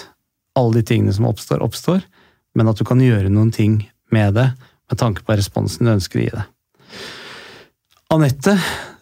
[0.56, 2.02] alle de tingene som oppstår, oppstår,
[2.56, 3.82] men at du kan gjøre noen ting
[4.14, 4.50] med det
[4.86, 6.44] med tanke på responsen du ønsker å gi det.
[8.14, 8.54] Anette,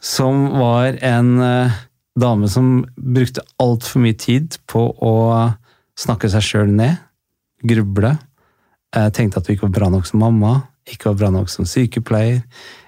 [0.05, 1.80] som var en eh,
[2.20, 5.14] dame som brukte altfor mye tid på å
[6.01, 6.96] snakke seg sjøl ned,
[7.64, 8.14] gruble,
[8.96, 10.56] eh, tenkte at du ikke var bra nok som mamma,
[10.88, 12.42] ikke var bra nok som sykepleier,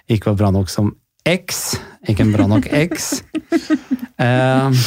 [0.09, 0.95] ikke var bra nok som
[1.27, 1.77] eks,
[2.09, 3.13] ikke en bra nok eks.
[4.17, 4.79] Eh,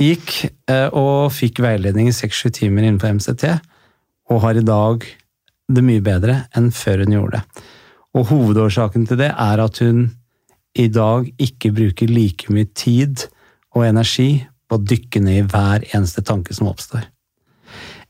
[0.00, 0.32] gikk
[0.70, 3.46] eh, og fikk veiledning i seks-sju timer innenfor MCT,
[4.32, 5.06] og har i dag
[5.74, 7.64] det mye bedre enn før hun gjorde det.
[8.14, 10.06] Og hovedårsaken til det er at hun
[10.78, 13.26] i dag ikke bruker like mye tid
[13.74, 17.06] og energi på å dykke ned i hver eneste tanke som oppstår.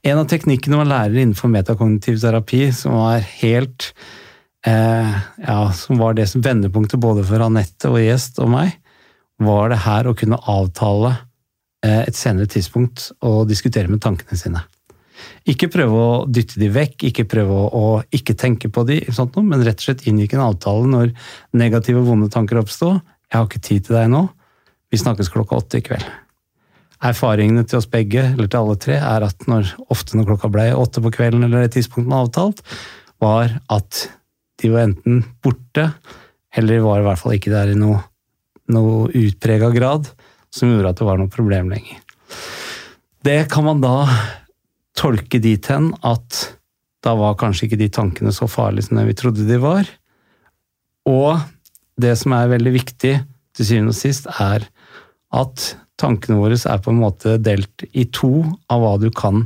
[0.05, 3.93] En av teknikkene man lærer innenfor metakognitiv terapi, som var helt
[4.69, 8.74] eh, ja, som var det som vendepunktet både for Anette og gjest og meg,
[9.40, 11.15] var det her å kunne avtale
[11.85, 14.62] et senere tidspunkt og diskutere med tankene sine.
[15.48, 17.85] Ikke prøve å dytte de vekk, ikke prøve å,
[18.15, 21.12] ikke tenke på de, sånt men rett og slett inngikk en avtale når
[21.56, 23.01] negative vonde tanker oppstod.
[23.28, 24.28] 'Jeg har ikke tid til deg nå.
[24.93, 26.11] Vi snakkes klokka åtte i kveld.'
[27.05, 30.70] Erfaringene til oss begge, eller til alle tre, er at når, ofte når klokka ble
[30.73, 32.62] åtte på kvelden, eller et tidspunkt man avtalt,
[33.20, 34.06] var at
[34.62, 35.90] de var enten borte,
[36.55, 37.98] eller var i hvert fall ikke der i noe,
[38.73, 40.09] noe utprega grad,
[40.55, 41.98] som gjorde at det var noe problem lenger.
[43.24, 44.06] Det kan man da
[44.94, 46.44] tolke dit hen at
[47.05, 49.89] da var kanskje ikke de tankene så farlige som vi trodde de var.
[51.09, 51.40] Og
[52.01, 53.14] det som er veldig viktig
[53.55, 54.66] til syvende og sist, er
[55.35, 59.44] at tankene våre er på en måte delt i to av hva du kan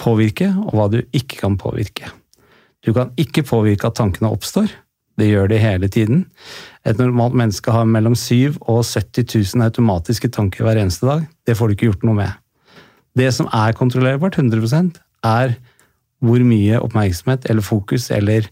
[0.00, 2.10] påvirke, og hva du ikke kan påvirke.
[2.84, 4.70] Du kan ikke påvirke at tankene oppstår.
[5.20, 6.24] Det gjør de hele tiden.
[6.88, 11.26] Et normalt menneske har mellom 7 og 70 000 automatiske tanker hver eneste dag.
[11.46, 12.38] Det får du ikke gjort noe med.
[13.18, 14.96] Det som er kontrollerbart 100%
[15.28, 15.56] er
[16.24, 18.46] hvor mye oppmerksomhet eller fokus eller,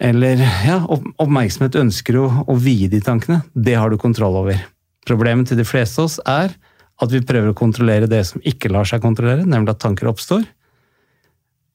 [0.00, 3.42] eller ja, oppmerksomhet ønsker å, å vie de tankene.
[3.52, 4.60] Det har du kontroll over.
[5.06, 6.56] Problemet til de fleste av oss er
[6.96, 10.46] at vi prøver å kontrollere det som ikke lar seg kontrollere, nemlig at tanker oppstår.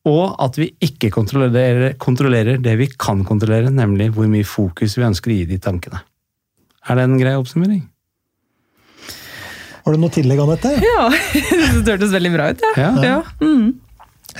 [0.09, 5.05] Og at vi ikke kontrollerer, kontrollerer det vi kan kontrollere, nemlig hvor mye fokus vi
[5.05, 6.01] ønsker å gi de tankene.
[6.89, 7.83] Er det en grei oppsummering?
[9.81, 10.73] Har du noe tillegg, Anette?
[10.81, 11.05] Ja,
[11.85, 12.73] det hørtes veldig bra ut, ja.
[12.81, 12.91] Ja.
[13.05, 13.21] ja.
[13.41, 13.71] Mm.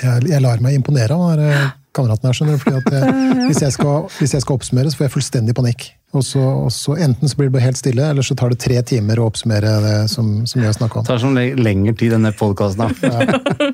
[0.02, 2.38] Jeg, jeg lar meg imponere av eh, kameraten her.
[2.38, 5.16] skjønner du, fordi at jeg, hvis, jeg skal, hvis jeg skal oppsummere, så får jeg
[5.18, 5.92] fullstendig panikk.
[6.12, 8.60] Og så, og så Enten så blir det bare helt stille, eller så tar det
[8.60, 11.06] tre timer å oppsummere det som, som vi har snakka om.
[11.08, 12.92] Det tar sånn lengre tid, denne podkasten.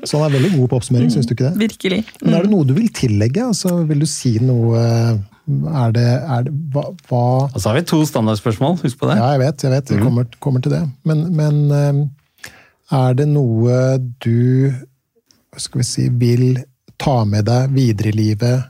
[0.06, 1.54] Så han er veldig god på oppsummering, syns du ikke det?
[1.64, 1.98] Virkelig.
[2.22, 3.48] Men er det noe du vil tillegge?
[3.50, 4.84] Altså, vil du si noe
[5.48, 9.16] Er det, er det hva, hva Og så har vi to standardspørsmål, husk på det.
[9.18, 9.92] Ja, jeg vet, jeg vet.
[9.96, 10.82] Jeg kommer, kommer til det.
[11.08, 12.52] Men, men eh,
[12.98, 14.70] er det noe du
[15.48, 16.60] hva skal vi si, vil
[17.00, 18.68] ta med deg videre i livet?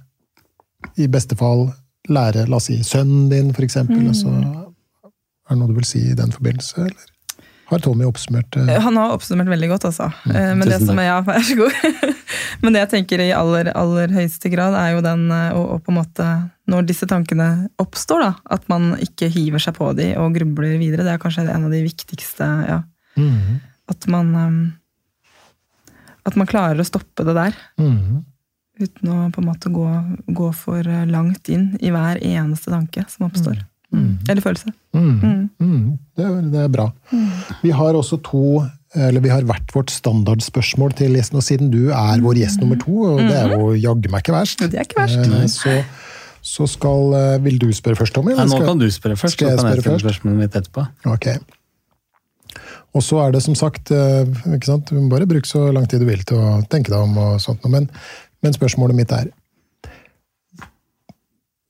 [0.96, 1.66] I beste fall
[2.08, 4.06] lære, la oss si, sønnen din, for eksempel.
[4.08, 7.14] Altså, er det noe du vil si i den forbindelse, eller?
[7.68, 8.68] Har Tommy oppsummert uh...
[8.80, 10.06] Han har oppsummert veldig godt, altså.
[10.32, 11.74] Eh, Men det som er, ja, vær så god.
[12.62, 15.76] Men det jeg tenker i aller, aller høyeste grad, er jo den eh, å å
[15.84, 16.28] på en måte
[16.72, 21.04] Når disse tankene oppstår, da, at man ikke hiver seg på de og grubler videre.
[21.04, 22.82] Det er kanskje en av de viktigste ja,
[23.18, 23.58] Mm.
[23.90, 24.58] At man um,
[26.28, 27.56] At man klarer å stoppe det der.
[27.82, 28.24] mhm.
[28.78, 29.86] Uten å på en måte gå,
[30.38, 33.58] gå for eh, langt inn i hver eneste tanke som oppstår.
[33.94, 34.18] Mm.
[34.28, 34.70] Eller følelse.
[34.94, 35.48] Mm.
[35.58, 35.98] Mm.
[36.14, 36.90] Det, er, det er bra.
[37.62, 38.42] Vi har også to
[38.96, 42.78] eller vi har hvert vårt standardspørsmål til gjesten, og siden du er vår gjest nummer
[42.80, 45.18] to, og det er jo jaggu meg ikke verst, Det er ikke verst.
[45.28, 45.74] eh, så,
[46.40, 48.32] så skal eh, Vil du spørre først, Tommy?
[48.32, 50.06] Nei, nå skal- kan du spørre først, skal så jeg kan jeg spørre først?
[50.06, 50.86] spørsmålet mitt etterpå.
[51.12, 51.28] Ok.
[52.96, 54.88] Og så er det som sagt ikke sant?
[54.88, 57.36] Du må bare bruke så lang tid du vil til å tenke deg om, og
[57.44, 57.90] sånt, men,
[58.42, 59.30] men spørsmålet mitt er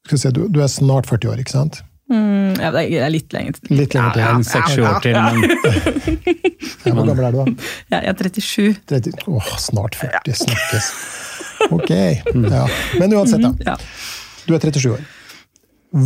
[0.08, 1.82] skal vi se, du, du er snart 40 år, ikke sant?
[2.08, 3.74] Mm, ja, det er litt lenge til.
[3.76, 4.22] Litt lenger til.
[4.24, 5.42] Ja, seks-sju år til, men
[6.86, 7.68] Ja, Hvor gammel er du, da?
[7.92, 8.78] Ja, jeg er 37.
[8.88, 10.90] 30, åh, snart 40, snakkes.
[11.74, 11.90] Ok.
[11.90, 12.64] Ja.
[13.00, 13.50] Men uansett, da.
[13.66, 13.74] Ja.
[14.46, 15.02] Du er 37 år.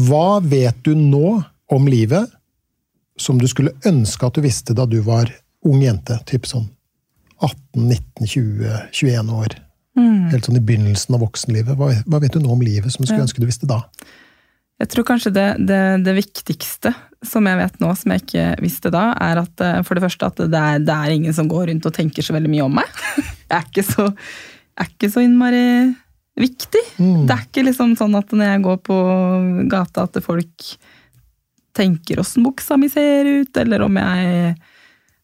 [0.09, 1.37] Hva vet du nå
[1.71, 2.33] om livet
[3.21, 5.31] som du skulle ønske at du visste da du var
[5.69, 6.17] ung jente?
[6.27, 6.67] Typ sånn
[7.39, 9.55] 18, 19, 20, 21 år.
[10.32, 11.77] Helt sånn i begynnelsen av voksenlivet.
[11.77, 13.82] Hva, hva vet du nå om livet som du skulle ønske du visste da?
[14.82, 16.90] Jeg tror kanskje det, det, det viktigste
[17.23, 20.31] som jeg vet nå, som jeg ikke visste da, er at eh, for det første
[20.32, 22.81] at det er, det er ingen som går rundt og tenker så veldig mye om
[22.81, 23.02] meg.
[23.52, 24.06] Jeg er ikke så,
[24.81, 25.62] er ikke så innmari
[26.40, 26.81] viktig.
[26.97, 27.27] Mm.
[27.28, 28.97] Det er ikke liksom sånn at når jeg går på
[29.69, 30.69] gata at folk
[31.77, 34.55] tenker åssen buksa mi ser ut, eller om jeg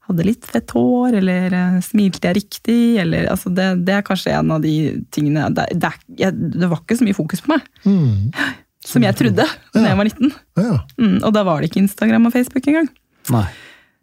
[0.08, 4.32] hadde litt fett hår, eller eh, smilte jeg riktig, eller altså det, det er kanskje
[4.38, 4.74] en av de
[5.14, 8.32] tingene Det, det, jeg, det var ikke så mye fokus på meg Mm.
[8.88, 10.32] som jeg trodde da jeg var 19.
[10.58, 10.76] Ja.
[10.98, 12.88] Mm, og da var det ikke Instagram og Facebook engang.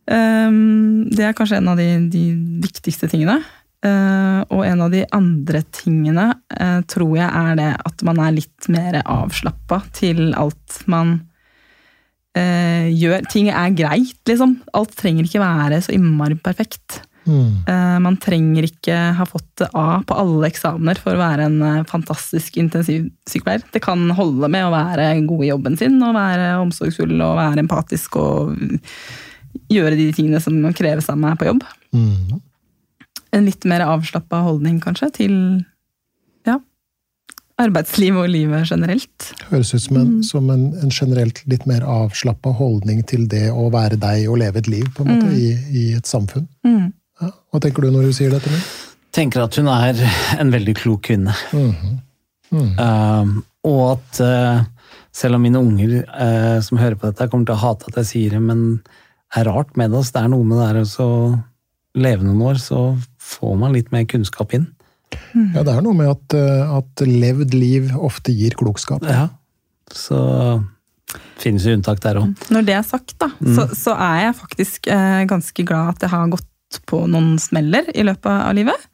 [0.05, 2.25] Um, det er kanskje en av de, de
[2.61, 3.39] viktigste tingene.
[3.85, 8.33] Uh, og en av de andre tingene uh, tror jeg er det at man er
[8.37, 11.19] litt mer avslappa til alt man
[12.37, 13.25] uh, gjør.
[13.31, 14.59] Ting er greit, liksom.
[14.77, 17.01] Alt trenger ikke være så innmari perfekt.
[17.25, 17.65] Mm.
[17.65, 21.85] Uh, man trenger ikke ha fått A på alle eksamener for å være en uh,
[21.89, 23.65] fantastisk intensivsykepleier.
[23.73, 27.65] Det kan holde med å være god i jobben sin, og være omsorgsfull og være
[27.65, 28.53] empatisk og
[29.71, 31.63] gjøre de tingene som kreves av meg på jobb.
[31.95, 32.41] Mm.
[33.35, 35.33] En litt mer avslappa holdning, kanskje, til
[37.61, 39.29] arbeidsliv og livet generelt.
[39.49, 43.69] Høres ut som, en, som en, en generelt litt mer avslappa holdning til det å
[43.73, 46.49] være deg og leve et liv på en måte, i, i et samfunn.
[46.67, 46.91] Mm.
[47.21, 47.31] Ja.
[47.53, 48.51] Hva tenker du når du sier dette?
[48.51, 48.65] Min?
[49.15, 50.01] Tenker at hun er
[50.41, 51.35] en veldig klok kvinne.
[51.51, 52.01] -hmm.
[52.51, 52.75] Mm.
[52.79, 54.65] Um, og at uh,
[55.15, 58.11] selv om mine unger uh, som hører på dette, kommer til å hate at jeg
[58.11, 58.81] sier det, men
[59.33, 60.11] det er rart med oss.
[60.11, 61.11] Det er noe med det der å
[61.95, 64.67] leve noen år, så får man litt mer kunnskap inn.
[65.55, 69.05] Ja, det er noe med at, eh, at levd liv ofte gir klokskap.
[69.09, 69.27] Ja.
[69.93, 70.19] Så
[71.39, 72.33] finnes jo unntak der òg.
[72.53, 76.13] Når det er sagt, da, så, så er jeg faktisk eh, ganske glad at jeg
[76.15, 78.89] har gått på noen smeller i løpet av livet.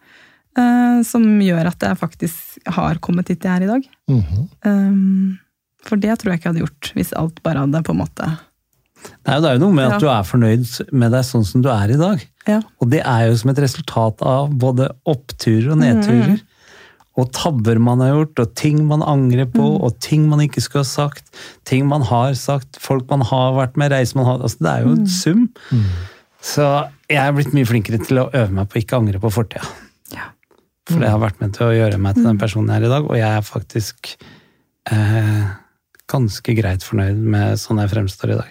[0.59, 3.87] Eh, som gjør at jeg faktisk har kommet dit jeg er i dag.
[4.11, 4.49] Mhm.
[4.67, 5.39] Um,
[5.87, 8.27] for det tror jeg ikke jeg hadde gjort hvis alt bare hadde på en måte
[9.27, 9.99] Nei, det er jo noe med at Ja.
[9.99, 12.23] du er fornøyd med deg sånn som du er i dag.
[12.47, 12.59] Ja.
[12.81, 16.39] Og det er jo som et resultat av både oppturer og nedturer.
[17.19, 20.85] Og tabber man har gjort, og ting man angrer på, og ting man ikke skulle
[20.85, 21.25] ha sagt.
[21.67, 24.85] Ting man har sagt, folk man har vært med, reiser man har altså Det er
[24.85, 25.49] jo en sum.
[26.41, 26.65] Så
[27.11, 29.67] jeg er blitt mye flinkere til å øve meg på ikke å angre på fortida.
[30.15, 30.31] Ja.
[30.89, 32.93] For det har vært med til å gjøre meg til den personen jeg er i
[32.95, 34.15] dag, og jeg er faktisk
[34.91, 35.45] eh,
[36.11, 38.49] ganske greit fornøyd med sånn jeg fremstår i dag.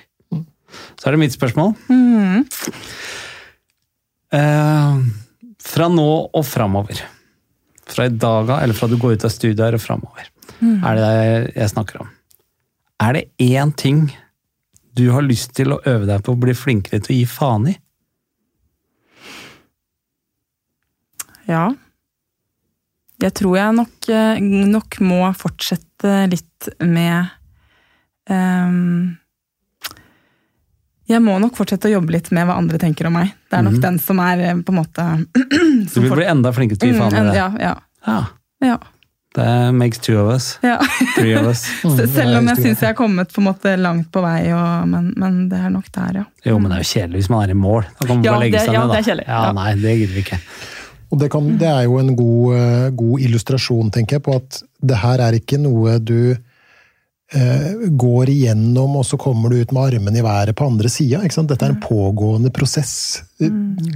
[0.99, 1.75] Så er det mitt spørsmål.
[1.91, 2.47] Mm.
[4.37, 5.01] Eh,
[5.61, 7.03] fra nå og framover,
[7.91, 10.31] fra i dag av eller fra du går ut av studiet og framover,
[10.61, 10.81] mm.
[10.87, 11.13] er det
[11.57, 12.11] jeg snakker om.
[13.01, 14.09] Er det én ting
[14.97, 17.71] du har lyst til å øve deg på å bli flinkere til å gi faen
[17.73, 17.77] i?
[21.51, 21.71] Ja.
[23.21, 27.29] Jeg tror jeg nok, eh, nok må fortsette litt med
[28.31, 29.17] um,
[31.11, 33.33] jeg må nok fortsette å jobbe litt med hva andre tenker om meg.
[33.51, 33.83] Det er nok mm.
[33.83, 35.07] den som er eh, på en måte
[35.95, 37.37] Du vil bli enda flinkere til å gi faen i Mm, det.
[37.41, 37.77] Ja, ja,
[38.07, 38.29] Ah.
[38.65, 38.79] ja,
[39.37, 39.47] det
[39.77, 40.47] makes two of us.
[40.63, 40.79] ja.
[41.17, 41.67] Three of us.
[41.85, 44.23] Mm, Se- det Selv om jeg syns jeg har kommet på en måte langt på
[44.25, 46.25] vei, og, men, men det er nok der, ja.
[46.47, 47.85] Jo, men det er jo kjedelig hvis man er i mål.
[48.01, 48.95] Da kan man Ja, bare legge det- seg ja, ned, da.
[48.95, 49.27] det er kjedelig.
[49.29, 50.41] Ja, nei, det gidder vi ikke.
[51.11, 54.63] Og det, kan, det er jo en god, eh, god illustrasjon, tenker jeg, på at
[54.93, 56.17] det her er ikke noe du
[57.31, 61.21] går igjennom, og så kommer du ut med armene i været på andre sida.
[61.23, 63.23] Dette er en pågående prosess.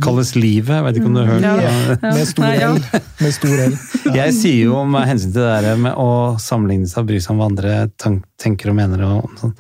[0.05, 1.55] Kalles livet, jeg vet ikke om du har hørt Ja.
[1.65, 1.97] Ja.
[2.05, 2.45] Med stor.
[2.45, 2.79] L.
[3.21, 3.75] Med stor L.
[4.21, 7.35] Jeg sier jo med hensyn til det der med å sammenligne seg og bry seg
[7.35, 7.75] om hva andre
[8.39, 9.57] tenker og mener og sånn,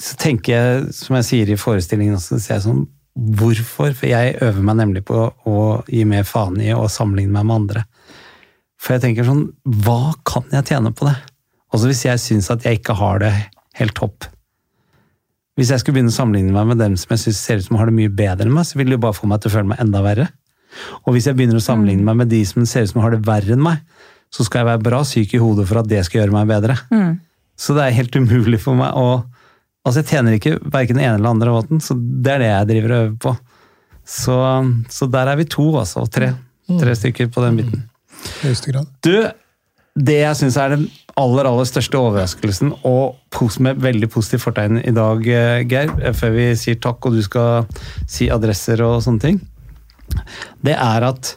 [0.00, 2.84] så tenker jeg, som jeg sier i forestillingen også, så sier jeg sånn
[3.14, 3.92] Hvorfor?
[3.94, 7.60] For jeg øver meg nemlig på å gi mer faen i å sammenligne meg med
[7.60, 7.84] andre.
[8.74, 9.44] For jeg tenker sånn
[9.84, 11.14] Hva kan jeg tjene på det?
[11.74, 13.32] Også hvis jeg syns at jeg ikke har det
[13.80, 14.28] helt topp.
[15.58, 17.78] Hvis jeg skulle begynne å sammenligne meg med dem som jeg synes ser ut som
[17.78, 19.54] har det mye bedre enn meg, så vil det jo bare få meg til å
[19.54, 20.30] føle meg enda verre.
[21.04, 23.22] Og hvis jeg begynner å sammenligne meg med de som ser ut som har det
[23.26, 23.84] verre enn meg,
[24.34, 26.78] så skal jeg være bra syk i hodet for at det skal gjøre meg bedre.
[26.90, 27.12] Mm.
[27.54, 29.08] Så det er helt umulig for meg å
[29.84, 32.68] Altså, jeg tjener ikke verken den ene eller andre måten, så det er det jeg
[32.70, 33.32] driver og øver på.
[34.08, 34.36] Så,
[34.88, 36.06] så der er vi to, altså.
[36.06, 36.30] Og tre.
[36.80, 37.82] Tre stykker på den biten.
[38.48, 38.54] I.
[39.04, 39.12] Du,
[39.94, 40.86] det jeg syns er den
[41.20, 43.14] aller aller største overraskelsen, og
[43.62, 47.22] med veldig positivt fortegn i dag, eh, Geir, eh, før vi sier takk og du
[47.22, 47.66] skal
[48.06, 49.40] si adresser og sånne ting,
[50.62, 51.36] det er at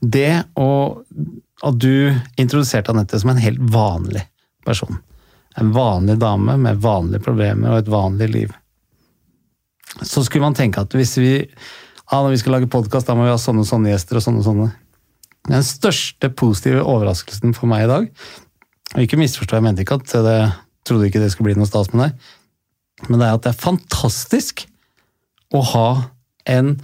[0.00, 1.02] det å
[1.64, 4.20] At du introduserte Anette som en helt vanlig
[4.66, 4.98] person.
[5.56, 8.50] En vanlig dame med vanlige problemer og et vanlig liv.
[10.02, 13.24] Så skulle man tenke at hvis vi ja, når vi skal lage podkast, da må
[13.24, 14.68] vi ha sånne og sånne gjester og sånne og sånne.
[15.46, 18.08] Den største positive overraskelsen for meg i dag
[18.94, 20.38] og Ikke misforstå, jeg mente ikke at det
[20.86, 22.26] trodde ikke det skulle bli noe stas med deg,
[23.10, 24.62] men det er at det er fantastisk
[25.54, 25.88] å ha
[26.48, 26.76] en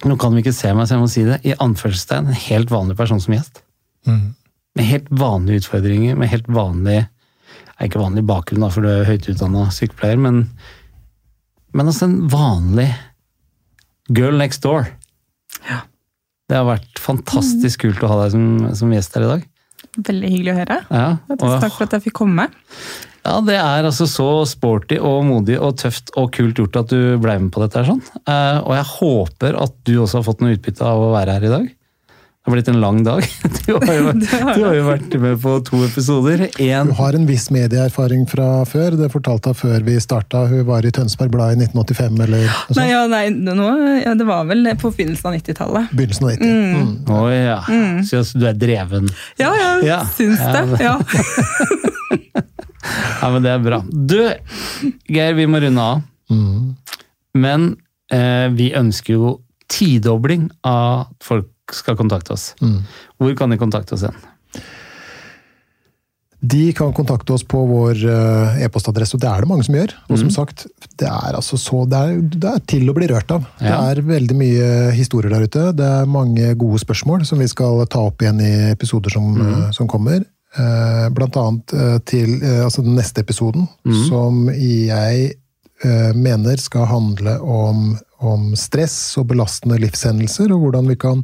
[0.00, 1.34] Nå kan vi ikke se meg, så jeg må si det.
[1.44, 3.58] I anførselstegn en helt vanlig person som gjest.
[4.08, 4.30] Mm.
[4.78, 9.04] Med helt vanlige utfordringer, med helt vanlig er Ikke vanlig bakgrunn, da, for du er
[9.04, 10.46] høyt utdanna sykepleier, men,
[11.76, 12.88] men altså en vanlig
[14.08, 14.88] girl next door.
[15.68, 15.82] Ja.
[16.50, 18.46] Det har vært fantastisk kult å ha deg som,
[18.80, 19.46] som gjest her i dag.
[20.10, 20.78] Veldig hyggelig å høre.
[20.90, 21.06] Ja,
[21.36, 22.46] og, takk for at jeg fikk komme.
[23.22, 27.14] ja, det er altså så sporty og modig og tøft og kult gjort at du
[27.22, 27.78] ble med på dette.
[27.78, 28.02] her sånn.
[28.22, 31.46] Eh, og jeg håper at du også har fått noe utbytte av å være her
[31.46, 31.70] i dag.
[32.40, 33.24] Det har blitt en lang dag.
[33.70, 36.40] Du har jo, du har jo vært med på to episoder.
[36.64, 38.96] En, Hun har en viss medieerfaring fra før.
[38.98, 40.40] Det fortalte hun før vi starta.
[40.50, 42.80] Hun var i Tønsberg Blad i 1985, eller noe sånt.
[42.80, 43.68] Nei, ja, nei nå,
[44.00, 45.92] ja, det var vel på begynnelsen av 90-tallet.
[45.92, 46.48] Begynnelsen av 90.
[46.50, 46.90] Mm.
[47.14, 47.60] Å ja,
[48.08, 49.12] så du er dreven.
[49.38, 50.00] Ja, jeg Ja.
[50.16, 50.82] syns Ja, det.
[50.88, 50.96] Ja.
[53.20, 53.78] Ja, men det er bra.
[53.92, 54.16] Du,
[55.12, 56.00] Geir, vi må runde av.
[56.32, 56.70] Mm.
[57.38, 57.66] Men
[58.10, 59.32] eh, vi ønsker jo
[59.70, 62.54] tidobling av folk skal kontakte oss.
[62.60, 62.82] Mm.
[63.18, 64.16] Hvor kan de kontakte oss igjen?
[66.40, 69.92] De kan kontakte oss på vår eh, e-postadresse, og det er det mange som gjør.
[70.08, 70.20] Og Mm.
[70.22, 70.62] som sagt,
[70.96, 73.44] det er, altså så, det er, det er til å bli rørt av.
[73.60, 75.66] Det er veldig mye historier der ute.
[75.76, 79.52] Det er mange gode spørsmål som vi skal ta opp igjen i episoder som, Mm.
[79.66, 80.24] eh, som kommer.
[80.56, 84.08] Eh, Blant annet til altså den neste episoden, Mm.
[84.08, 85.34] som jeg
[86.14, 91.22] mener skal handle om, om stress og belastende livshendelser, og hvordan vi kan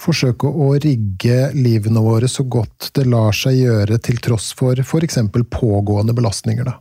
[0.00, 5.20] forsøke å rigge livene våre så godt det lar seg gjøre til tross for f.eks.
[5.52, 6.66] pågående belastninger.
[6.66, 6.78] Da.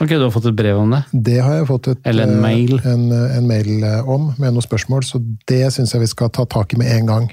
[0.00, 1.02] Ok, du har fått et brev om det?
[1.12, 2.80] Det har jeg fått et, Eller en eh, mail.
[2.84, 6.46] En, en mail eh, om, med noen spørsmål, så det syns jeg vi skal ta
[6.48, 7.30] tak i med en gang.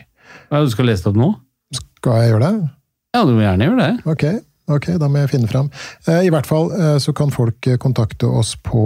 [0.50, 1.30] Ja, du skal lese det opp nå?
[1.76, 2.72] Skal jeg gjøre det?
[3.14, 3.94] Ja, du må gjerne gjøre det.
[4.10, 4.26] Ok,
[4.72, 5.70] ok, da må jeg finne fram.
[6.08, 8.84] Eh, I hvert fall eh, så kan folk eh, kontakte oss på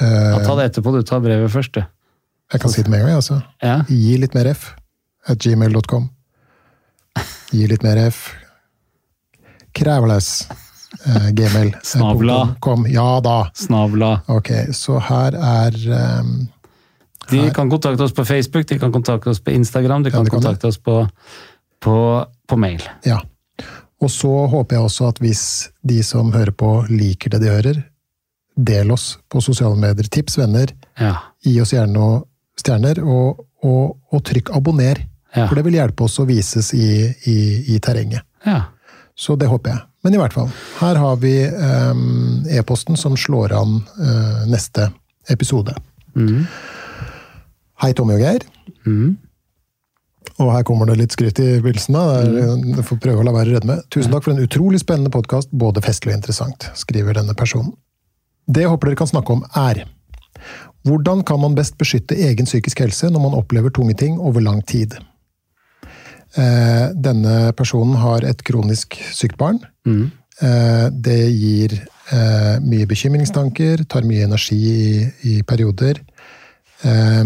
[0.00, 1.84] eh, Ja, ta det etterpå, du tar brevet først, du.
[2.52, 3.38] Jeg kan si det med en gang, altså.
[3.64, 3.78] Ja.
[3.88, 4.72] Gi litt mer F
[5.30, 6.10] at gmail.com.
[7.52, 8.26] Gi litt mer F.
[9.72, 10.48] Krævles.
[11.06, 11.70] Eh, gmail.
[11.82, 12.54] Snavla.
[12.60, 12.84] Kom.
[12.92, 13.50] Ja da.
[13.56, 14.18] Snavla.
[14.28, 16.34] Ok, så her er ehm,
[17.30, 20.30] De kan kontakte oss på Facebook, de kan kontakte oss på Instagram, de kan de
[20.30, 20.44] kan det.
[20.44, 20.98] kontakte oss på,
[21.80, 21.96] på,
[22.48, 22.82] på mail.
[23.08, 23.22] Ja.
[24.02, 25.42] Og så håper jeg også at hvis
[25.86, 27.80] de som hører på, liker det de hører,
[28.56, 30.08] del oss på sosiale medier.
[30.12, 30.72] Tips venner.
[30.98, 31.14] Ja.
[31.46, 32.24] Gi oss gjerne noen
[32.58, 35.00] stjerner, og, og, og trykk abonner.
[35.32, 35.46] Ja.
[35.46, 36.88] For det vil hjelpe oss å vises i,
[37.30, 37.38] i,
[37.74, 38.26] i terrenget.
[38.46, 38.64] ja.
[39.22, 39.80] Så det håper jeg.
[40.02, 40.48] Men i hvert fall,
[40.80, 44.86] her har vi ehm, e-posten som slår an eh, neste
[45.30, 45.74] episode.
[46.16, 46.46] Mm.
[47.84, 48.46] Hei, Tommy og Geir.
[48.88, 49.12] Mhm.
[50.42, 51.94] Og her kommer det litt skryt i begynnelsen.
[51.94, 52.62] da.
[52.76, 53.82] Du får prøve å la være å med.
[53.94, 57.72] Tusen takk for en utrolig spennende podkast, både festlig og interessant, skriver denne personen.
[58.50, 59.84] Det jeg håper dere kan snakke om, er
[60.82, 64.62] hvordan kan man best beskytte egen psykisk helse når man opplever tunge ting over lang
[64.66, 64.96] tid?
[66.34, 69.60] Eh, Denne personen har et kronisk sykt barn.
[69.86, 71.76] Eh, Det gir
[72.10, 76.00] eh, mye bekymringstanker, tar mye energi i, i perioder.
[76.82, 77.24] Eh,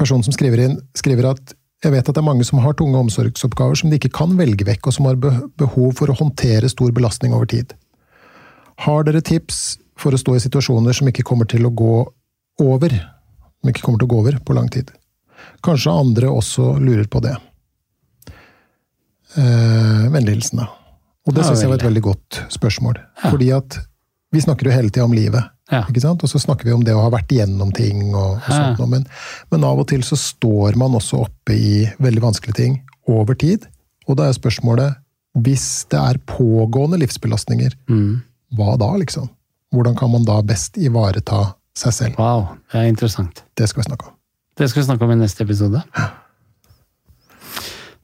[0.00, 1.52] Personen som skriver inn, skriver at
[1.84, 4.64] jeg vet at det er mange som har tunge omsorgsoppgaver som de ikke kan velge
[4.68, 7.72] vekk, og som har behov for å håndtere stor belastning over tid.
[8.84, 11.94] Har dere tips for å stå i situasjoner som ikke kommer til å gå
[12.64, 12.96] over?
[13.60, 14.92] Som ikke kommer til å gå over på lang tid?
[15.64, 17.32] Kanskje andre også lurer på det.
[19.36, 20.68] Eh, Vennlig hilsen, da.
[21.28, 22.02] Og det Ja, syns jeg var et veldig.
[22.02, 22.96] veldig godt spørsmål.
[23.22, 23.30] Ja.
[23.30, 23.78] Fordi at
[24.32, 25.44] vi snakker jo hele tida om livet.
[25.70, 25.84] Ja.
[25.86, 26.22] Ikke sant?
[26.26, 28.08] Og så snakker vi om det å ha vært igjennom ting.
[28.14, 29.04] og, og sånt, noe, men,
[29.52, 32.80] men av og til så står man også oppe i veldig vanskelige ting
[33.10, 33.68] over tid.
[34.10, 34.96] Og da er spørsmålet,
[35.38, 38.22] hvis det er pågående livsbelastninger, Mm.
[38.58, 39.28] hva da, liksom?
[39.70, 42.18] Hvordan kan man da best ivareta seg selv?
[42.18, 43.44] Wow, det er interessant.
[43.54, 44.16] Det skal vi snakke om.
[44.58, 45.84] Det skal vi snakke om i neste episode.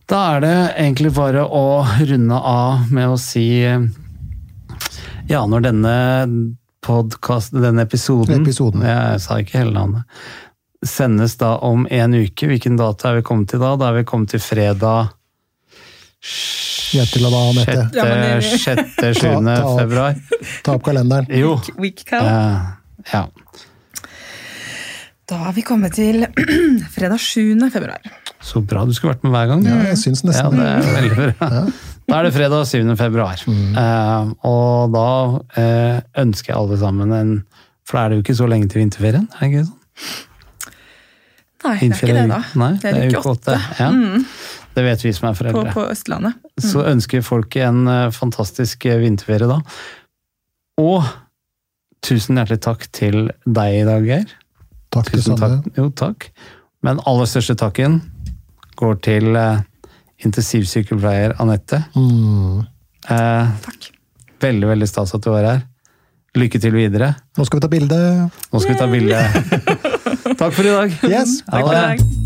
[0.06, 3.82] Da er det egentlig bare å runde av med å si eh,
[5.26, 5.94] Ja, når denne
[6.84, 8.82] podkast, denne episoden Episoden.
[8.86, 10.04] Jeg sa ikke hele navnet.
[10.86, 12.46] Sendes da om en uke.
[12.50, 13.72] Hvilken dato er vi kommet til da?
[13.80, 15.12] Da er vi kommet til fredag
[16.96, 17.80] Hjertelig da, Anette.
[17.98, 18.04] Ja,
[18.40, 19.20] 6.-7.
[19.20, 20.14] Ta- ta- februar.
[20.64, 21.26] Ta opp kalenderen.
[21.34, 21.56] Jo.
[21.78, 22.70] Week, week uh,
[23.12, 23.24] ja.
[25.26, 26.22] Da er vi kommet til
[26.94, 27.58] fredag 7.
[27.74, 28.00] februar.
[28.46, 29.66] Så bra du skulle vært med hver gang.
[29.66, 30.88] Ja, jeg syns nesten ja, det.
[30.88, 31.62] er veldig bra.
[32.06, 32.92] Da er det fredag 7.
[32.98, 33.40] februar.
[33.50, 35.08] Eh, og da
[35.58, 37.32] uh, ønsker jeg alle sammen en
[37.86, 39.26] For da er det jo ikke så lenge til vinterferien?
[39.34, 39.82] er det ikke sånn?
[41.66, 42.40] Nei, det er ikke det, da.
[42.60, 43.54] Nei, det er uke åtte.
[43.80, 43.90] Ja.
[44.76, 45.70] Det vet vi som er foreldre.
[45.74, 46.36] på Østlandet.
[46.62, 49.56] Så ønsker folk en eh, fantastisk vinterferie da.
[50.78, 51.06] Og
[52.06, 54.36] tusen hjertelig takk til deg i dag, Geir.
[54.94, 55.66] Takk til Tusen takk.
[55.78, 56.28] Jo, takk.
[56.86, 57.98] Men aller største takken
[58.78, 59.32] går til
[60.24, 61.82] intensivsykepleier Anette.
[61.96, 62.60] Mm.
[63.08, 63.90] Eh, Takk.
[64.40, 65.64] veldig, veldig stas at du var her.
[66.36, 67.14] Lykke til videre.
[67.38, 68.00] Nå skal vi ta bilde.
[68.52, 69.24] Nå skal vi ta bilde.
[70.40, 70.96] Takk for i dag.
[71.08, 71.40] Yes.
[71.48, 72.25] Ha Takk for i dag.